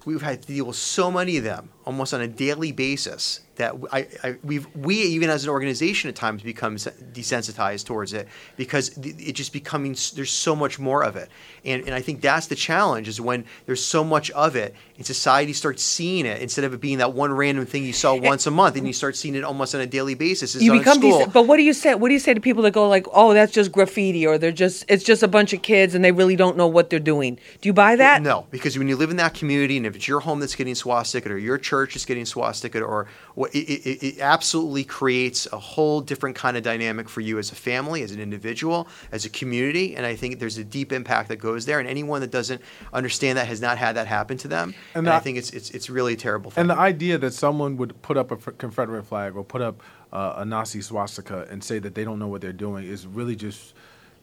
we've 0.05 0.21
had 0.21 0.41
to 0.41 0.47
deal 0.47 0.67
with 0.67 0.77
so 0.77 1.11
many 1.11 1.35
of 1.35 1.43
them 1.43 1.69
almost 1.89 2.13
on 2.13 2.21
a 2.21 2.27
daily 2.27 2.71
basis 2.71 3.39
that 3.55 3.75
I, 3.91 4.07
I 4.23 4.35
we've 4.43 4.67
we 4.75 4.95
even 4.95 5.29
as 5.31 5.43
an 5.43 5.49
organization 5.49 6.07
at 6.07 6.15
times 6.15 6.43
become 6.43 6.75
desensitized 6.75 7.85
towards 7.85 8.13
it 8.13 8.27
because 8.57 8.95
it 8.97 9.33
just 9.33 9.51
becoming 9.51 9.95
there's 10.13 10.29
so 10.29 10.55
much 10.55 10.77
more 10.77 11.03
of 11.03 11.15
it, 11.15 11.29
and 11.65 11.83
and 11.85 11.95
I 11.95 11.99
think 12.01 12.21
that's 12.21 12.45
the 12.45 12.55
challenge 12.55 13.07
is 13.07 13.19
when 13.19 13.43
there's 13.65 13.83
so 13.83 14.03
much 14.03 14.29
of 14.31 14.55
it 14.55 14.75
and 14.97 15.05
society 15.05 15.51
starts 15.51 15.81
seeing 15.81 16.27
it 16.27 16.41
instead 16.43 16.63
of 16.63 16.73
it 16.73 16.79
being 16.79 16.99
that 16.99 17.13
one 17.13 17.33
random 17.33 17.65
thing 17.65 17.83
you 17.83 17.91
saw 17.91 18.15
eh, 18.15 18.19
once 18.19 18.45
a 18.45 18.51
month 18.51 18.75
and 18.75 18.85
you 18.85 18.91
eh, 18.91 18.93
start 18.93 19.15
seeing 19.15 19.33
it 19.33 19.43
almost 19.43 19.73
on 19.73 19.81
a 19.81 19.87
daily 19.87 20.13
basis. 20.13 20.55
You 20.61 20.73
become 20.73 21.01
dec- 21.01 21.33
but 21.33 21.47
what 21.47 21.57
do 21.57 21.63
you 21.63 21.73
say 21.73 21.95
what 21.95 22.09
do 22.09 22.13
you 22.13 22.19
say 22.19 22.35
to 22.35 22.39
people 22.39 22.61
that 22.63 22.71
go 22.71 22.87
like 22.87 23.07
oh 23.13 23.33
that's 23.33 23.51
just 23.51 23.71
graffiti 23.71 24.27
or 24.27 24.37
they're 24.37 24.51
just 24.51 24.85
it's 24.87 25.03
just 25.03 25.23
a 25.23 25.27
bunch 25.27 25.53
of 25.53 25.63
kids 25.63 25.95
and 25.95 26.05
they 26.05 26.11
really 26.11 26.35
don't 26.35 26.55
know 26.55 26.67
what 26.67 26.91
they're 26.91 26.99
doing? 26.99 27.39
Do 27.61 27.67
you 27.67 27.73
buy 27.73 27.95
that? 27.95 28.21
No, 28.21 28.45
because 28.51 28.77
when 28.77 28.87
you 28.87 28.95
live 28.95 29.09
in 29.09 29.17
that 29.17 29.33
community, 29.33 29.75
and 29.75 29.87
if 29.87 29.95
it's 29.95 30.07
your 30.07 30.19
home 30.19 30.39
that's 30.39 30.55
getting 30.55 30.75
swastika, 30.75 31.29
or 31.29 31.37
your 31.37 31.57
church 31.57 31.78
is 31.87 32.05
getting 32.05 32.25
swastika, 32.25 32.81
or 32.81 33.07
what, 33.35 33.53
it, 33.55 33.59
it, 33.59 34.03
it 34.03 34.19
absolutely 34.19 34.83
creates 34.83 35.47
a 35.51 35.57
whole 35.57 36.01
different 36.01 36.35
kind 36.35 36.57
of 36.57 36.63
dynamic 36.63 37.07
for 37.09 37.21
you 37.21 37.37
as 37.39 37.51
a 37.51 37.55
family, 37.55 38.03
as 38.03 38.11
an 38.11 38.19
individual, 38.19 38.87
as 39.11 39.25
a 39.25 39.29
community. 39.29 39.95
And 39.95 40.05
I 40.05 40.15
think 40.15 40.39
there's 40.39 40.57
a 40.57 40.63
deep 40.63 40.91
impact 40.91 41.29
that 41.29 41.37
goes 41.37 41.65
there. 41.65 41.79
And 41.79 41.87
anyone 41.87 42.21
that 42.21 42.31
doesn't 42.31 42.61
understand 42.93 43.37
that 43.37 43.47
has 43.47 43.61
not 43.61 43.77
had 43.77 43.95
that 43.95 44.07
happen 44.07 44.37
to 44.37 44.47
them. 44.47 44.73
And, 44.93 45.07
And 45.07 45.09
I 45.13 45.17
I- 45.17 45.19
think 45.19 45.37
it's 45.37 45.51
it's 45.51 45.69
it's 45.71 45.89
really 45.89 46.13
a 46.13 46.17
terrible 46.17 46.51
thing. 46.51 46.61
And 46.61 46.69
the 46.69 46.77
idea 46.77 47.17
that 47.17 47.33
someone 47.33 47.77
would 47.77 48.01
put 48.01 48.17
up 48.17 48.31
a 48.31 48.37
Confederate 48.37 49.03
flag 49.03 49.35
or 49.35 49.43
put 49.43 49.61
up 49.61 49.81
uh, 50.11 50.33
a 50.37 50.45
Nazi 50.45 50.81
swastika 50.81 51.47
and 51.51 51.63
say 51.63 51.79
that 51.79 51.93
they 51.95 52.03
don't 52.03 52.17
know 52.19 52.27
what 52.27 52.41
they're 52.41 52.51
doing 52.51 52.83
is 52.85 53.05
really 53.05 53.35
just 53.35 53.73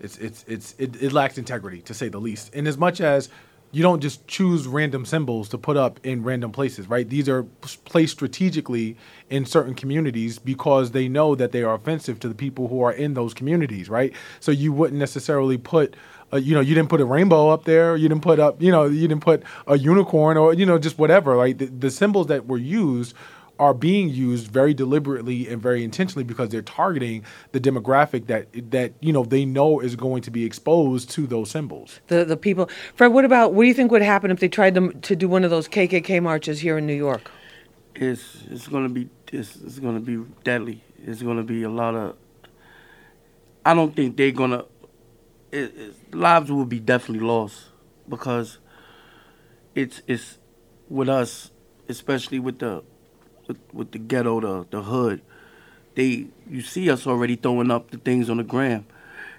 it's 0.00 0.18
it's 0.18 0.44
it's 0.46 0.74
it, 0.78 1.00
it 1.02 1.12
lacks 1.12 1.38
integrity 1.38 1.80
to 1.82 1.94
say 1.94 2.08
the 2.08 2.18
least. 2.20 2.52
In 2.54 2.66
as 2.66 2.76
much 2.76 3.00
as 3.00 3.28
you 3.72 3.82
don't 3.82 4.00
just 4.00 4.26
choose 4.26 4.66
random 4.66 5.04
symbols 5.04 5.48
to 5.50 5.58
put 5.58 5.76
up 5.76 6.00
in 6.04 6.22
random 6.22 6.52
places, 6.52 6.88
right? 6.88 7.08
These 7.08 7.28
are 7.28 7.42
placed 7.84 8.12
strategically 8.12 8.96
in 9.28 9.44
certain 9.44 9.74
communities 9.74 10.38
because 10.38 10.92
they 10.92 11.08
know 11.08 11.34
that 11.34 11.52
they 11.52 11.62
are 11.62 11.74
offensive 11.74 12.20
to 12.20 12.28
the 12.28 12.34
people 12.34 12.68
who 12.68 12.80
are 12.82 12.92
in 12.92 13.14
those 13.14 13.34
communities, 13.34 13.90
right? 13.90 14.12
So 14.40 14.50
you 14.52 14.72
wouldn't 14.72 14.98
necessarily 14.98 15.58
put 15.58 15.96
uh, 16.32 16.38
you 16.38 16.54
know, 16.54 16.60
you 16.60 16.74
didn't 16.74 16.88
put 16.88 17.00
a 17.00 17.04
rainbow 17.04 17.50
up 17.50 17.64
there. 17.64 17.96
You 17.96 18.08
didn't 18.08 18.22
put 18.22 18.40
up, 18.40 18.60
you 18.60 18.72
know, 18.72 18.86
you 18.86 19.06
didn't 19.06 19.22
put 19.22 19.44
a 19.66 19.78
unicorn 19.78 20.36
or 20.36 20.54
you 20.54 20.66
know, 20.66 20.78
just 20.78 20.98
whatever. 20.98 21.36
Right? 21.36 21.56
The, 21.56 21.66
the 21.66 21.90
symbols 21.90 22.26
that 22.26 22.46
were 22.46 22.58
used 22.58 23.14
are 23.58 23.74
being 23.74 24.08
used 24.08 24.48
very 24.48 24.74
deliberately 24.74 25.48
and 25.48 25.62
very 25.62 25.82
intentionally 25.82 26.24
because 26.24 26.50
they're 26.50 26.62
targeting 26.62 27.24
the 27.52 27.60
demographic 27.60 28.26
that 28.26 28.48
that 28.70 28.92
you 29.00 29.12
know 29.12 29.24
they 29.24 29.44
know 29.44 29.80
is 29.80 29.96
going 29.96 30.22
to 30.22 30.30
be 30.30 30.44
exposed 30.44 31.10
to 31.10 31.26
those 31.26 31.50
symbols. 31.50 32.00
the 32.08 32.24
the 32.24 32.36
people 32.36 32.68
fred 32.94 33.08
what 33.08 33.24
about 33.24 33.54
what 33.54 33.62
do 33.62 33.68
you 33.68 33.74
think 33.74 33.90
would 33.90 34.02
happen 34.02 34.30
if 34.30 34.40
they 34.40 34.48
tried 34.48 34.74
to, 34.74 34.92
to 34.92 35.16
do 35.16 35.28
one 35.28 35.44
of 35.44 35.50
those 35.50 35.68
kkk 35.68 36.22
marches 36.22 36.60
here 36.60 36.76
in 36.76 36.86
new 36.86 36.94
york 36.94 37.30
it's 37.94 38.42
it's 38.50 38.68
gonna 38.68 38.88
be 38.88 39.08
it's, 39.32 39.56
it's 39.56 39.78
gonna 39.78 40.00
be 40.00 40.22
deadly. 40.44 40.82
It's 41.04 41.22
gonna 41.22 41.42
be 41.42 41.62
a 41.62 41.70
lot 41.70 41.94
of. 41.94 42.16
I 43.64 43.74
don't 43.74 43.94
think 43.94 44.16
they're 44.16 44.32
gonna. 44.32 44.64
It, 45.52 45.76
it, 45.76 46.14
lives 46.14 46.50
will 46.50 46.66
be 46.66 46.80
definitely 46.80 47.26
lost 47.26 47.66
because 48.08 48.58
it's 49.74 50.02
it's 50.06 50.38
with 50.88 51.08
us, 51.08 51.50
especially 51.88 52.38
with 52.38 52.58
the 52.58 52.84
with, 53.48 53.58
with 53.72 53.92
the 53.92 53.98
ghetto, 53.98 54.40
the 54.40 54.66
the 54.70 54.82
hood, 54.82 55.20
they 55.94 56.26
you 56.48 56.62
see 56.62 56.90
us 56.90 57.06
already 57.06 57.36
throwing 57.36 57.70
up 57.70 57.90
the 57.90 57.98
things 57.98 58.28
on 58.30 58.36
the 58.38 58.44
gram. 58.44 58.86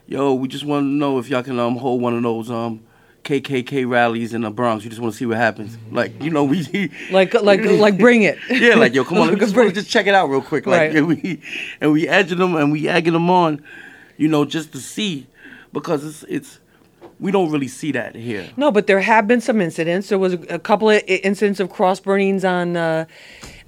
Yo, 0.07 0.33
we 0.33 0.47
just 0.47 0.63
want 0.65 0.83
to 0.83 0.87
know 0.87 1.19
if 1.19 1.29
y'all 1.29 1.43
can 1.43 1.59
um 1.59 1.75
hold 1.77 2.01
one 2.01 2.15
of 2.15 2.23
those 2.23 2.49
um 2.49 2.81
KKK 3.23 3.89
rallies 3.89 4.33
in 4.33 4.41
the 4.41 4.49
Bronx. 4.49 4.83
We 4.83 4.89
just 4.89 5.01
want 5.01 5.13
to 5.13 5.17
see 5.17 5.25
what 5.25 5.37
happens. 5.37 5.77
Like 5.91 6.21
you 6.23 6.29
know 6.29 6.43
we 6.45 6.63
like 7.11 7.33
like 7.33 7.61
like 7.65 7.97
bring 7.97 8.23
it. 8.23 8.37
yeah, 8.49 8.75
like 8.75 8.93
yo, 8.93 9.03
come 9.03 9.17
on, 9.17 9.27
let's 9.37 9.51
just, 9.51 9.75
just 9.75 9.89
check 9.89 10.07
it 10.07 10.13
out 10.13 10.29
real 10.29 10.41
quick. 10.41 10.65
Like 10.65 10.79
Right. 10.79 10.95
and 10.95 11.07
we 11.07 11.41
and 11.81 11.91
we 11.91 12.07
edging 12.07 12.37
them 12.37 12.55
and 12.55 12.71
we 12.71 12.87
egging 12.87 13.13
them 13.13 13.29
on, 13.29 13.61
you 14.15 14.27
know, 14.27 14.45
just 14.45 14.71
to 14.73 14.79
see 14.79 15.27
because 15.73 16.03
it's 16.05 16.23
it's 16.23 16.59
we 17.19 17.31
don't 17.31 17.51
really 17.51 17.67
see 17.67 17.91
that 17.93 18.15
here. 18.15 18.49
No, 18.57 18.71
but 18.71 18.87
there 18.87 18.99
have 19.01 19.27
been 19.27 19.41
some 19.41 19.59
incidents. 19.61 20.09
There 20.09 20.19
was 20.19 20.33
a, 20.33 20.39
a 20.55 20.59
couple 20.59 20.89
of 20.89 21.01
incidents 21.07 21.59
of 21.59 21.69
cross 21.69 21.99
burnings 21.99 22.45
on 22.45 22.77
uh, 22.77 23.05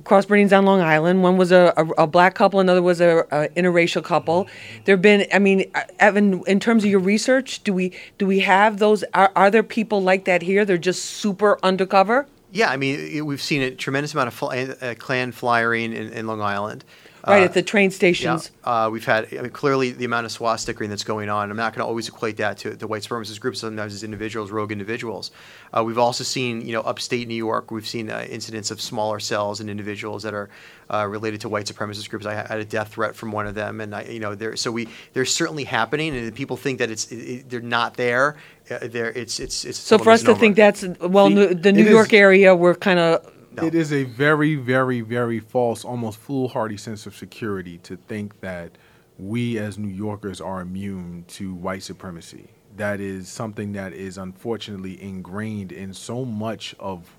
cross 0.04 0.26
burnings 0.26 0.54
on 0.54 0.66
Long 0.66 0.82
Island. 0.82 1.24
One 1.24 1.38
was 1.38 1.52
a, 1.52 1.74
a, 1.76 2.04
a 2.04 2.08
black 2.08 2.36
couple, 2.36 2.60
another 2.60 2.82
was 2.82 3.02
a, 3.02 3.20
a 3.32 3.50
interracial 3.58 4.04
couple. 4.04 4.48
There 4.86 4.94
have 4.96 5.02
been. 5.02 5.26
I 5.34 5.40
mean, 5.40 5.70
uh, 5.74 5.82
Evan, 6.00 6.44
in 6.46 6.60
terms 6.60 6.84
of 6.84 6.90
your 6.92 7.00
research, 7.00 7.64
do 7.64 7.74
we 7.74 7.92
do 8.18 8.28
we 8.28 8.40
have 8.42 8.78
those? 8.80 9.04
Are, 9.14 9.32
are 9.36 9.50
there 9.50 9.64
people 9.64 10.02
like 10.02 10.26
that 10.26 10.42
here? 10.44 10.64
They're 10.66 10.78
just 10.78 11.04
super 11.06 11.58
undercover. 11.64 12.28
Yeah, 12.52 12.70
I 12.72 12.78
mean, 12.78 13.00
it- 13.00 13.22
we've 13.22 13.42
seen 13.42 13.62
a 13.62 13.72
tremendous 13.72 14.14
amount 14.14 14.28
of 14.30 14.34
fly, 14.34 14.64
uh, 14.82 14.96
Klan 14.98 15.32
flyering 15.32 15.94
in, 15.94 16.12
in 16.14 16.26
Long 16.28 16.42
Island. 16.42 16.84
Right 17.28 17.42
Uh, 17.42 17.46
at 17.46 17.54
the 17.54 17.62
train 17.62 17.90
Yeah, 17.90 17.96
stations. 17.96 18.52
uh, 18.64 18.90
we've 18.92 19.04
had 19.06 19.28
I 19.34 19.42
mean, 19.42 19.50
clearly 19.52 19.92
the 19.92 20.06
amount 20.06 20.26
of 20.26 20.32
swastika 20.32 20.88
that's 20.88 21.04
going 21.04 21.30
on. 21.30 21.52
I'm 21.52 21.58
not 21.58 21.74
going 21.74 21.84
to 21.84 21.88
always 21.88 22.08
equate 22.08 22.38
that 22.38 22.58
to 22.60 22.70
the 22.72 22.88
white 22.88 23.02
supremacist 23.04 23.40
groups. 23.42 23.60
Sometimes 23.60 23.94
as 23.94 24.04
individuals, 24.04 24.52
rogue 24.52 24.72
individuals. 24.72 25.32
Uh, 25.76 25.84
we've 25.84 25.98
also 25.98 26.24
seen, 26.24 26.62
you 26.66 26.72
know, 26.74 26.82
upstate 26.82 27.28
New 27.28 27.36
York. 27.36 27.72
We've 27.72 27.88
seen 27.88 28.10
uh, 28.10 28.26
incidents 28.30 28.72
of 28.72 28.80
smaller 28.80 29.20
cells 29.20 29.60
and 29.60 29.70
individuals 29.70 30.24
that 30.24 30.34
are 30.34 30.50
uh, 30.90 31.06
related 31.08 31.42
to 31.42 31.50
white 31.50 31.66
supremacist 31.66 32.10
groups. 32.10 32.26
I 32.26 32.34
had 32.36 32.60
a 32.60 32.66
death 32.66 32.94
threat 32.94 33.16
from 33.16 33.32
one 33.32 33.48
of 33.48 33.54
them, 33.56 33.82
and 33.82 33.94
I, 33.94 34.04
you 34.04 34.20
know, 34.20 34.34
there. 34.34 34.56
So 34.56 34.72
we 34.72 34.88
they're 35.14 35.26
certainly 35.26 35.66
happening, 35.66 36.16
and 36.16 36.34
people 36.34 36.56
think 36.58 36.80
that 36.80 36.90
it's 36.90 37.12
it, 37.12 37.16
it- 37.18 37.50
they're 37.50 37.60
not 37.62 37.96
there. 37.98 38.38
Uh, 38.72 38.80
there, 38.88 39.12
it's 39.12 39.40
it's 39.40 39.66
it's. 39.66 39.78
So 39.78 39.98
for 39.98 40.12
us 40.12 40.24
to 40.24 40.36
think 40.36 40.56
that's 40.56 40.86
well, 41.02 41.28
See, 41.28 41.34
New- 41.34 41.54
the 41.54 41.72
New 41.74 41.82
it 41.82 41.88
is- 41.88 41.92
York 41.92 42.14
area, 42.14 42.56
we're 42.56 42.76
kind 42.76 43.00
of 43.00 43.30
No. 43.52 43.66
It 43.66 43.74
is 43.74 43.92
a 43.92 44.04
very, 44.04 44.56
very, 44.56 45.02
very 45.02 45.40
false, 45.40 45.84
almost 45.84 46.20
foolhardy 46.20 46.78
sense 46.78 47.06
of 47.06 47.16
security 47.16 47.80
to 47.80 47.98
think 47.98 48.40
that 48.42 48.78
we 49.18 49.58
as 49.58 49.78
New 49.78 49.94
Yorkers 49.94 50.40
are 50.40 50.62
immune 50.62 51.26
to 51.30 51.54
white 51.54 51.84
supremacy. 51.84 52.50
That 52.78 53.00
is 53.00 53.28
something 53.28 53.74
that 53.74 53.94
is 53.94 54.18
unfortunately 54.18 55.02
ingrained 55.02 55.72
in 55.72 55.94
so 55.94 56.24
much 56.24 56.76
of 56.80 57.18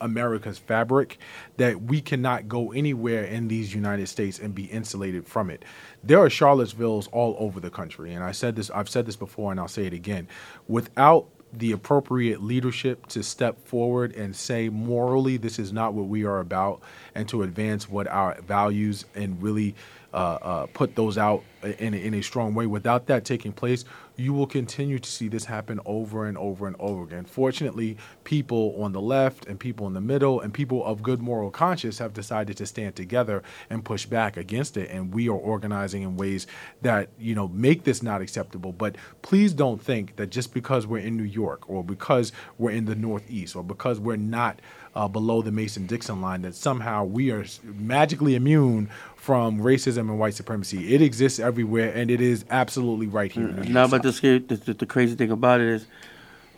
America's 0.00 0.58
fabric 0.58 1.18
that 1.56 1.82
we 1.82 2.00
cannot 2.00 2.48
go 2.48 2.72
anywhere 2.72 3.24
in 3.24 3.48
these 3.48 3.74
United 3.74 4.08
States 4.08 4.38
and 4.38 4.54
be 4.54 4.64
insulated 4.64 5.26
from 5.26 5.50
it. 5.50 5.64
There 6.02 6.18
are 6.18 6.30
Charlottesvilles 6.30 7.08
all 7.08 7.36
over 7.38 7.60
the 7.60 7.70
country, 7.70 8.12
and 8.12 8.22
I 8.24 8.32
said 8.32 8.56
this 8.56 8.70
I've 8.70 8.88
said 8.88 9.06
this 9.06 9.16
before 9.16 9.50
and 9.50 9.60
I'll 9.60 9.68
say 9.68 9.86
it 9.86 9.92
again. 9.92 10.28
Without 10.68 11.28
the 11.52 11.72
appropriate 11.72 12.42
leadership 12.42 13.06
to 13.06 13.22
step 13.22 13.58
forward 13.66 14.14
and 14.14 14.34
say 14.34 14.68
morally 14.68 15.36
this 15.36 15.58
is 15.58 15.72
not 15.72 15.94
what 15.94 16.06
we 16.06 16.24
are 16.24 16.40
about 16.40 16.80
and 17.14 17.28
to 17.28 17.42
advance 17.42 17.88
what 17.88 18.06
our 18.08 18.40
values 18.42 19.04
and 19.14 19.40
really 19.42 19.74
uh, 20.12 20.16
uh, 20.16 20.66
put 20.66 20.94
those 20.96 21.18
out 21.18 21.42
in 21.78 21.92
in 21.92 22.14
a 22.14 22.22
strong 22.22 22.54
way. 22.54 22.66
Without 22.66 23.06
that 23.06 23.24
taking 23.24 23.52
place, 23.52 23.84
you 24.16 24.32
will 24.32 24.46
continue 24.46 24.98
to 24.98 25.10
see 25.10 25.28
this 25.28 25.44
happen 25.44 25.80
over 25.84 26.26
and 26.26 26.38
over 26.38 26.66
and 26.66 26.76
over 26.78 27.04
again. 27.04 27.24
Fortunately, 27.24 27.96
people 28.24 28.74
on 28.82 28.92
the 28.92 29.00
left 29.00 29.46
and 29.46 29.60
people 29.60 29.86
in 29.86 29.92
the 29.92 30.00
middle 30.00 30.40
and 30.40 30.52
people 30.52 30.84
of 30.84 31.02
good 31.02 31.20
moral 31.20 31.50
conscience 31.50 31.98
have 31.98 32.14
decided 32.14 32.56
to 32.56 32.66
stand 32.66 32.96
together 32.96 33.42
and 33.68 33.84
push 33.84 34.06
back 34.06 34.36
against 34.36 34.76
it. 34.76 34.90
And 34.90 35.12
we 35.12 35.28
are 35.28 35.32
organizing 35.32 36.02
in 36.02 36.16
ways 36.16 36.46
that 36.82 37.08
you 37.18 37.34
know 37.34 37.48
make 37.48 37.84
this 37.84 38.02
not 38.02 38.22
acceptable. 38.22 38.72
But 38.72 38.96
please 39.22 39.52
don't 39.52 39.82
think 39.82 40.16
that 40.16 40.30
just 40.30 40.54
because 40.54 40.86
we're 40.86 40.98
in 40.98 41.16
New 41.16 41.24
York 41.24 41.68
or 41.68 41.84
because 41.84 42.32
we're 42.58 42.70
in 42.70 42.86
the 42.86 42.94
Northeast 42.94 43.54
or 43.54 43.62
because 43.62 44.00
we're 44.00 44.16
not 44.16 44.60
uh, 44.96 45.06
below 45.06 45.42
the 45.42 45.52
Mason-Dixon 45.52 46.20
line 46.20 46.42
that 46.42 46.54
somehow 46.54 47.04
we 47.04 47.30
are 47.30 47.44
magically 47.62 48.34
immune 48.34 48.88
from 49.14 49.60
racism 49.60 50.08
and 50.10 50.18
white 50.18 50.34
supremacy. 50.34 50.94
It 50.94 51.02
exists 51.02 51.38
everywhere, 51.38 51.92
and 51.94 52.10
it 52.10 52.20
is 52.20 52.44
absolutely 52.50 53.06
right 53.06 53.30
here. 53.30 53.48
New 53.48 53.72
Now, 53.72 53.86
but 53.86 54.02
the, 54.02 54.10
the, 54.48 54.74
the 54.74 54.86
crazy 54.86 55.14
thing 55.14 55.30
about 55.30 55.60
it 55.60 55.68
is, 55.68 55.86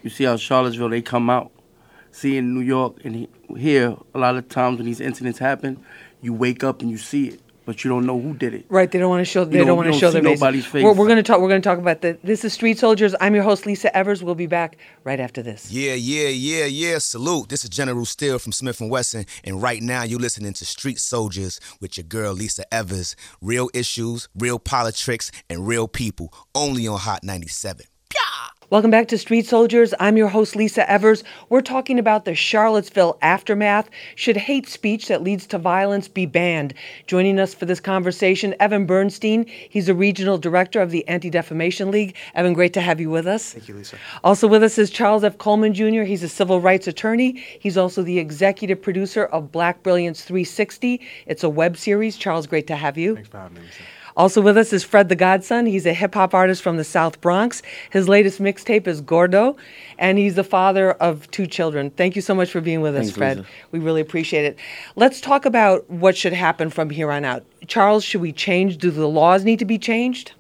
you 0.03 0.11
see 0.11 0.25
how 0.25 0.37
Charlottesville 0.37 0.89
they 0.89 1.03
come 1.03 1.29
out. 1.29 1.51
See 2.11 2.37
in 2.39 2.55
New 2.55 2.63
York 2.63 3.05
and 3.05 3.15
he, 3.15 3.29
here, 3.57 3.97
a 4.15 4.19
lot 4.19 4.37
of 4.37 4.49
times 4.49 4.79
when 4.79 4.87
these 4.87 5.01
incidents 5.01 5.39
happen, 5.39 5.85
you 6.23 6.33
wake 6.33 6.65
up 6.65 6.81
and 6.81 6.91
you 6.91 6.97
see 6.97 7.29
it, 7.29 7.41
but 7.69 7.85
you 7.85 7.91
don't 7.91 8.07
know 8.07 8.19
who 8.19 8.33
did 8.33 8.55
it. 8.55 8.65
Right, 8.71 8.91
they 8.91 8.99
don't 8.99 9.11
want 9.11 9.21
to 9.21 9.27
show. 9.27 9.45
They 9.45 9.59
don't- 9.59 9.67
don't, 9.67 9.77
want 9.77 9.93
to 9.93 9.99
show 9.99 10.09
see 10.09 10.15
their 10.15 10.23
faces. 10.23 10.41
nobody's 10.41 10.65
face. 10.65 10.83
We're, 10.83 10.95
we're 10.95 11.07
going 11.07 11.19
to 11.19 11.23
talk. 11.23 11.39
We're 11.43 11.51
going 11.51 11.61
to 11.61 11.69
talk 11.69 11.79
about 11.79 12.01
that. 12.01 12.23
This 12.23 12.43
is 12.43 12.55
Street 12.55 12.79
Soldiers. 12.79 13.15
I'm 13.21 13.35
your 13.35 13.45
host 13.45 13.67
Lisa 13.67 13.95
Evers. 13.95 14.25
We'll 14.25 14.35
be 14.35 14.47
back 14.47 14.79
right 15.05 15.21
after 15.21 15.43
this. 15.43 15.71
Yeah, 15.71 15.93
yeah, 15.93 16.29
yeah, 16.29 16.65
yeah. 16.65 16.97
Salute. 16.97 17.51
This 17.51 17.65
is 17.65 17.69
General 17.69 18.07
Steele 18.07 18.39
from 18.39 18.53
Smif-N-Wessun, 18.53 19.27
and 19.45 19.61
right 19.61 19.83
now 19.83 20.03
you're 20.03 20.19
listening 20.19 20.55
to 20.55 20.65
Street 20.65 20.99
Soldiers 20.99 21.61
with 21.79 21.99
your 21.99 22.05
girl 22.05 22.33
Lisa 22.33 22.65
Evers. 22.73 23.15
Real 23.43 23.69
issues, 23.75 24.31
real 24.35 24.59
politics, 24.59 25.31
and 25.51 25.69
real 25.69 25.89
people. 25.89 26.33
Only 26.55 26.89
on 26.89 26.99
Hot 27.01 27.23
97. 27.23 27.85
Welcome 28.71 28.91
back 28.91 29.09
to 29.09 29.17
Street 29.17 29.47
Soldiers. 29.47 29.95
I'm 29.99 30.19
your 30.19 30.29
host, 30.29 30.55
Lisa 30.55 30.89
Evers. 30.91 31.25
We're 31.49 31.63
talking 31.63 31.99
about 31.99 32.27
the 32.27 32.35
Charlottesville 32.35 33.17
aftermath. 33.23 33.89
Should 34.15 34.37
hate 34.37 34.69
speech 34.69 35.09
that 35.09 35.23
leads 35.23 35.47
to 35.47 35.59
violence 35.59 36.07
be 36.07 36.27
banned? 36.27 36.75
Joining 37.07 37.41
us 37.41 37.55
for 37.55 37.65
this 37.65 37.81
conversation, 37.81 38.55
Evan 38.61 38.85
Bernstein. 38.85 39.47
He's 39.47 39.89
a 39.89 39.95
regional 39.95 40.37
director 40.37 40.83
of 40.83 40.91
the 40.91 41.09
Anti 41.09 41.31
Defamation 41.31 41.91
League. 41.91 42.15
Evan, 42.35 42.53
great 42.53 42.75
to 42.75 42.83
have 42.83 43.01
you 43.01 43.09
with 43.09 43.27
us. 43.27 43.55
Thank 43.55 43.69
you, 43.69 43.75
Lisa. 43.75 43.97
Also 44.23 44.47
with 44.47 44.63
us 44.63 44.77
is 44.77 44.91
Charles 44.91 45.25
F. 45.25 45.39
Coleman 45.39 45.73
Jr. 45.73 46.03
He's 46.03 46.23
a 46.23 46.29
civil 46.29 46.61
rights 46.61 46.87
attorney. 46.87 47.43
He's 47.59 47.79
also 47.79 48.03
the 48.03 48.19
executive 48.19 48.83
producer 48.83 49.25
of 49.25 49.51
Black 49.51 49.83
Brilliance 49.83 50.25
360. 50.25 51.01
It's 51.25 51.43
a 51.43 51.49
web 51.49 51.79
series. 51.79 52.19
Charles, 52.19 52.47
great 52.47 52.67
to 52.67 52.77
have 52.77 52.99
you. 52.99 53.15
Thanks 53.15 53.31
for 53.31 53.39
having 53.39 53.55
me. 53.55 53.63
Lisa. 53.63 53.83
Also 54.19 54.41
with 54.41 54.57
us 54.59 54.73
is 54.73 54.83
Fred 54.83 55.09
the 55.09 55.15
Godson. 55.15 55.65
He's 55.65 55.87
a 55.87 55.95
hip 55.95 56.15
hop 56.15 56.35
artist 56.35 56.61
from 56.61 56.77
the 56.77 56.83
South 56.83 57.21
Bronx. 57.21 57.63
His 57.91 58.09
latest 58.09 58.43
mixtape 58.43 58.89
is 58.89 59.01
Gordo, 59.01 59.57
and 59.97 60.19
he's 60.19 60.35
the 60.35 60.43
father 60.43 60.91
of 60.95 61.31
two 61.31 61.47
children. 61.47 61.91
Thank 61.91 62.17
you 62.17 62.23
so 62.23 62.35
much 62.35 62.51
for 62.51 62.61
being 62.61 62.81
with 62.81 62.97
us, 62.97 63.13
Fred. 63.13 63.39
Lisa. 63.39 63.49
We 63.71 63.79
really 63.79 64.01
appreciate 64.01 64.45
it. 64.45 64.59
Let's 64.97 65.21
talk 65.21 65.47
about 65.47 65.89
what 65.89 66.17
should 66.17 66.33
happen 66.33 66.69
from 66.69 66.91
here 66.91 67.13
on 67.13 67.25
out. 67.25 67.45
Charles, 67.69 68.03
should 68.03 68.21
we 68.21 68.33
change? 68.33 68.79
Do 68.79 68.91
the 68.91 69.07
laws 69.07 69.45
need 69.45 69.61
to 69.61 69.65
be 69.65 69.79
changed? 69.79 70.33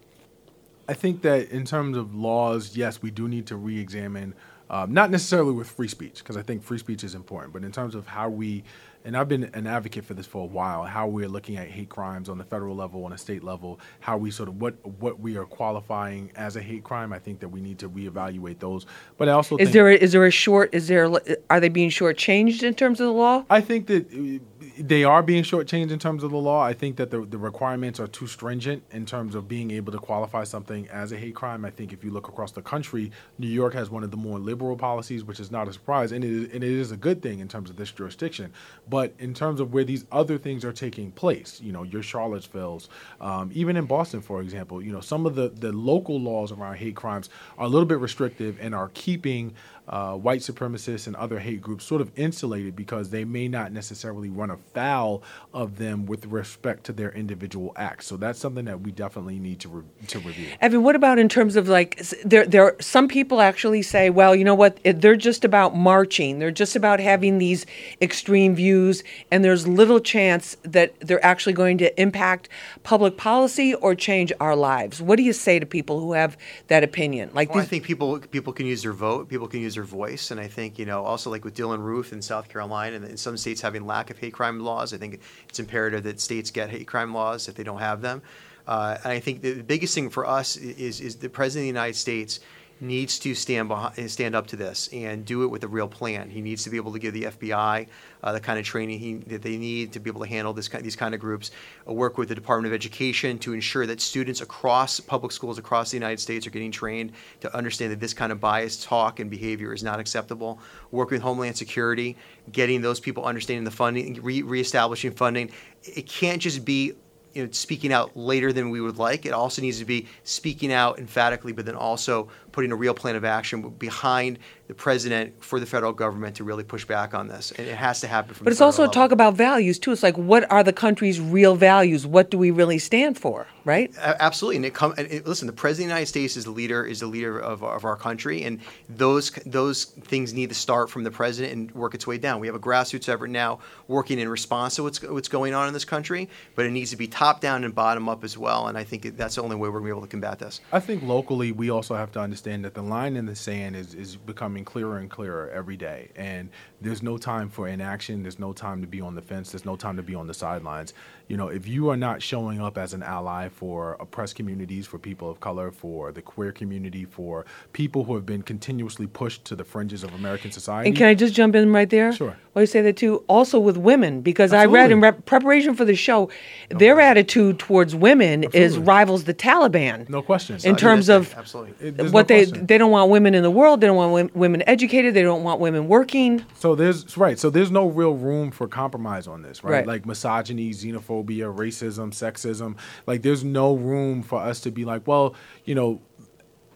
I 0.89 0.95
think 0.95 1.23
that 1.23 1.49
in 1.51 1.65
terms 1.65 1.97
of 1.97 2.17
laws, 2.17 2.77
yes, 2.77 3.01
we 3.01 3.13
do 3.13 3.29
need 3.29 3.47
to 3.47 3.57
re-examine, 3.57 4.35
um, 4.71 4.93
not 4.93 5.13
necessarily 5.13 5.53
with 5.53 5.71
free 5.71 5.87
speech, 5.87 6.19
because 6.19 6.37
I 6.37 6.43
think 6.43 6.65
free 6.65 6.79
speech 6.79 7.05
is 7.05 7.15
important, 7.15 7.53
but 7.53 7.63
in 7.63 7.71
terms 7.71 7.95
of 7.95 8.09
how 8.09 8.29
we, 8.29 8.65
and 9.09 9.17
I've 9.17 9.27
been 9.27 9.45
an 9.55 9.67
advocate 9.67 10.05
for 10.05 10.13
this 10.13 10.27
for 10.27 10.43
a 10.43 10.47
while, 10.47 10.85
how 10.85 11.07
we're 11.07 11.31
looking 11.31 11.57
at 11.57 11.67
hate 11.67 11.89
crimes 11.89 12.29
on 12.29 12.37
the 12.37 12.45
federal 12.45 12.77
level, 12.77 13.07
on 13.07 13.15
a 13.15 13.17
state 13.17 13.43
level, 13.43 13.81
how 14.01 14.19
we 14.19 14.31
sort 14.31 14.51
of 14.51 14.61
what 14.61 14.75
what 15.01 15.19
we 15.19 15.39
are 15.39 15.47
qualifying 15.47 16.31
as 16.37 16.57
a 16.57 16.61
hate 16.61 16.85
crime. 16.85 17.11
I 17.11 17.19
think 17.19 17.41
that 17.41 17.49
we 17.49 17.63
need 17.63 17.79
to 17.79 17.89
reevaluate 17.89 18.59
those. 18.59 18.85
But 19.17 19.31
I 19.31 19.33
also 19.33 19.57
Is 19.57 19.69
think, 19.69 19.73
there 19.73 19.89
a, 19.89 19.95
is 19.95 20.13
there 20.13 20.27
a 20.27 20.31
short? 20.31 20.75
Is 20.75 20.89
there 20.89 21.11
are 21.49 21.59
they 21.59 21.71
being 21.71 21.89
shortchanged 21.89 22.63
in 22.63 22.75
terms 22.75 23.01
of 23.01 23.07
the 23.07 23.13
law? 23.15 23.47
I 23.49 23.63
think 23.63 23.87
that 23.87 24.13
uh, 24.13 24.58
they 24.79 25.05
are 25.05 25.23
being 25.23 25.43
shortchanged 25.43 25.91
in 25.91 25.99
terms 25.99 26.23
of 26.23 26.31
the 26.31 26.37
law. 26.37 26.63
I 26.63 26.73
think 26.73 26.97
that 26.97 27.11
the, 27.11 27.25
the 27.25 27.39
requirements 27.39 27.99
are 27.99 28.07
too 28.07 28.27
stringent 28.27 28.83
in 28.93 29.07
terms 29.07 29.35
of 29.35 29.49
being 29.49 29.71
able 29.71 29.93
to 29.93 29.99
qualify 29.99 30.45
something 30.45 30.89
as 30.89 31.13
a 31.13 31.17
hate 31.17 31.35
crime. 31.35 31.65
I 31.65 31.71
think 31.71 31.93
if 31.93 32.05
you 32.05 32.11
look 32.11 32.29
across 32.29 32.53
the 32.53 32.63
country, 32.63 33.11
New 33.39 33.49
York 33.49 33.75
has 33.75 33.91
one 33.91 34.05
of 34.05 34.11
the 34.11 34.17
more 34.17 34.39
liberal 34.39 34.77
policies, 34.77 35.25
which 35.25 35.41
is 35.41 35.51
not 35.51 35.69
a 35.69 35.73
surprise, 35.73 36.13
and 36.13 36.25
it 36.25 36.31
is, 36.31 36.53
and 36.55 36.63
it 36.63 36.71
is 36.71 36.93
a 36.93 36.97
good 36.97 37.23
thing 37.23 37.41
in 37.41 37.49
terms 37.49 37.71
of 37.71 37.77
this 37.77 37.91
jurisdiction. 37.91 38.53
But 38.89 39.13
in 39.19 39.35
terms 39.35 39.61
of 39.61 39.73
where 39.73 39.85
these 39.85 40.05
other 40.13 40.39
things 40.39 40.65
are 40.65 40.73
taking 40.73 41.11
place, 41.13 41.61
you 41.61 41.73
know, 41.73 41.83
your 41.83 42.03
Charlottesville's, 42.03 42.89
um, 43.21 43.51
even 43.53 43.77
in 43.77 43.87
Boston, 43.87 44.21
for 44.21 44.41
example, 44.41 44.83
you 44.83 44.93
know, 44.93 45.01
some 45.01 45.27
of 45.27 45.35
the, 45.35 45.49
the 45.49 45.73
local 45.73 46.21
laws 46.21 46.53
around 46.53 46.77
hate 46.77 46.97
crimes 46.97 47.31
are 47.57 47.67
a 47.67 47.69
little 47.69 47.87
bit 47.87 47.99
restrictive 47.99 48.59
and 48.61 48.75
are 48.75 48.91
keeping 48.95 49.55
uh, 49.89 50.15
white 50.15 50.41
supremacists 50.41 51.07
and 51.07 51.17
other 51.17 51.39
hate 51.39 51.63
groups 51.63 51.85
sort 51.85 52.01
of 52.01 52.11
insulated 52.19 52.77
because 52.77 53.09
they 53.11 53.25
may 53.25 53.49
not 53.49 53.73
necessarily 53.73 54.29
run 54.29 54.51
afoul 54.69 55.23
of 55.53 55.79
them 55.79 56.07
with 56.07 56.27
respect 56.27 56.85
to 56.85 56.93
their 56.93 57.11
individual 57.13 57.73
acts. 57.77 58.07
So 58.07 58.17
that's 58.17 58.39
something 58.39 58.67
that 58.67 58.81
we 58.81 58.93
definitely 58.93 59.39
need 59.39 59.61
to 59.61 59.69
re- 59.69 60.07
to 60.09 60.19
review. 60.21 60.49
Evan, 60.61 60.83
what 60.83 60.95
about 60.95 61.19
in 61.19 61.29
terms 61.29 61.57
of 61.57 61.69
like 61.69 61.97
s- 61.99 62.15
there? 62.25 62.47
There 62.47 62.77
some 62.81 63.09
people 63.09 63.41
actually 63.41 63.83
say, 63.83 64.11
well, 64.11 64.35
you 64.35 64.45
know 64.45 64.55
what? 64.55 64.79
They're 64.85 65.17
just 65.17 65.45
about 65.45 65.77
marching. 65.77 66.39
They're 66.39 66.51
just 66.51 66.77
about 66.77 67.01
having 67.01 67.39
these 67.39 67.67
extreme 68.01 68.55
views, 68.55 69.03
and 69.31 69.45
there's 69.45 69.67
little 69.67 70.01
chance 70.01 70.57
that 70.63 70.99
they're 71.01 71.25
actually 71.25 71.55
going 71.55 71.79
to 71.79 72.01
impact 72.01 72.49
public 72.83 73.17
policy 73.17 73.75
or 73.75 73.95
change 73.95 74.33
our 74.41 74.55
lives. 74.55 75.01
What 75.03 75.17
do 75.17 75.23
you 75.23 75.33
say 75.33 75.59
to 75.59 75.67
people 75.67 76.01
who 76.01 76.13
have 76.13 76.37
that 76.69 76.85
opinion? 76.85 77.31
Like 77.33 77.51
Well, 77.51 77.63
I 77.63 77.67
think 77.67 77.85
people 77.85 78.19
people 78.21 78.53
can 78.53 78.67
use 78.67 78.83
their 78.83 78.93
vote, 78.93 79.29
people 79.29 79.49
can 79.49 79.61
use 79.61 79.75
their 79.75 79.85
voice, 79.85 80.31
and 80.31 80.41
I 80.41 80.47
think 80.49 80.79
you 80.79 80.87
know 80.87 81.05
also 81.05 81.31
like 81.31 81.45
with 81.45 81.57
Dylann 81.57 81.81
Roof 81.81 82.13
in 82.13 82.23
South 82.23 82.49
Carolina, 82.49 82.97
and 82.97 83.05
in 83.05 83.17
some 83.17 83.37
states 83.37 83.61
having 83.61 83.87
lack 83.87 84.11
of 84.11 84.19
hate 84.19 84.35
crime 84.35 84.58
crime 84.59 84.65
laws. 84.65 84.93
I 84.93 84.99
think 84.99 85.21
it's 85.49 85.59
imperative 85.59 86.05
that 86.05 86.21
states 86.21 86.51
get 86.51 86.71
hate 86.71 86.87
crime 86.87 87.15
laws 87.15 87.49
if 87.49 87.55
they 87.55 87.65
don't 87.65 87.81
have 87.81 88.01
them. 88.01 88.23
Uh, 88.67 88.99
and 89.05 89.13
I 89.13 89.21
think 89.21 89.41
the 89.41 89.63
biggest 89.63 89.95
thing 89.95 90.11
for 90.11 90.27
us 90.27 90.57
is, 90.57 91.01
is 91.01 91.17
the 91.17 91.29
President 91.29 91.63
of 91.63 91.75
the 91.75 91.81
United 91.81 91.97
States 91.97 92.41
needs 92.81 93.19
to 93.19 93.35
stand 93.35 93.69
behind, 93.69 94.11
stand 94.11 94.35
up 94.35 94.47
to 94.49 94.57
this 94.57 94.89
and 94.93 95.25
do 95.25 95.43
it 95.43 95.49
with 95.49 95.65
a 95.65 95.69
real 95.69 95.89
plan. 95.89 96.31
He 96.31 96.41
needs 96.41 96.65
to 96.65 96.71
be 96.71 96.77
able 96.77 96.93
to 96.93 96.99
give 96.99 97.15
the 97.15 97.25
FBI 97.25 97.87
uh, 98.23 98.33
the 98.33 98.41
kind 98.41 98.59
of 98.59 98.65
training 98.65 98.99
he, 98.99 99.15
that 99.15 99.43
they 99.43 99.57
need 99.57 99.93
to 99.93 100.01
be 100.01 100.11
able 100.11 100.21
to 100.23 100.29
handle 100.29 100.53
this, 100.53 100.69
kind, 100.69 100.85
these 100.85 100.97
kind 100.97 101.15
of 101.15 101.21
groups. 101.21 101.51
Uh, 101.89 101.93
work 101.93 102.19
with 102.19 102.29
the 102.29 102.35
Department 102.35 102.73
of 102.73 102.75
Education 102.75 103.39
to 103.41 103.53
ensure 103.53 103.87
that 103.87 104.01
students 104.01 104.41
across 104.41 105.01
public 105.01 105.33
schools 105.33 105.59
across 105.59 105.91
the 105.91 105.97
United 105.97 106.21
States 106.21 106.47
are 106.47 106.51
getting 106.51 106.73
trained 106.73 107.13
to 107.41 107.55
understand 107.55 107.93
that 107.93 108.01
this 108.01 108.15
kind 108.15 108.33
of 108.33 108.41
biased 108.41 108.85
talk 108.85 109.21
and 109.21 109.31
behavior 109.31 109.73
is 109.73 109.83
not 109.83 110.01
acceptable. 110.01 110.61
Work 110.91 111.11
with 111.11 111.23
Homeland 111.23 111.57
Security, 111.57 112.17
getting 112.53 112.81
those 112.81 113.01
people 113.01 113.25
understanding 113.25 113.65
the 113.65 113.71
funding, 113.71 114.21
re- 114.23 114.43
reestablishing 114.43 115.13
funding. 115.13 115.51
It 115.83 116.07
can't 116.07 116.41
just 116.41 116.65
be 116.65 116.95
you 117.35 117.45
know, 117.45 117.51
speaking 117.53 117.93
out 117.93 118.17
later 118.17 118.53
than 118.53 118.71
we 118.71 118.81
would 118.81 118.99
like. 118.99 119.27
It 119.27 119.33
also 119.33 119.63
needs 119.63 119.79
to 119.79 119.85
be 119.85 120.07
speaking 120.25 120.73
out 120.73 120.99
emphatically, 120.99 121.53
but 121.53 121.67
then 121.67 121.75
also 121.77 122.29
putting 122.59 122.73
a 122.73 122.77
real 122.77 122.93
plan 122.93 123.15
of 123.15 123.25
action 123.25 123.63
behind 123.79 124.37
the 124.67 124.75
president 124.75 125.33
for 125.45 125.61
the 125.61 125.65
federal 125.65 125.93
government 125.93 126.35
to 126.35 126.43
really 126.43 126.65
push 126.65 126.85
back 126.85 127.15
on 127.15 127.29
this. 127.29 127.53
And 127.53 127.69
it 127.69 127.77
has 127.77 128.01
to 128.01 128.09
happen 128.09 128.35
from 128.35 128.43
But 128.43 128.51
it's 128.51 128.61
also 128.61 128.83
a 128.83 128.89
talk 128.89 129.13
about 129.13 129.35
values 129.35 129.79
too. 129.79 129.93
It's 129.93 130.03
like 130.03 130.19
what 130.19 130.51
are 130.51 130.65
the 130.65 130.73
country's 130.73 131.21
real 131.21 131.55
values? 131.55 132.05
What 132.05 132.33
do 132.33 132.37
we 132.37 132.51
really 132.51 132.81
stand 132.81 133.17
for, 133.17 133.47
right? 133.65 133.95
absolutely. 133.97 134.57
And 134.57 134.67
it 134.67 134.75
come 134.75 134.93
and 134.99 135.07
it, 135.07 135.25
listen, 135.25 135.47
the 135.47 135.53
president 135.53 135.85
of 135.85 135.89
the 135.89 135.95
United 136.01 136.07
States 136.07 136.37
is 136.37 136.47
the 136.47 136.51
leader 136.51 136.85
is 136.85 136.99
the 136.99 137.07
leader 137.07 137.39
of, 137.39 137.63
of 137.63 137.85
our 137.85 137.95
country 137.95 138.43
and 138.43 138.59
those 138.89 139.31
those 139.47 139.85
things 139.85 140.35
need 140.35 140.49
to 140.49 140.57
start 140.57 140.91
from 140.91 141.05
the 141.05 141.13
president 141.13 141.53
and 141.53 141.71
work 141.77 141.95
its 141.95 142.09
way 142.09 142.19
down. 142.19 142.41
We 142.41 142.49
have 142.49 142.57
a 142.57 142.61
grassroots 142.61 143.09
effort 143.09 143.31
now 143.31 143.61
working 143.87 144.19
in 144.19 144.29
response 144.29 144.75
to 144.75 144.83
what's 144.83 145.01
what's 145.01 145.29
going 145.29 145.55
on 145.55 145.69
in 145.69 145.75
this 145.75 145.85
country, 145.85 146.29
but 146.57 146.67
it 146.67 146.73
needs 146.73 146.91
to 146.91 146.97
be 146.97 147.07
top 147.07 147.41
down 147.41 147.63
and 147.63 147.73
bottom 147.73 148.09
up 148.09 148.25
as 148.25 148.37
well. 148.37 148.67
And 148.67 148.77
I 148.77 148.83
think 148.83 149.17
that's 149.17 149.37
the 149.37 149.43
only 149.45 149.55
way 149.55 149.69
we're 149.69 149.81
going 149.81 149.85
to 149.85 149.95
be 149.95 149.97
able 149.97 150.03
to 150.03 150.09
combat 150.09 150.41
this. 150.41 150.61
I 150.73 150.81
think 150.81 151.05
locally 151.05 151.53
we 151.53 151.71
also 151.71 151.95
have 151.95 152.11
to 152.13 152.21
understand 152.21 152.48
that 152.63 152.75
the 152.75 152.83
line 152.83 153.17
in 153.17 153.27
the 153.27 153.37
sand 153.37 153.77
is, 153.77 153.95
is 153.95 154.17
becoming 154.17 154.65
clearer 154.65 154.99
and 154.99 155.11
clearer 155.11 155.51
every 155.51 155.77
day. 155.77 156.11
And 156.17 156.51
there's 156.81 157.03
no 157.03 157.19
time 157.19 157.49
for 157.49 157.69
inaction. 157.69 158.23
There's 158.23 158.39
no 158.39 158.53
time 158.53 158.81
to 158.81 158.87
be 158.87 159.01
on 159.01 159.15
the 159.15 159.23
fence. 159.23 159.53
There's 159.53 159.65
no 159.65 159.77
time 159.77 159.97
to 159.97 160.03
be 160.03 160.15
on 160.15 160.27
the 160.27 160.35
sidelines. 160.35 160.95
You 161.29 161.37
know, 161.37 161.49
if 161.49 161.69
you 161.69 161.91
are 161.91 161.97
not 161.97 162.23
showing 162.23 162.59
up 162.59 162.79
as 162.79 162.95
an 162.95 163.03
ally 163.03 163.51
for 163.51 163.97
oppressed 164.01 164.35
communities, 164.35 164.87
for 164.87 164.99
people 164.99 165.31
of 165.31 165.41
color, 165.41 165.71
for 165.71 166.11
the 166.11 166.23
queer 166.23 166.53
community, 166.53 167.05
for 167.05 167.45
people 167.75 168.05
who 168.05 168.15
have 168.15 168.25
been 168.25 168.43
continuously 168.43 169.07
pushed 169.07 169.45
to 169.45 169.55
the 169.55 169.65
fringes 169.65 170.03
of 170.03 170.15
American 170.15 170.51
society. 170.51 170.89
And 170.89 170.97
can 170.97 171.07
I 171.07 171.15
just 171.15 171.35
jump 171.35 171.55
in 171.55 171.71
right 171.71 171.91
there? 171.91 172.13
Sure. 172.15 172.35
Well, 172.55 172.63
you 172.63 172.67
say 172.67 172.81
that 172.81 172.97
too. 172.97 173.23
Also 173.29 173.61
with 173.61 173.77
women, 173.77 174.23
because 174.23 174.55
Absolutely. 174.55 174.79
I 174.79 174.83
read 174.83 174.91
in 174.91 175.01
rep- 175.03 175.27
preparation 175.27 175.75
for 175.75 175.85
the 175.85 175.95
show, 175.95 176.31
no 176.71 176.79
their 176.79 176.95
question. 176.95 177.11
attitude 177.11 177.59
towards 177.59 177.95
women 177.95 178.45
Absolutely. 178.45 178.61
is 178.61 178.79
rivals 178.79 179.25
the 179.25 179.35
Taliban. 179.35 180.09
No 180.09 180.23
question. 180.23 180.59
In 180.65 180.77
terms 180.77 181.11
of 181.11 181.35
Absolutely. 181.37 181.91
what 181.91 182.13
no 182.13 182.23
they 182.23 182.47
question. 182.47 182.67
they 182.67 182.79
don't 182.79 182.91
want 182.91 183.11
women 183.11 183.35
in 183.35 183.43
the 183.43 183.51
world. 183.51 183.83
They 183.83 183.87
don't 183.87 183.97
want 183.97 184.35
women 184.35 184.63
educated. 184.67 185.13
They 185.13 185.23
don't 185.23 185.45
want 185.45 185.61
women 185.61 185.89
working. 185.89 186.45
So 186.55 186.75
there's 186.75 187.17
right. 187.19 187.39
So 187.39 187.51
there's 187.51 187.71
no 187.71 187.87
real 187.87 188.15
room 188.15 188.51
for 188.51 188.67
compromise 188.67 189.29
on 189.29 189.43
this, 189.43 189.63
right? 189.63 189.73
right. 189.73 189.87
Like 189.87 190.07
misogyny, 190.07 190.71
xenophobia, 190.71 191.18
racism, 191.25 192.11
sexism. 192.11 192.77
Like 193.07 193.23
there's 193.23 193.45
no 193.45 193.75
room 193.75 194.23
for 194.23 194.41
us 194.41 194.61
to 194.61 194.71
be 194.71 194.85
like, 194.85 195.07
well, 195.07 195.35
you 195.65 195.75
know, 195.75 196.01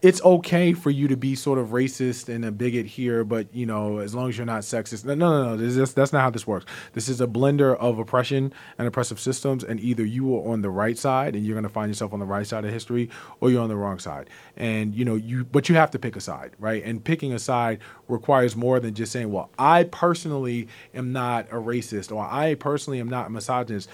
it's 0.02 0.20
okay 0.24 0.72
for 0.72 0.90
you 0.90 1.06
to 1.06 1.16
be 1.16 1.36
sort 1.36 1.60
of 1.60 1.68
racist 1.68 2.28
and 2.28 2.44
a 2.44 2.50
bigot 2.50 2.86
here, 2.86 3.22
but 3.22 3.46
you 3.54 3.64
know, 3.64 3.98
as 3.98 4.16
long 4.16 4.28
as 4.28 4.36
you're 4.36 4.44
not 4.44 4.62
sexist. 4.62 5.04
No, 5.04 5.14
no, 5.14 5.44
no. 5.44 5.56
This 5.56 5.76
is, 5.76 5.94
that's 5.94 6.12
not 6.12 6.22
how 6.22 6.30
this 6.30 6.44
works. 6.44 6.66
This 6.92 7.08
is 7.08 7.20
a 7.20 7.26
blender 7.28 7.76
of 7.76 8.00
oppression 8.00 8.52
and 8.78 8.88
oppressive 8.88 9.20
systems, 9.20 9.62
and 9.62 9.78
either 9.78 10.04
you 10.04 10.36
are 10.36 10.52
on 10.52 10.60
the 10.60 10.70
right 10.70 10.98
side 10.98 11.36
and 11.36 11.46
you're 11.46 11.54
going 11.54 11.62
to 11.62 11.68
find 11.68 11.88
yourself 11.88 12.12
on 12.12 12.18
the 12.18 12.26
right 12.26 12.44
side 12.44 12.64
of 12.64 12.72
history, 12.72 13.10
or 13.38 13.50
you're 13.50 13.62
on 13.62 13.68
the 13.68 13.76
wrong 13.76 14.00
side. 14.00 14.28
And 14.56 14.92
you 14.92 15.04
know, 15.04 15.14
you 15.14 15.44
but 15.44 15.68
you 15.68 15.76
have 15.76 15.92
to 15.92 16.00
pick 16.00 16.16
a 16.16 16.20
side, 16.20 16.50
right? 16.58 16.82
And 16.84 17.02
picking 17.02 17.32
a 17.32 17.38
side 17.38 17.78
requires 18.08 18.56
more 18.56 18.80
than 18.80 18.94
just 18.94 19.12
saying, 19.12 19.30
"Well, 19.30 19.50
I 19.56 19.84
personally 19.84 20.66
am 20.94 21.12
not 21.12 21.46
a 21.52 21.56
racist," 21.56 22.10
or 22.10 22.24
"I 22.24 22.56
personally 22.56 22.98
am 22.98 23.08
not 23.08 23.28
a 23.28 23.30
misogynist." 23.30 23.88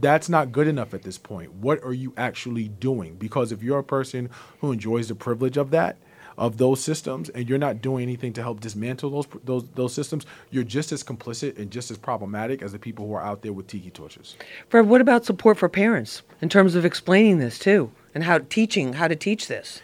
That's 0.00 0.28
not 0.28 0.52
good 0.52 0.68
enough 0.68 0.94
at 0.94 1.02
this 1.02 1.18
point. 1.18 1.52
What 1.54 1.82
are 1.84 1.92
you 1.92 2.12
actually 2.16 2.68
doing? 2.68 3.16
Because 3.16 3.52
if 3.52 3.62
you're 3.62 3.78
a 3.78 3.84
person 3.84 4.30
who 4.60 4.72
enjoys 4.72 5.08
the 5.08 5.14
privilege 5.14 5.56
of 5.56 5.70
that, 5.70 5.96
of 6.36 6.56
those 6.56 6.80
systems, 6.80 7.28
and 7.30 7.48
you're 7.48 7.58
not 7.58 7.82
doing 7.82 8.04
anything 8.04 8.32
to 8.34 8.42
help 8.42 8.60
dismantle 8.60 9.10
those 9.10 9.26
those 9.44 9.68
those 9.74 9.92
systems, 9.92 10.24
you're 10.50 10.64
just 10.64 10.92
as 10.92 11.02
complicit 11.02 11.58
and 11.58 11.70
just 11.70 11.90
as 11.90 11.98
problematic 11.98 12.62
as 12.62 12.72
the 12.72 12.78
people 12.78 13.06
who 13.06 13.14
are 13.14 13.22
out 13.22 13.42
there 13.42 13.52
with 13.52 13.66
tiki 13.66 13.90
torches. 13.90 14.36
Fred, 14.68 14.86
what 14.86 15.00
about 15.00 15.24
support 15.24 15.58
for 15.58 15.68
parents 15.68 16.22
in 16.40 16.48
terms 16.48 16.76
of 16.76 16.84
explaining 16.84 17.38
this 17.38 17.58
too, 17.58 17.90
and 18.14 18.22
how 18.22 18.38
teaching 18.38 18.92
how 18.92 19.08
to 19.08 19.16
teach 19.16 19.48
this? 19.48 19.82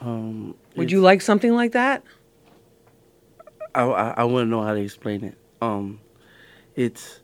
Um, 0.00 0.54
Would 0.76 0.92
you 0.92 1.00
like 1.00 1.20
something 1.22 1.54
like 1.54 1.72
that? 1.72 2.04
I 3.74 3.82
I, 3.82 4.14
I 4.18 4.24
want 4.24 4.46
to 4.46 4.48
know 4.48 4.62
how 4.62 4.74
to 4.74 4.80
explain 4.80 5.24
it. 5.24 5.36
Um, 5.60 5.98
it's 6.76 7.20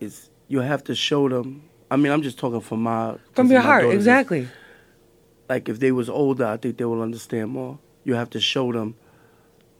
it's 0.00 0.30
you 0.48 0.60
have 0.60 0.84
to 0.84 0.94
show 0.94 1.28
them. 1.28 1.68
I 1.90 1.96
mean, 1.96 2.12
I'm 2.12 2.22
just 2.22 2.38
talking 2.38 2.60
from 2.60 2.82
my 2.82 3.16
from 3.34 3.50
your 3.50 3.60
heart, 3.60 3.84
exactly. 3.86 4.48
like 5.48 5.68
if 5.68 5.80
they 5.80 5.92
was 5.92 6.08
older, 6.08 6.46
I 6.46 6.56
think 6.56 6.76
they 6.76 6.84
will 6.84 7.02
understand 7.02 7.50
more. 7.50 7.78
You 8.04 8.14
have 8.14 8.30
to 8.30 8.40
show 8.40 8.72
them 8.72 8.94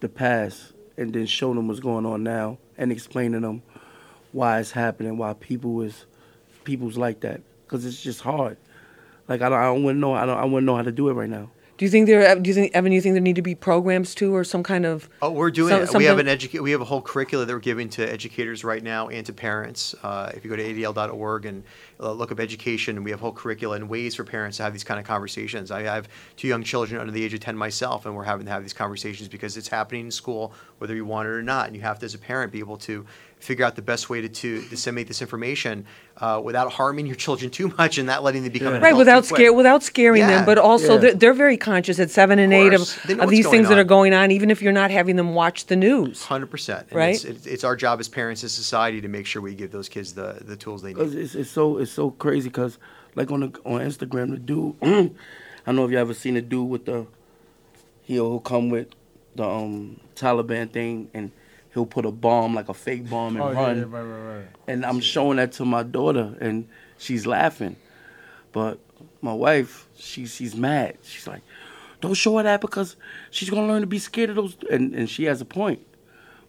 the 0.01 0.09
past 0.09 0.73
and 0.97 1.13
then 1.13 1.27
show 1.27 1.55
them 1.55 1.69
what's 1.69 1.81
going 1.81 2.07
on 2.07 2.23
now 2.23 2.59
and 2.77 2.93
explain 2.93 3.33
to 3.33 3.41
them 3.41 3.63
why 4.33 4.61
it's 4.61 4.71
happening, 4.71 5.17
why 5.17 5.33
people 5.35 5.81
is 5.83 6.05
people's 6.65 6.99
like 6.99 7.21
that, 7.21 7.41
because 7.65 7.85
it's 7.87 8.03
just 8.03 8.21
hard. 8.21 8.57
Like 9.29 9.43
I 9.43 9.49
don't, 9.49 9.59
I 9.59 9.65
don't 9.65 9.83
want 9.83 9.97
to 9.97 10.01
know. 10.01 10.15
I 10.15 10.27
don't. 10.27 10.39
I 10.39 10.45
want 10.45 10.63
to 10.63 10.67
know 10.67 10.77
how 10.77 10.83
to 10.83 10.93
do 10.93 11.09
it 11.09 11.15
right 11.15 11.29
now. 11.31 11.51
Do 11.79 11.85
you 11.85 11.91
think 11.93 12.09
there? 12.09 12.35
Do 12.35 12.51
you 12.51 12.55
think 12.55 12.75
Evan? 12.75 12.91
Do 12.91 12.97
you 12.97 13.01
think 13.01 13.15
there 13.15 13.23
need 13.23 13.37
to 13.37 13.43
be 13.43 13.55
programs 13.55 14.13
too, 14.13 14.35
or 14.35 14.43
some 14.43 14.65
kind 14.65 14.85
of? 14.85 15.09
Oh, 15.23 15.31
we're 15.31 15.53
doing 15.53 15.87
some, 15.87 15.95
it. 15.95 15.99
We 15.99 16.07
have 16.07 16.19
an 16.19 16.27
educa- 16.27 16.61
We 16.61 16.73
have 16.73 16.81
a 16.81 16.85
whole 16.85 17.01
curricula 17.01 17.45
that 17.45 17.53
we're 17.53 17.61
giving 17.61 17.89
to 17.91 18.03
educators 18.03 18.65
right 18.65 18.83
now 18.83 19.07
and 19.09 19.25
to 19.27 19.33
parents. 19.33 19.95
Uh, 20.03 20.33
if 20.35 20.45
you 20.45 20.51
go 20.51 20.57
to 20.57 20.75
adl.org 20.75 21.47
and 21.47 21.63
uh, 22.01 22.11
look 22.11 22.33
up 22.33 22.41
education, 22.41 23.05
we 23.05 23.13
have 23.13 23.21
whole 23.21 23.33
curricula 23.33 23.77
and 23.77 23.89
ways 23.89 24.17
for 24.17 24.25
parents 24.25 24.57
to 24.57 24.65
have 24.65 24.73
these 24.73 24.83
kind 24.83 24.99
of 24.99 25.07
conversations. 25.07 25.71
I 25.71 25.83
have 25.83 26.09
two 26.37 26.49
young 26.49 26.65
children 26.65 27.01
under 27.01 27.13
the 27.13 27.25
age 27.25 27.33
of 27.33 27.39
ten 27.39 27.57
myself, 27.57 28.07
and 28.07 28.17
we're 28.17 28.25
having 28.25 28.47
to 28.47 28.51
have 28.53 28.63
these 28.63 28.73
conversations 28.73 29.29
because 29.29 29.57
it's 29.57 29.69
happening 29.69 30.07
in 30.07 30.11
school, 30.11 30.53
whether 30.79 30.97
you 30.97 31.05
want 31.05 31.29
it 31.29 31.31
or 31.31 31.45
not, 31.45 31.69
and 31.69 31.77
you 31.77 31.83
have 31.83 32.01
to, 32.01 32.07
as 32.07 32.15
a 32.15 32.19
parent, 32.19 32.51
be 32.51 32.59
able 32.59 32.79
to 32.79 33.07
figure 33.41 33.65
out 33.65 33.77
the 33.77 33.83
best 33.83 34.11
way 34.11 34.21
to, 34.21 34.29
to 34.29 34.63
disseminate 34.69 35.07
this 35.07 35.23
information 35.23 35.87
uh, 36.19 36.41
without 36.43 36.73
harming 36.73 37.07
your 37.07 37.15
children 37.15 37.51
too 37.51 37.73
much 37.79 37.99
and 37.99 38.07
not 38.07 38.23
letting 38.23 38.43
them 38.43 38.53
become 38.53 38.75
yeah. 38.75 38.81
right 38.81 38.97
without 38.97 39.25
scare 39.25 39.53
without 39.53 39.83
scaring 39.83 40.21
yeah. 40.21 40.29
them 40.29 40.45
but 40.45 40.59
also 40.59 40.95
yeah. 40.95 41.01
they're, 41.01 41.15
they're, 41.15 41.39
very 41.39 41.57
conscious 41.57 42.01
at 42.01 42.11
seven 42.11 42.39
and 42.39 42.53
eight 42.53 42.75
of, 42.75 42.83
of 43.21 43.31
these 43.31 43.49
things 43.49 43.67
on. 43.67 43.71
that 43.71 43.79
are 43.79 43.85
going 43.85 44.13
on 44.13 44.31
even 44.31 44.51
if 44.51 44.61
you're 44.61 44.73
not 44.73 44.91
having 44.91 45.15
them 45.17 45.35
watch 45.35 45.67
the 45.67 45.77
news 45.77 46.25
100% 46.25 46.81
and 46.81 46.93
right 46.93 47.25
it's, 47.25 47.47
it's, 47.47 47.65
our 47.65 47.77
job 47.77 48.01
as 48.01 48.09
parents 48.09 48.43
as 48.43 48.53
society 48.53 49.01
to 49.01 49.09
make 49.09 49.25
sure 49.25 49.41
we 49.41 49.55
give 49.55 49.71
those 49.71 49.89
kids 49.89 50.15
the, 50.15 50.39
the 50.43 50.57
tools 50.57 50.83
they 50.83 50.95
need 50.95 51.17
it's, 51.17 51.35
it's 51.35 51.51
so 51.51 51.79
it's 51.79 51.93
so 51.93 52.11
crazy 52.11 52.49
because 52.49 52.79
like 53.15 53.31
on 53.31 53.41
the, 53.41 53.61
on 53.65 53.81
Instagram 53.81 54.31
the 54.31 54.39
dude 54.39 54.75
I 54.83 54.87
don't 55.67 55.77
know 55.77 55.85
if 55.85 55.91
you 55.91 55.99
ever 55.99 56.15
seen 56.15 56.37
a 56.37 56.43
dude 56.43 56.69
with 56.69 56.87
the 56.87 57.07
he'll 58.03 58.41
come 58.41 58.71
with 58.71 58.89
the 59.37 59.49
um, 59.49 60.01
Taliban 60.17 60.71
thing 60.71 61.11
and 61.15 61.31
he'll 61.79 61.87
put 61.87 62.05
a 62.05 62.11
bomb 62.11 62.55
like 62.55 62.69
a 62.69 62.75
fake 62.75 63.09
bomb 63.09 63.37
and 63.37 63.45
oh, 63.45 63.53
run. 63.53 63.79
Yeah, 63.79 63.85
right, 63.89 64.03
right, 64.03 64.37
right. 64.37 64.47
And 64.67 64.85
I'm 64.85 64.99
showing 65.01 65.37
that 65.37 65.53
to 65.53 65.65
my 65.65 65.85
daughter, 65.85 66.37
and 66.41 66.69
she's 66.99 67.25
laughing. 67.25 67.77
But 68.51 68.81
my 69.23 69.33
wife, 69.33 69.87
she 69.97 70.27
she's 70.27 70.57
mad. 70.57 70.99
She's 71.03 71.29
like, 71.29 71.43
"Don't 72.01 72.15
show 72.15 72.37
her 72.39 72.43
that 72.43 72.61
because 72.61 72.97
she's 73.31 73.49
gonna 73.49 73.69
learn 73.69 73.83
to 73.83 73.87
be 73.87 74.01
scared 74.01 74.31
of 74.31 74.37
those." 74.37 74.57
And 74.71 74.93
and 74.93 75.09
she 75.09 75.25
has 75.25 75.41
a 75.41 75.45
point. 75.45 75.81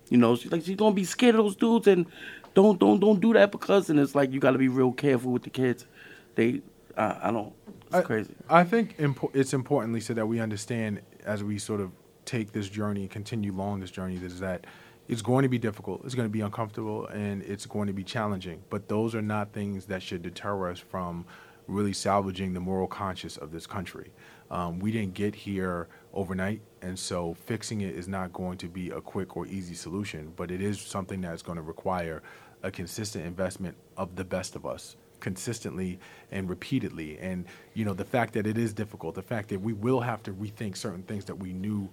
You 0.09 0.17
know, 0.17 0.35
she's 0.35 0.51
like 0.51 0.63
she's 0.63 0.75
gonna 0.75 0.95
be 0.95 1.03
scared 1.03 1.35
of 1.35 1.45
those 1.45 1.55
dudes, 1.55 1.85
and 1.85 2.07
don't 2.55 2.79
don't 2.79 2.99
don't 2.99 3.19
do 3.19 3.33
that 3.33 3.51
because. 3.51 3.91
And 3.91 3.99
it's 3.99 4.15
like 4.15 4.31
you 4.31 4.39
got 4.39 4.51
to 4.51 4.57
be 4.57 4.67
real 4.67 4.91
careful 4.91 5.31
with 5.31 5.43
the 5.43 5.51
kids. 5.51 5.85
They, 6.33 6.61
I, 6.97 7.19
I 7.23 7.31
don't. 7.31 7.53
It's 7.85 7.95
I, 7.95 8.01
crazy. 8.01 8.33
I 8.49 8.63
think 8.63 8.97
impo- 8.97 9.35
it's 9.35 9.53
important, 9.53 9.93
Lisa, 9.93 10.15
that 10.15 10.25
we 10.25 10.39
understand 10.39 11.01
as 11.23 11.43
we 11.43 11.59
sort 11.59 11.81
of 11.81 11.91
take 12.25 12.51
this 12.51 12.69
journey 12.69 13.01
and 13.01 13.11
continue 13.11 13.51
along 13.51 13.79
this 13.79 13.91
journey 13.91 14.15
is 14.23 14.39
that 14.39 14.65
it's 15.09 15.23
going 15.23 15.41
to 15.41 15.49
be 15.49 15.57
difficult, 15.57 16.01
it's 16.05 16.13
going 16.13 16.27
to 16.27 16.31
be 16.31 16.41
uncomfortable, 16.41 17.07
and 17.07 17.41
it's 17.41 17.65
going 17.65 17.87
to 17.87 17.93
be 17.93 18.03
challenging. 18.03 18.61
But 18.69 18.87
those 18.87 19.15
are 19.15 19.23
not 19.23 19.51
things 19.51 19.87
that 19.87 20.03
should 20.03 20.21
deter 20.21 20.69
us 20.69 20.77
from 20.77 21.25
really 21.67 21.93
salvaging 21.93 22.53
the 22.53 22.59
moral 22.59 22.87
conscience 22.87 23.35
of 23.35 23.51
this 23.51 23.65
country. 23.65 24.11
Um, 24.51 24.79
we 24.79 24.91
didn't 24.91 25.15
get 25.15 25.33
here 25.33 25.87
overnight, 26.13 26.61
and 26.83 26.97
so 26.97 27.33
fixing 27.33 27.81
it 27.81 27.95
is 27.95 28.07
not 28.07 28.31
going 28.33 28.59
to 28.59 28.67
be 28.67 28.91
a 28.91 29.01
quick 29.01 29.35
or 29.35 29.47
easy 29.47 29.73
solution, 29.73 30.31
but 30.35 30.51
it 30.51 30.61
is 30.61 30.79
something 30.79 31.21
that's 31.21 31.41
going 31.41 31.57
to 31.57 31.63
require 31.63 32.21
a 32.61 32.69
consistent 32.69 33.25
investment 33.25 33.75
of 33.97 34.15
the 34.15 34.23
best 34.23 34.55
of 34.55 34.65
us 34.65 34.95
consistently 35.19 35.99
and 36.31 36.47
repeatedly. 36.49 37.17
And 37.19 37.45
you 37.73 37.83
know, 37.83 37.93
the 37.93 38.05
fact 38.05 38.33
that 38.33 38.45
it 38.45 38.59
is 38.59 38.73
difficult, 38.73 39.15
the 39.15 39.23
fact 39.23 39.49
that 39.49 39.59
we 39.59 39.73
will 39.73 40.01
have 40.01 40.21
to 40.23 40.33
rethink 40.33 40.77
certain 40.77 41.03
things 41.03 41.25
that 41.25 41.35
we 41.35 41.51
knew 41.51 41.89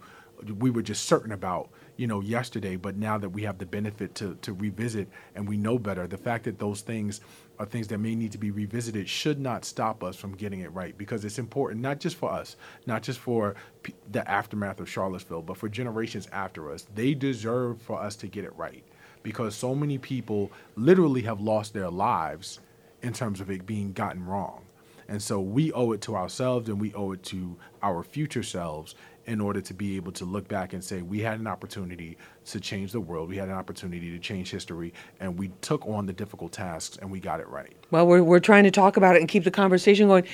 we 0.59 0.69
were 0.69 0.81
just 0.81 1.05
certain 1.05 1.31
about, 1.31 1.69
you 1.97 2.07
know, 2.07 2.21
yesterday, 2.21 2.75
but 2.77 2.95
now 2.95 3.17
that 3.17 3.29
we 3.29 3.43
have 3.43 3.57
the 3.57 3.65
benefit 3.65 4.15
to 4.15 4.35
to 4.41 4.53
revisit 4.53 5.09
and 5.35 5.47
we 5.47 5.57
know 5.57 5.77
better, 5.79 6.07
the 6.07 6.17
fact 6.17 6.45
that 6.45 6.59
those 6.59 6.81
things 6.81 7.21
are 7.59 7.65
things 7.65 7.87
that 7.89 7.97
may 7.99 8.15
need 8.15 8.31
to 8.31 8.37
be 8.37 8.51
revisited 8.51 9.09
should 9.09 9.39
not 9.39 9.65
stop 9.65 10.03
us 10.03 10.15
from 10.15 10.35
getting 10.35 10.61
it 10.61 10.71
right 10.73 10.97
because 10.97 11.25
it's 11.25 11.39
important 11.39 11.81
not 11.81 11.99
just 11.99 12.15
for 12.15 12.31
us, 12.31 12.55
not 12.85 13.03
just 13.03 13.19
for 13.19 13.55
p- 13.83 13.95
the 14.11 14.29
aftermath 14.29 14.79
of 14.79 14.89
Charlottesville, 14.89 15.41
but 15.41 15.57
for 15.57 15.67
generations 15.67 16.27
after 16.31 16.71
us. 16.71 16.87
They 16.95 17.13
deserve 17.13 17.81
for 17.81 17.99
us 18.01 18.15
to 18.17 18.27
get 18.27 18.45
it 18.45 18.55
right 18.55 18.83
because 19.23 19.55
so 19.55 19.75
many 19.75 19.97
people 19.97 20.51
literally 20.75 21.23
have 21.23 21.41
lost 21.41 21.73
their 21.73 21.89
lives 21.89 22.59
in 23.01 23.13
terms 23.13 23.41
of 23.41 23.49
it 23.49 23.65
being 23.65 23.93
gotten 23.93 24.25
wrong. 24.25 24.61
And 25.09 25.21
so 25.21 25.39
we 25.39 25.71
owe 25.71 25.93
it 25.93 26.01
to 26.01 26.15
ourselves 26.15 26.69
and 26.69 26.79
we 26.79 26.93
owe 26.93 27.13
it 27.13 27.23
to 27.25 27.57
our 27.81 28.03
future 28.03 28.43
selves 28.43 28.95
in 29.27 29.41
order 29.41 29.59
to 29.59 29.73
be 29.73 29.97
able 29.97 30.11
to 30.13 30.25
look 30.25 30.47
back 30.47 30.71
and 30.71 30.81
say 30.81 31.01
we 31.01 31.19
had 31.19 31.39
an 31.39 31.47
opportunity 31.47 32.17
to 32.45 32.59
change 32.61 32.93
the 32.93 32.99
world, 32.99 33.27
we 33.27 33.35
had 33.35 33.49
an 33.49 33.55
opportunity 33.55 34.09
to 34.09 34.19
change 34.19 34.49
history, 34.49 34.93
and 35.19 35.37
we 35.37 35.49
took 35.61 35.85
on 35.85 36.05
the 36.05 36.13
difficult 36.13 36.53
tasks 36.53 36.97
and 37.01 37.11
we 37.11 37.19
got 37.19 37.41
it 37.41 37.47
right. 37.49 37.75
Well, 37.91 38.07
we're, 38.07 38.23
we're 38.23 38.39
trying 38.39 38.63
to 38.63 38.71
talk 38.71 38.95
about 38.95 39.15
it 39.15 39.19
and 39.19 39.27
keep 39.27 39.43
the 39.43 39.51
conversation 39.51 40.07
going. 40.07 40.25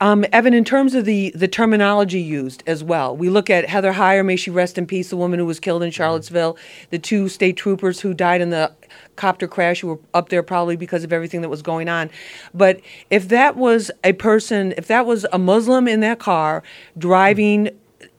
Um, 0.00 0.24
Evan, 0.32 0.52
in 0.52 0.64
terms 0.64 0.94
of 0.94 1.06
the, 1.06 1.32
the 1.34 1.48
terminology 1.48 2.20
used 2.20 2.62
as 2.66 2.84
well, 2.84 3.16
we 3.16 3.30
look 3.30 3.48
at 3.48 3.68
Heather 3.68 3.94
Heyer, 3.94 4.24
may 4.24 4.36
she 4.36 4.50
rest 4.50 4.76
in 4.76 4.86
peace, 4.86 5.10
the 5.10 5.16
woman 5.16 5.38
who 5.38 5.46
was 5.46 5.58
killed 5.58 5.82
in 5.82 5.90
Charlottesville, 5.90 6.58
the 6.90 6.98
two 6.98 7.28
state 7.28 7.56
troopers 7.56 8.00
who 8.00 8.12
died 8.12 8.42
in 8.42 8.50
the 8.50 8.72
copter 9.16 9.48
crash 9.48 9.80
who 9.80 9.88
were 9.88 10.00
up 10.14 10.28
there 10.28 10.42
probably 10.42 10.76
because 10.76 11.04
of 11.04 11.12
everything 11.12 11.40
that 11.40 11.48
was 11.48 11.62
going 11.62 11.88
on. 11.88 12.10
But 12.52 12.80
if 13.10 13.28
that 13.28 13.56
was 13.56 13.90
a 14.04 14.12
person, 14.12 14.74
if 14.76 14.86
that 14.88 15.06
was 15.06 15.26
a 15.32 15.38
Muslim 15.38 15.88
in 15.88 16.00
that 16.00 16.18
car 16.18 16.62
driving 16.98 17.70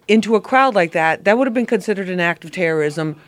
into 0.07 0.35
a 0.35 0.41
crowd 0.41 0.75
like 0.75 0.91
that, 0.91 1.23
that 1.23 1.37
would 1.37 1.47
have 1.47 1.53
been 1.53 1.65
considered 1.65 2.09
an 2.09 2.19
act 2.19 2.43
of 2.43 2.51
terrorism 2.51 3.19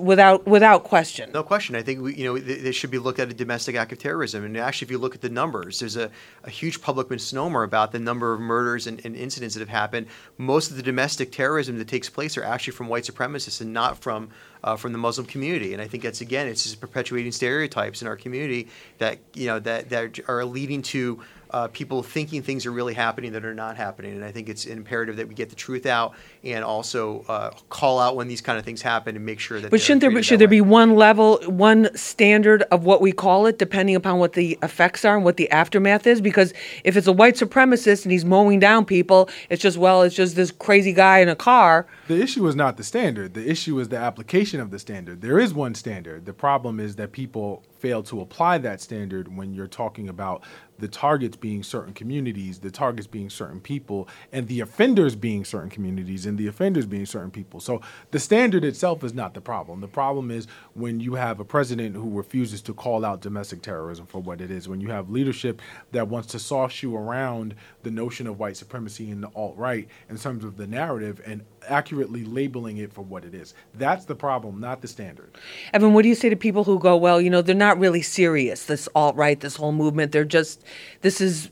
without 0.00 0.46
without 0.46 0.84
question. 0.84 1.30
No 1.32 1.42
question. 1.42 1.74
I 1.74 1.82
think 1.82 2.00
we, 2.00 2.14
you 2.14 2.24
know 2.24 2.38
th- 2.38 2.62
this 2.62 2.76
should 2.76 2.90
be 2.90 2.98
looked 2.98 3.18
at 3.18 3.28
a 3.28 3.34
domestic 3.34 3.74
act 3.76 3.92
of 3.92 3.98
terrorism. 3.98 4.44
And 4.44 4.56
actually, 4.56 4.86
if 4.86 4.90
you 4.90 4.98
look 4.98 5.14
at 5.14 5.20
the 5.20 5.28
numbers, 5.28 5.80
there's 5.80 5.96
a, 5.96 6.10
a 6.44 6.50
huge 6.50 6.80
public 6.80 7.10
misnomer 7.10 7.62
about 7.62 7.92
the 7.92 7.98
number 7.98 8.32
of 8.32 8.40
murders 8.40 8.86
and, 8.86 9.04
and 9.04 9.16
incidents 9.16 9.54
that 9.54 9.60
have 9.60 9.68
happened. 9.68 10.06
Most 10.38 10.70
of 10.70 10.76
the 10.76 10.82
domestic 10.82 11.32
terrorism 11.32 11.78
that 11.78 11.88
takes 11.88 12.08
place 12.08 12.36
are 12.36 12.44
actually 12.44 12.72
from 12.72 12.88
white 12.88 13.04
supremacists 13.04 13.60
and 13.60 13.72
not 13.72 13.98
from 13.98 14.30
uh, 14.62 14.76
from 14.76 14.92
the 14.92 14.98
Muslim 14.98 15.26
community. 15.26 15.72
And 15.72 15.82
I 15.82 15.88
think 15.88 16.02
that's 16.02 16.20
again, 16.20 16.46
it's 16.46 16.62
just 16.62 16.80
perpetuating 16.80 17.32
stereotypes 17.32 18.00
in 18.00 18.08
our 18.08 18.16
community 18.16 18.68
that 18.98 19.18
you 19.34 19.46
know 19.46 19.58
that 19.60 19.90
that 19.90 20.20
are 20.28 20.44
leading 20.44 20.82
to 20.82 21.20
uh, 21.54 21.68
people 21.68 22.02
thinking 22.02 22.42
things 22.42 22.66
are 22.66 22.72
really 22.72 22.94
happening 22.94 23.30
that 23.30 23.44
are 23.44 23.54
not 23.54 23.76
happening. 23.76 24.10
And 24.14 24.24
I 24.24 24.32
think 24.32 24.48
it's 24.48 24.66
imperative 24.66 25.16
that 25.18 25.28
we 25.28 25.36
get 25.36 25.50
the 25.50 25.54
truth 25.54 25.86
out 25.86 26.14
and 26.42 26.64
also 26.64 27.24
uh, 27.28 27.50
call 27.68 28.00
out 28.00 28.16
when 28.16 28.26
these 28.26 28.40
kind 28.40 28.58
of 28.58 28.64
things 28.64 28.82
happen 28.82 29.14
and 29.14 29.24
make 29.24 29.38
sure 29.38 29.60
that. 29.60 29.70
But 29.70 29.80
shouldn't 29.80 30.00
there 30.00 30.10
be, 30.10 30.20
should 30.20 30.40
there 30.40 30.48
be 30.48 30.60
one 30.60 30.96
level, 30.96 31.38
one 31.46 31.96
standard 31.96 32.62
of 32.72 32.84
what 32.84 33.00
we 33.00 33.12
call 33.12 33.46
it, 33.46 33.60
depending 33.60 33.94
upon 33.94 34.18
what 34.18 34.32
the 34.32 34.58
effects 34.64 35.04
are 35.04 35.14
and 35.14 35.24
what 35.24 35.36
the 35.36 35.48
aftermath 35.52 36.08
is? 36.08 36.20
Because 36.20 36.52
if 36.82 36.96
it's 36.96 37.06
a 37.06 37.12
white 37.12 37.36
supremacist 37.36 38.02
and 38.02 38.10
he's 38.10 38.24
mowing 38.24 38.58
down 38.58 38.84
people, 38.84 39.30
it's 39.48 39.62
just 39.62 39.78
well, 39.78 40.02
it's 40.02 40.16
just 40.16 40.34
this 40.34 40.50
crazy 40.50 40.92
guy 40.92 41.20
in 41.20 41.28
a 41.28 41.36
car. 41.36 41.86
The 42.08 42.20
issue 42.20 42.48
is 42.48 42.56
not 42.56 42.78
the 42.78 42.84
standard. 42.84 43.34
The 43.34 43.48
issue 43.48 43.78
is 43.78 43.90
the 43.90 43.96
application 43.96 44.58
of 44.58 44.72
the 44.72 44.80
standard. 44.80 45.20
There 45.20 45.38
is 45.38 45.54
one 45.54 45.76
standard. 45.76 46.26
The 46.26 46.32
problem 46.32 46.80
is 46.80 46.96
that 46.96 47.12
people 47.12 47.62
fail 47.84 48.02
to 48.02 48.22
apply 48.22 48.56
that 48.56 48.80
standard 48.80 49.36
when 49.36 49.52
you're 49.52 49.66
talking 49.66 50.08
about 50.08 50.42
the 50.78 50.88
targets 50.88 51.36
being 51.36 51.62
certain 51.62 51.92
communities, 51.92 52.58
the 52.58 52.70
targets 52.70 53.06
being 53.06 53.30
certain 53.30 53.60
people, 53.60 54.08
and 54.32 54.48
the 54.48 54.60
offenders 54.60 55.14
being 55.14 55.44
certain 55.44 55.70
communities, 55.70 56.26
and 56.26 56.36
the 56.38 56.46
offenders 56.46 56.86
being 56.86 57.06
certain 57.06 57.30
people. 57.30 57.60
So 57.60 57.80
the 58.10 58.18
standard 58.18 58.64
itself 58.64 59.04
is 59.04 59.14
not 59.14 59.34
the 59.34 59.40
problem. 59.40 59.80
The 59.80 59.88
problem 59.88 60.30
is 60.30 60.46
when 60.74 61.00
you 61.00 61.14
have 61.14 61.40
a 61.40 61.44
president 61.44 61.94
who 61.94 62.10
refuses 62.10 62.60
to 62.62 62.74
call 62.74 63.04
out 63.04 63.20
domestic 63.20 63.62
terrorism 63.62 64.06
for 64.06 64.20
what 64.20 64.40
it 64.40 64.50
is, 64.50 64.68
when 64.68 64.80
you 64.80 64.90
have 64.90 65.10
leadership 65.10 65.62
that 65.92 66.08
wants 66.08 66.28
to 66.28 66.38
soft 66.38 66.74
shoe 66.74 66.96
around 66.96 67.54
the 67.82 67.90
notion 67.90 68.26
of 68.26 68.38
white 68.38 68.56
supremacy 68.56 69.10
and 69.10 69.22
the 69.22 69.30
alt 69.34 69.56
right 69.56 69.88
in 70.08 70.18
terms 70.18 70.44
of 70.44 70.56
the 70.56 70.66
narrative 70.66 71.20
and 71.24 71.42
accurately 71.68 72.24
labeling 72.24 72.78
it 72.78 72.92
for 72.92 73.02
what 73.02 73.24
it 73.24 73.34
is. 73.34 73.54
That's 73.74 74.04
the 74.04 74.14
problem, 74.14 74.60
not 74.60 74.82
the 74.82 74.88
standard. 74.88 75.30
Evan, 75.72 75.94
what 75.94 76.02
do 76.02 76.08
you 76.08 76.14
say 76.14 76.28
to 76.28 76.36
people 76.36 76.64
who 76.64 76.78
go, 76.78 76.96
well, 76.96 77.20
you 77.20 77.30
know, 77.30 77.42
they're 77.42 77.54
not 77.54 77.78
really 77.78 78.02
serious, 78.02 78.66
this 78.66 78.88
alt 78.94 79.16
right, 79.16 79.40
this 79.40 79.56
whole 79.56 79.72
movement, 79.72 80.12
they're 80.12 80.24
just 80.24 80.63
this 81.00 81.20
is 81.20 81.50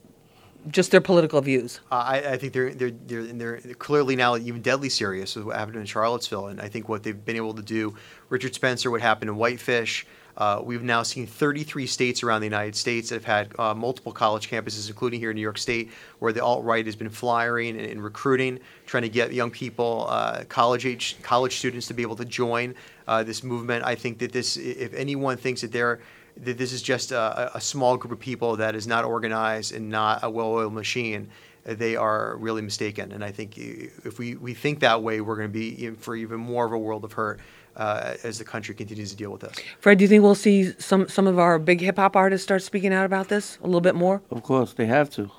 just 0.69 0.91
their 0.91 1.01
political 1.01 1.41
views. 1.41 1.81
Uh, 1.91 1.95
I, 1.97 2.17
I, 2.33 2.37
think 2.37 2.53
they're, 2.53 2.73
they're 2.73 2.91
they're 2.91 3.61
they're 3.61 3.75
clearly 3.75 4.17
now 4.17 4.37
even 4.37 4.63
deadly 4.63 4.89
serious 4.89 5.35
with 5.35 5.47
what 5.47 5.57
happened 5.57 5.77
in 5.77 5.87
Charlottesville, 5.87 6.49
and 6.49 6.61
I 6.61 6.69
think 6.69 6.89
what 6.89 7.03
they've 7.03 7.25
been 7.25 7.37
able 7.37 7.55
to 7.55 7.63
do, 7.63 7.97
Richard 8.29 8.55
Spencer, 8.55 8.91
what 8.91 9.01
happened 9.01 9.31
in 9.31 9.37
Whitefish. 9.37 10.07
Uh, 10.35 10.63
we've 10.65 10.83
now 10.83 11.03
seen 11.03 11.27
33 11.27 11.87
states 11.87 12.23
around 12.23 12.41
the 12.41 12.47
United 12.47 12.75
States 12.75 13.11
that 13.11 13.17
have 13.17 13.25
had 13.25 13.61
uh, 13.61 13.75
multiple 13.75 14.13
college 14.13 14.49
campuses, 14.49 14.89
including 14.89 15.21
here 15.21 15.31
in 15.31 15.35
New 15.35 15.43
York 15.43 15.59
State, 15.59 15.91
where 16.21 16.33
the 16.33 16.43
alt 16.43 16.65
right 16.65 16.87
has 16.87 16.97
been 16.97 17.11
flyering 17.11 17.77
and, 17.77 17.87
and, 17.87 18.03
recruiting, 18.03 18.59
trying 18.87 19.03
to 19.03 19.11
get 19.11 19.35
young 19.35 19.51
people, 19.51 20.07
uh, 20.09 20.45
college 20.49 20.87
age 20.87 21.17
college 21.23 21.57
students, 21.57 21.87
to 21.87 21.95
be 21.95 22.01
able 22.01 22.17
to 22.17 22.25
join 22.25 22.75
uh, 23.09 23.23
this 23.23 23.43
movement. 23.43 23.85
I 23.85 23.95
think 23.95 24.19
that 24.21 24.33
this, 24.33 24.57
if 24.57 24.95
anyone 24.95 25.37
thinks 25.37 25.61
that 25.61 25.73
they're 25.73 26.01
that 26.37 26.59
this 26.59 26.73
is 26.73 26.83
just 26.83 27.13
a, 27.13 27.57
a 27.57 27.61
small 27.61 27.97
group 27.97 28.13
of 28.13 28.19
people 28.19 28.57
that 28.57 28.75
is 28.75 28.87
not 28.87 29.05
organized 29.05 29.75
and 29.75 29.91
not 29.91 30.21
a 30.23 30.31
well-oiled 30.31 30.73
machine, 30.73 31.29
they 31.65 31.95
are 31.95 32.37
really 32.39 32.63
mistaken. 32.63 33.13
And 33.13 33.25
I 33.25 33.31
think 33.31 33.57
if 33.57 34.19
we, 34.19 34.37
we 34.37 34.55
think 34.55 34.81
that 34.81 35.03
way, 35.03 35.21
we're 35.21 35.37
going 35.37 35.49
to 35.49 35.53
be 35.53 35.87
in 35.87 35.97
for 35.97 36.17
even 36.17 36.41
more 36.41 36.65
of 36.65 36.73
a 36.73 36.79
world 36.79 37.05
of 37.05 37.13
hurt 37.13 37.41
uh, 37.77 38.15
as 38.25 38.39
the 38.39 38.45
country 38.45 38.75
continues 38.75 39.11
to 39.11 39.17
deal 39.17 39.31
with 39.31 39.43
this. 39.43 39.55
Fred, 39.79 39.99
do 39.99 40.05
you 40.05 40.09
think 40.09 40.23
we'll 40.23 40.35
see 40.35 40.73
some, 40.79 41.09
some 41.09 41.27
of 41.27 41.39
our 41.39 41.59
big 41.59 41.81
hip 41.81 41.97
hop 41.97 42.17
artists 42.17 42.45
start 42.45 42.63
speaking 42.63 42.93
out 42.93 43.07
about 43.07 43.29
this 43.29 43.59
a 43.63 43.67
little 43.67 43.81
bit 43.81 43.95
more? 43.95 44.23
Of 44.31 44.43
course, 44.43 44.73
they 44.73 44.87
have 44.87 45.11
to. 45.11 45.31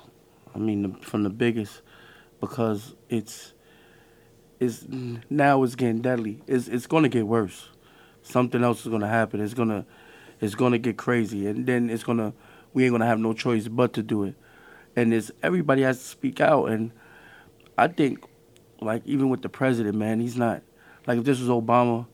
I 0.54 0.58
mean, 0.58 0.82
the, 0.82 0.98
from 1.04 1.24
the 1.24 1.30
biggest, 1.30 1.82
because 2.40 2.94
it's 3.08 3.52
it's 4.60 4.86
now 4.88 5.62
it's 5.64 5.74
getting 5.74 6.00
deadly. 6.00 6.42
It's 6.46 6.68
it's 6.68 6.86
going 6.86 7.02
to 7.02 7.08
get 7.08 7.26
worse. 7.26 7.68
Something 8.22 8.62
else 8.62 8.80
is 8.82 8.88
going 8.88 9.00
to 9.00 9.08
happen. 9.08 9.40
It's 9.40 9.52
going 9.52 9.68
to 9.68 9.84
it's 10.40 10.54
gonna 10.54 10.78
get 10.78 10.96
crazy, 10.96 11.46
and 11.46 11.66
then 11.66 11.90
it's 11.90 12.04
gonna 12.04 12.32
we 12.72 12.84
ain't 12.84 12.92
gonna 12.92 13.06
have 13.06 13.18
no 13.18 13.32
choice 13.32 13.68
but 13.68 13.92
to 13.94 14.02
do 14.02 14.24
it. 14.24 14.34
And 14.96 15.12
it's 15.12 15.30
everybody 15.42 15.82
has 15.82 15.98
to 15.98 16.04
speak 16.04 16.40
out, 16.40 16.66
and 16.66 16.92
I 17.76 17.88
think 17.88 18.24
like 18.80 19.02
even 19.06 19.28
with 19.28 19.42
the 19.42 19.48
president, 19.48 19.96
man, 19.96 20.20
he's 20.20 20.36
not 20.36 20.62
like 21.06 21.18
if 21.18 21.24
this 21.24 21.40
was 21.40 21.48
Obama, 21.48 22.06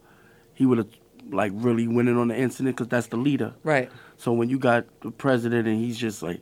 he 0.54 0.66
would 0.66 0.78
have 0.78 0.88
like 1.30 1.52
really 1.54 1.86
winning 1.86 2.16
on 2.16 2.28
the 2.28 2.36
incident 2.36 2.76
because 2.76 2.88
that's 2.88 3.08
the 3.08 3.16
leader. 3.16 3.54
Right. 3.62 3.90
So 4.16 4.32
when 4.32 4.48
you 4.48 4.58
got 4.58 4.86
the 5.00 5.10
president 5.10 5.66
and 5.68 5.78
he's 5.78 5.98
just 5.98 6.22
like 6.22 6.40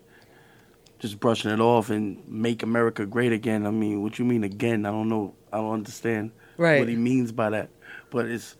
just 0.98 1.20
brushing 1.20 1.50
it 1.50 1.60
off 1.60 1.90
and 1.90 2.26
make 2.28 2.62
America 2.62 3.06
great 3.06 3.32
again. 3.32 3.66
I 3.66 3.70
mean, 3.70 4.02
what 4.02 4.18
you 4.18 4.24
mean 4.24 4.44
again? 4.44 4.84
I 4.84 4.90
don't 4.90 5.08
know. 5.08 5.34
I 5.52 5.58
don't 5.58 5.72
understand 5.72 6.32
right. 6.56 6.80
what 6.80 6.88
he 6.88 6.96
means 6.96 7.32
by 7.32 7.50
that. 7.50 7.70
But 8.10 8.26
it's 8.26 8.56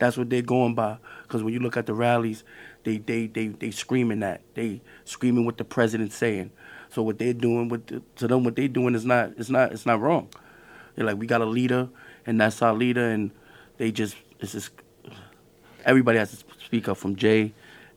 that's 0.00 0.16
what 0.16 0.30
they're 0.30 0.42
going 0.42 0.74
by. 0.74 0.98
Because 1.22 1.44
when 1.44 1.54
you 1.54 1.60
look 1.60 1.76
at 1.76 1.86
the 1.86 1.94
rallies, 1.94 2.42
they 2.82 2.98
they 2.98 3.28
they 3.28 3.48
they 3.48 3.70
screaming 3.70 4.20
that. 4.20 4.40
They 4.54 4.80
screaming 5.04 5.44
what 5.44 5.58
the 5.58 5.64
president's 5.64 6.16
saying. 6.16 6.50
So 6.88 7.02
what 7.02 7.18
they're 7.18 7.34
doing 7.34 7.68
with 7.68 7.86
the, 7.86 8.02
to 8.16 8.26
them, 8.26 8.42
what 8.42 8.56
they're 8.56 8.66
doing 8.66 8.94
is 8.96 9.04
not 9.04 9.32
it's 9.36 9.50
not 9.50 9.72
it's 9.72 9.86
not 9.86 10.00
wrong. 10.00 10.28
They're 10.96 11.06
like 11.06 11.18
we 11.18 11.26
got 11.26 11.40
a 11.40 11.46
leader, 11.46 11.88
and 12.26 12.40
that's 12.40 12.62
our 12.62 12.74
leader, 12.74 13.08
and 13.08 13.30
they 13.76 13.92
just 13.92 14.16
it's 14.40 14.52
just 14.52 14.70
everybody 15.84 16.18
has 16.18 16.30
to 16.30 16.44
speak 16.64 16.88
up 16.88 16.96
from 16.96 17.14
Jay, 17.14 17.52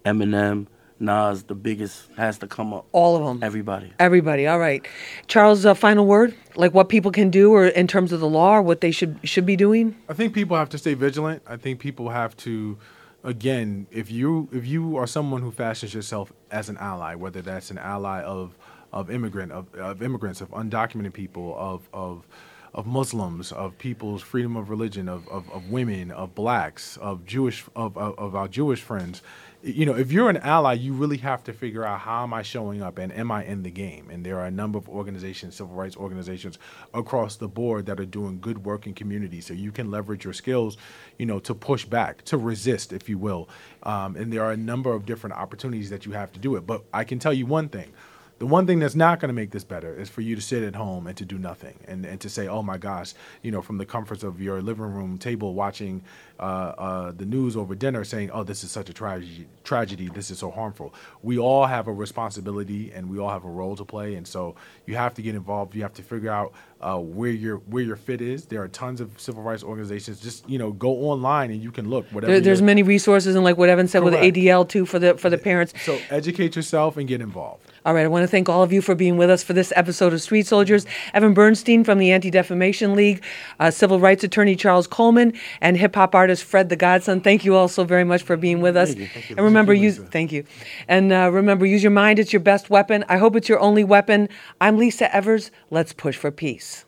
Eminem, 0.05 0.67
Nas, 0.99 1.43
the 1.43 1.55
biggest, 1.55 2.09
has 2.17 2.37
to 2.39 2.47
come 2.47 2.73
up. 2.73 2.85
All 2.91 3.15
of 3.15 3.25
them. 3.25 3.43
Everybody. 3.43 3.93
Everybody. 3.99 4.47
All 4.47 4.59
right, 4.59 4.85
Charles. 5.27 5.65
Uh, 5.65 5.73
final 5.73 6.05
word, 6.05 6.35
like 6.55 6.73
what 6.73 6.89
people 6.89 7.11
can 7.11 7.29
do, 7.29 7.51
or 7.53 7.67
in 7.67 7.87
terms 7.87 8.11
of 8.11 8.19
the 8.19 8.29
law, 8.29 8.57
or 8.57 8.61
what 8.61 8.81
they 8.81 8.91
should 8.91 9.19
should 9.23 9.45
be 9.45 9.55
doing. 9.55 9.95
I 10.07 10.13
think 10.13 10.33
people 10.33 10.55
have 10.57 10.69
to 10.69 10.77
stay 10.77 10.93
vigilant. 10.93 11.41
I 11.47 11.57
think 11.57 11.79
people 11.79 12.09
have 12.09 12.37
to, 12.37 12.77
again, 13.23 13.87
if 13.91 14.11
you 14.11 14.47
if 14.51 14.65
you 14.65 14.97
are 14.97 15.07
someone 15.07 15.41
who 15.41 15.51
fashions 15.51 15.93
yourself 15.93 16.31
as 16.51 16.69
an 16.69 16.77
ally, 16.77 17.15
whether 17.15 17.41
that's 17.41 17.71
an 17.71 17.77
ally 17.77 18.21
of 18.21 18.55
of 18.91 19.09
immigrant 19.09 19.51
of, 19.51 19.73
of 19.75 20.01
immigrants, 20.01 20.41
of 20.41 20.49
undocumented 20.51 21.13
people, 21.13 21.55
of 21.57 21.89
of 21.93 22.27
of 22.73 22.87
Muslims, 22.87 23.51
of 23.51 23.77
people's 23.77 24.21
freedom 24.21 24.55
of 24.55 24.69
religion, 24.69 25.07
of, 25.07 25.27
of, 25.27 25.49
of 25.51 25.69
women, 25.69 26.09
of 26.11 26.33
blacks, 26.33 26.97
of 26.97 27.23
Jewish, 27.25 27.63
of, 27.75 27.95
of, 27.97 28.17
of 28.17 28.35
our 28.35 28.47
Jewish 28.47 28.81
friends. 28.81 29.21
You 29.65 29.85
know, 29.85 29.95
if 29.95 30.11
you're 30.11 30.29
an 30.29 30.35
ally, 30.37 30.73
you 30.73 30.93
really 30.93 31.15
have 31.19 31.41
to 31.45 31.53
figure 31.53 31.85
out 31.85 32.01
how 32.01 32.23
am 32.23 32.33
I 32.33 32.41
showing 32.41 32.81
up 32.81 32.97
and 32.97 33.13
am 33.13 33.31
I 33.31 33.45
in 33.45 33.63
the 33.63 33.71
game? 33.71 34.09
And 34.09 34.25
there 34.25 34.37
are 34.37 34.45
a 34.45 34.51
number 34.51 34.77
of 34.77 34.89
organizations, 34.89 35.55
civil 35.55 35.73
rights 35.73 35.95
organizations 35.95 36.59
across 36.93 37.37
the 37.37 37.47
board 37.47 37.85
that 37.85 37.97
are 37.97 38.05
doing 38.05 38.41
good 38.41 38.65
work 38.65 38.87
in 38.87 38.93
communities. 38.93 39.45
So 39.45 39.53
you 39.53 39.71
can 39.71 39.89
leverage 39.89 40.25
your 40.25 40.33
skills, 40.33 40.75
you 41.17 41.25
know, 41.25 41.39
to 41.39 41.55
push 41.55 41.85
back, 41.85 42.25
to 42.25 42.37
resist, 42.37 42.91
if 42.91 43.07
you 43.07 43.17
will. 43.17 43.47
Um, 43.83 44.17
and 44.17 44.33
there 44.33 44.43
are 44.43 44.51
a 44.51 44.57
number 44.57 44.91
of 44.91 45.05
different 45.05 45.37
opportunities 45.37 45.89
that 45.91 46.05
you 46.05 46.11
have 46.11 46.33
to 46.33 46.39
do 46.41 46.57
it. 46.57 46.67
But 46.67 46.83
I 46.93 47.05
can 47.05 47.17
tell 47.17 47.33
you 47.33 47.45
one 47.45 47.69
thing 47.69 47.93
the 48.39 48.47
one 48.47 48.67
thing 48.67 48.79
that's 48.79 48.95
not 48.95 49.21
going 49.21 49.29
to 49.29 49.33
make 49.33 49.51
this 49.51 49.63
better 49.63 49.95
is 49.95 50.09
for 50.09 50.21
you 50.21 50.35
to 50.35 50.41
sit 50.41 50.63
at 50.63 50.75
home 50.75 51.07
and 51.07 51.15
to 51.15 51.23
do 51.23 51.37
nothing 51.37 51.79
and, 51.87 52.05
and 52.05 52.19
to 52.19 52.29
say, 52.29 52.47
oh 52.47 52.61
my 52.61 52.77
gosh, 52.77 53.13
you 53.41 53.51
know, 53.51 53.61
from 53.61 53.77
the 53.77 53.85
comforts 53.85 54.23
of 54.23 54.41
your 54.41 54.61
living 54.61 54.83
room 54.83 55.17
table 55.17 55.53
watching 55.53 56.03
uh, 56.39 56.43
uh, 56.43 57.11
the 57.11 57.25
news 57.25 57.55
over 57.55 57.75
dinner 57.75 58.03
saying, 58.03 58.31
oh, 58.31 58.43
this 58.43 58.63
is 58.63 58.71
such 58.71 58.89
a 58.89 58.93
tragedy, 58.93 59.47
tragedy, 59.63 60.09
this 60.09 60.31
is 60.31 60.39
so 60.39 60.49
harmful. 60.51 60.93
We 61.21 61.37
all 61.37 61.65
have 61.65 61.87
a 61.87 61.93
responsibility 61.93 62.91
and 62.91 63.09
we 63.09 63.19
all 63.19 63.29
have 63.29 63.45
a 63.45 63.49
role 63.49 63.75
to 63.75 63.85
play. 63.85 64.15
And 64.15 64.27
so 64.27 64.55
you 64.85 64.95
have 64.95 65.13
to 65.15 65.21
get 65.21 65.35
involved. 65.35 65.75
You 65.75 65.83
have 65.83 65.93
to 65.93 66.03
figure 66.03 66.31
out 66.31 66.53
uh, 66.83 66.97
where 66.97 67.31
your 67.31 67.57
where 67.57 67.83
your 67.83 67.95
fit 67.95 68.21
is. 68.21 68.45
There 68.45 68.61
are 68.61 68.67
tons 68.67 68.99
of 68.99 69.17
civil 69.19 69.41
rights 69.41 69.63
organizations. 69.63 70.19
Just 70.19 70.47
you 70.49 70.59
know, 70.59 70.71
go 70.73 70.89
online 70.89 71.49
and 71.51 71.63
you 71.63 71.71
can 71.71 71.89
look. 71.89 72.05
Whatever. 72.11 72.33
There, 72.33 72.41
there's 72.41 72.61
many 72.61 72.83
resources, 72.83 73.35
and 73.35 73.43
like 73.43 73.57
what 73.57 73.69
Evan 73.69 73.87
said 73.87 74.03
Correct. 74.03 74.21
with 74.21 74.35
ADL 74.35 74.67
too 74.67 74.85
for 74.85 74.99
the 74.99 75.17
for 75.17 75.29
the 75.29 75.37
parents. 75.37 75.73
So 75.85 75.97
educate 76.09 76.55
yourself 76.55 76.97
and 76.97 77.07
get 77.07 77.21
involved. 77.21 77.71
All 77.85 77.93
right, 77.93 78.05
I 78.05 78.07
want 78.07 78.23
to 78.23 78.27
thank 78.27 78.49
all 78.49 78.63
of 78.63 78.71
you 78.71 78.81
for 78.81 78.95
being 78.95 79.17
with 79.17 79.29
us 79.29 79.43
for 79.43 79.53
this 79.53 79.73
episode 79.75 80.13
of 80.13 80.21
Street 80.21 80.47
Soldiers. 80.47 80.85
Evan 81.13 81.33
Bernstein 81.33 81.83
from 81.83 81.99
the 81.99 82.11
Anti 82.11 82.29
Defamation 82.29 82.95
League, 82.95 83.23
uh, 83.59 83.71
civil 83.71 83.99
rights 83.99 84.23
attorney 84.23 84.55
Charles 84.55 84.87
Coleman, 84.87 85.33
and 85.61 85.77
hip 85.77 85.95
hop 85.95 86.15
artist 86.23 86.43
Fred 86.45 86.69
the 86.69 86.75
Godson. 86.75 87.19
Thank 87.19 87.43
you 87.43 87.55
all 87.55 87.67
so 87.67 87.83
very 87.83 88.05
much 88.05 88.23
for 88.23 88.37
being 88.37 88.61
with 88.61 88.77
us. 88.77 88.89
Thank 88.89 88.99
you. 88.99 89.07
Thank 89.07 89.29
you. 89.29 89.35
And 89.35 89.45
remember, 89.45 89.73
use 89.73 89.97
thank 89.97 90.31
you, 90.31 90.45
and 90.87 91.11
uh, 91.11 91.29
remember, 91.31 91.65
use 91.65 91.83
your 91.83 91.91
mind. 91.91 92.17
It's 92.19 92.31
your 92.31 92.39
best 92.39 92.69
weapon. 92.69 93.03
I 93.09 93.17
hope 93.17 93.35
it's 93.35 93.49
your 93.49 93.59
only 93.59 93.83
weapon. 93.83 94.29
I'm 94.61 94.77
Lisa 94.77 95.13
Evers. 95.13 95.51
Let's 95.69 95.91
push 95.91 96.15
for 96.15 96.31
peace. 96.31 96.85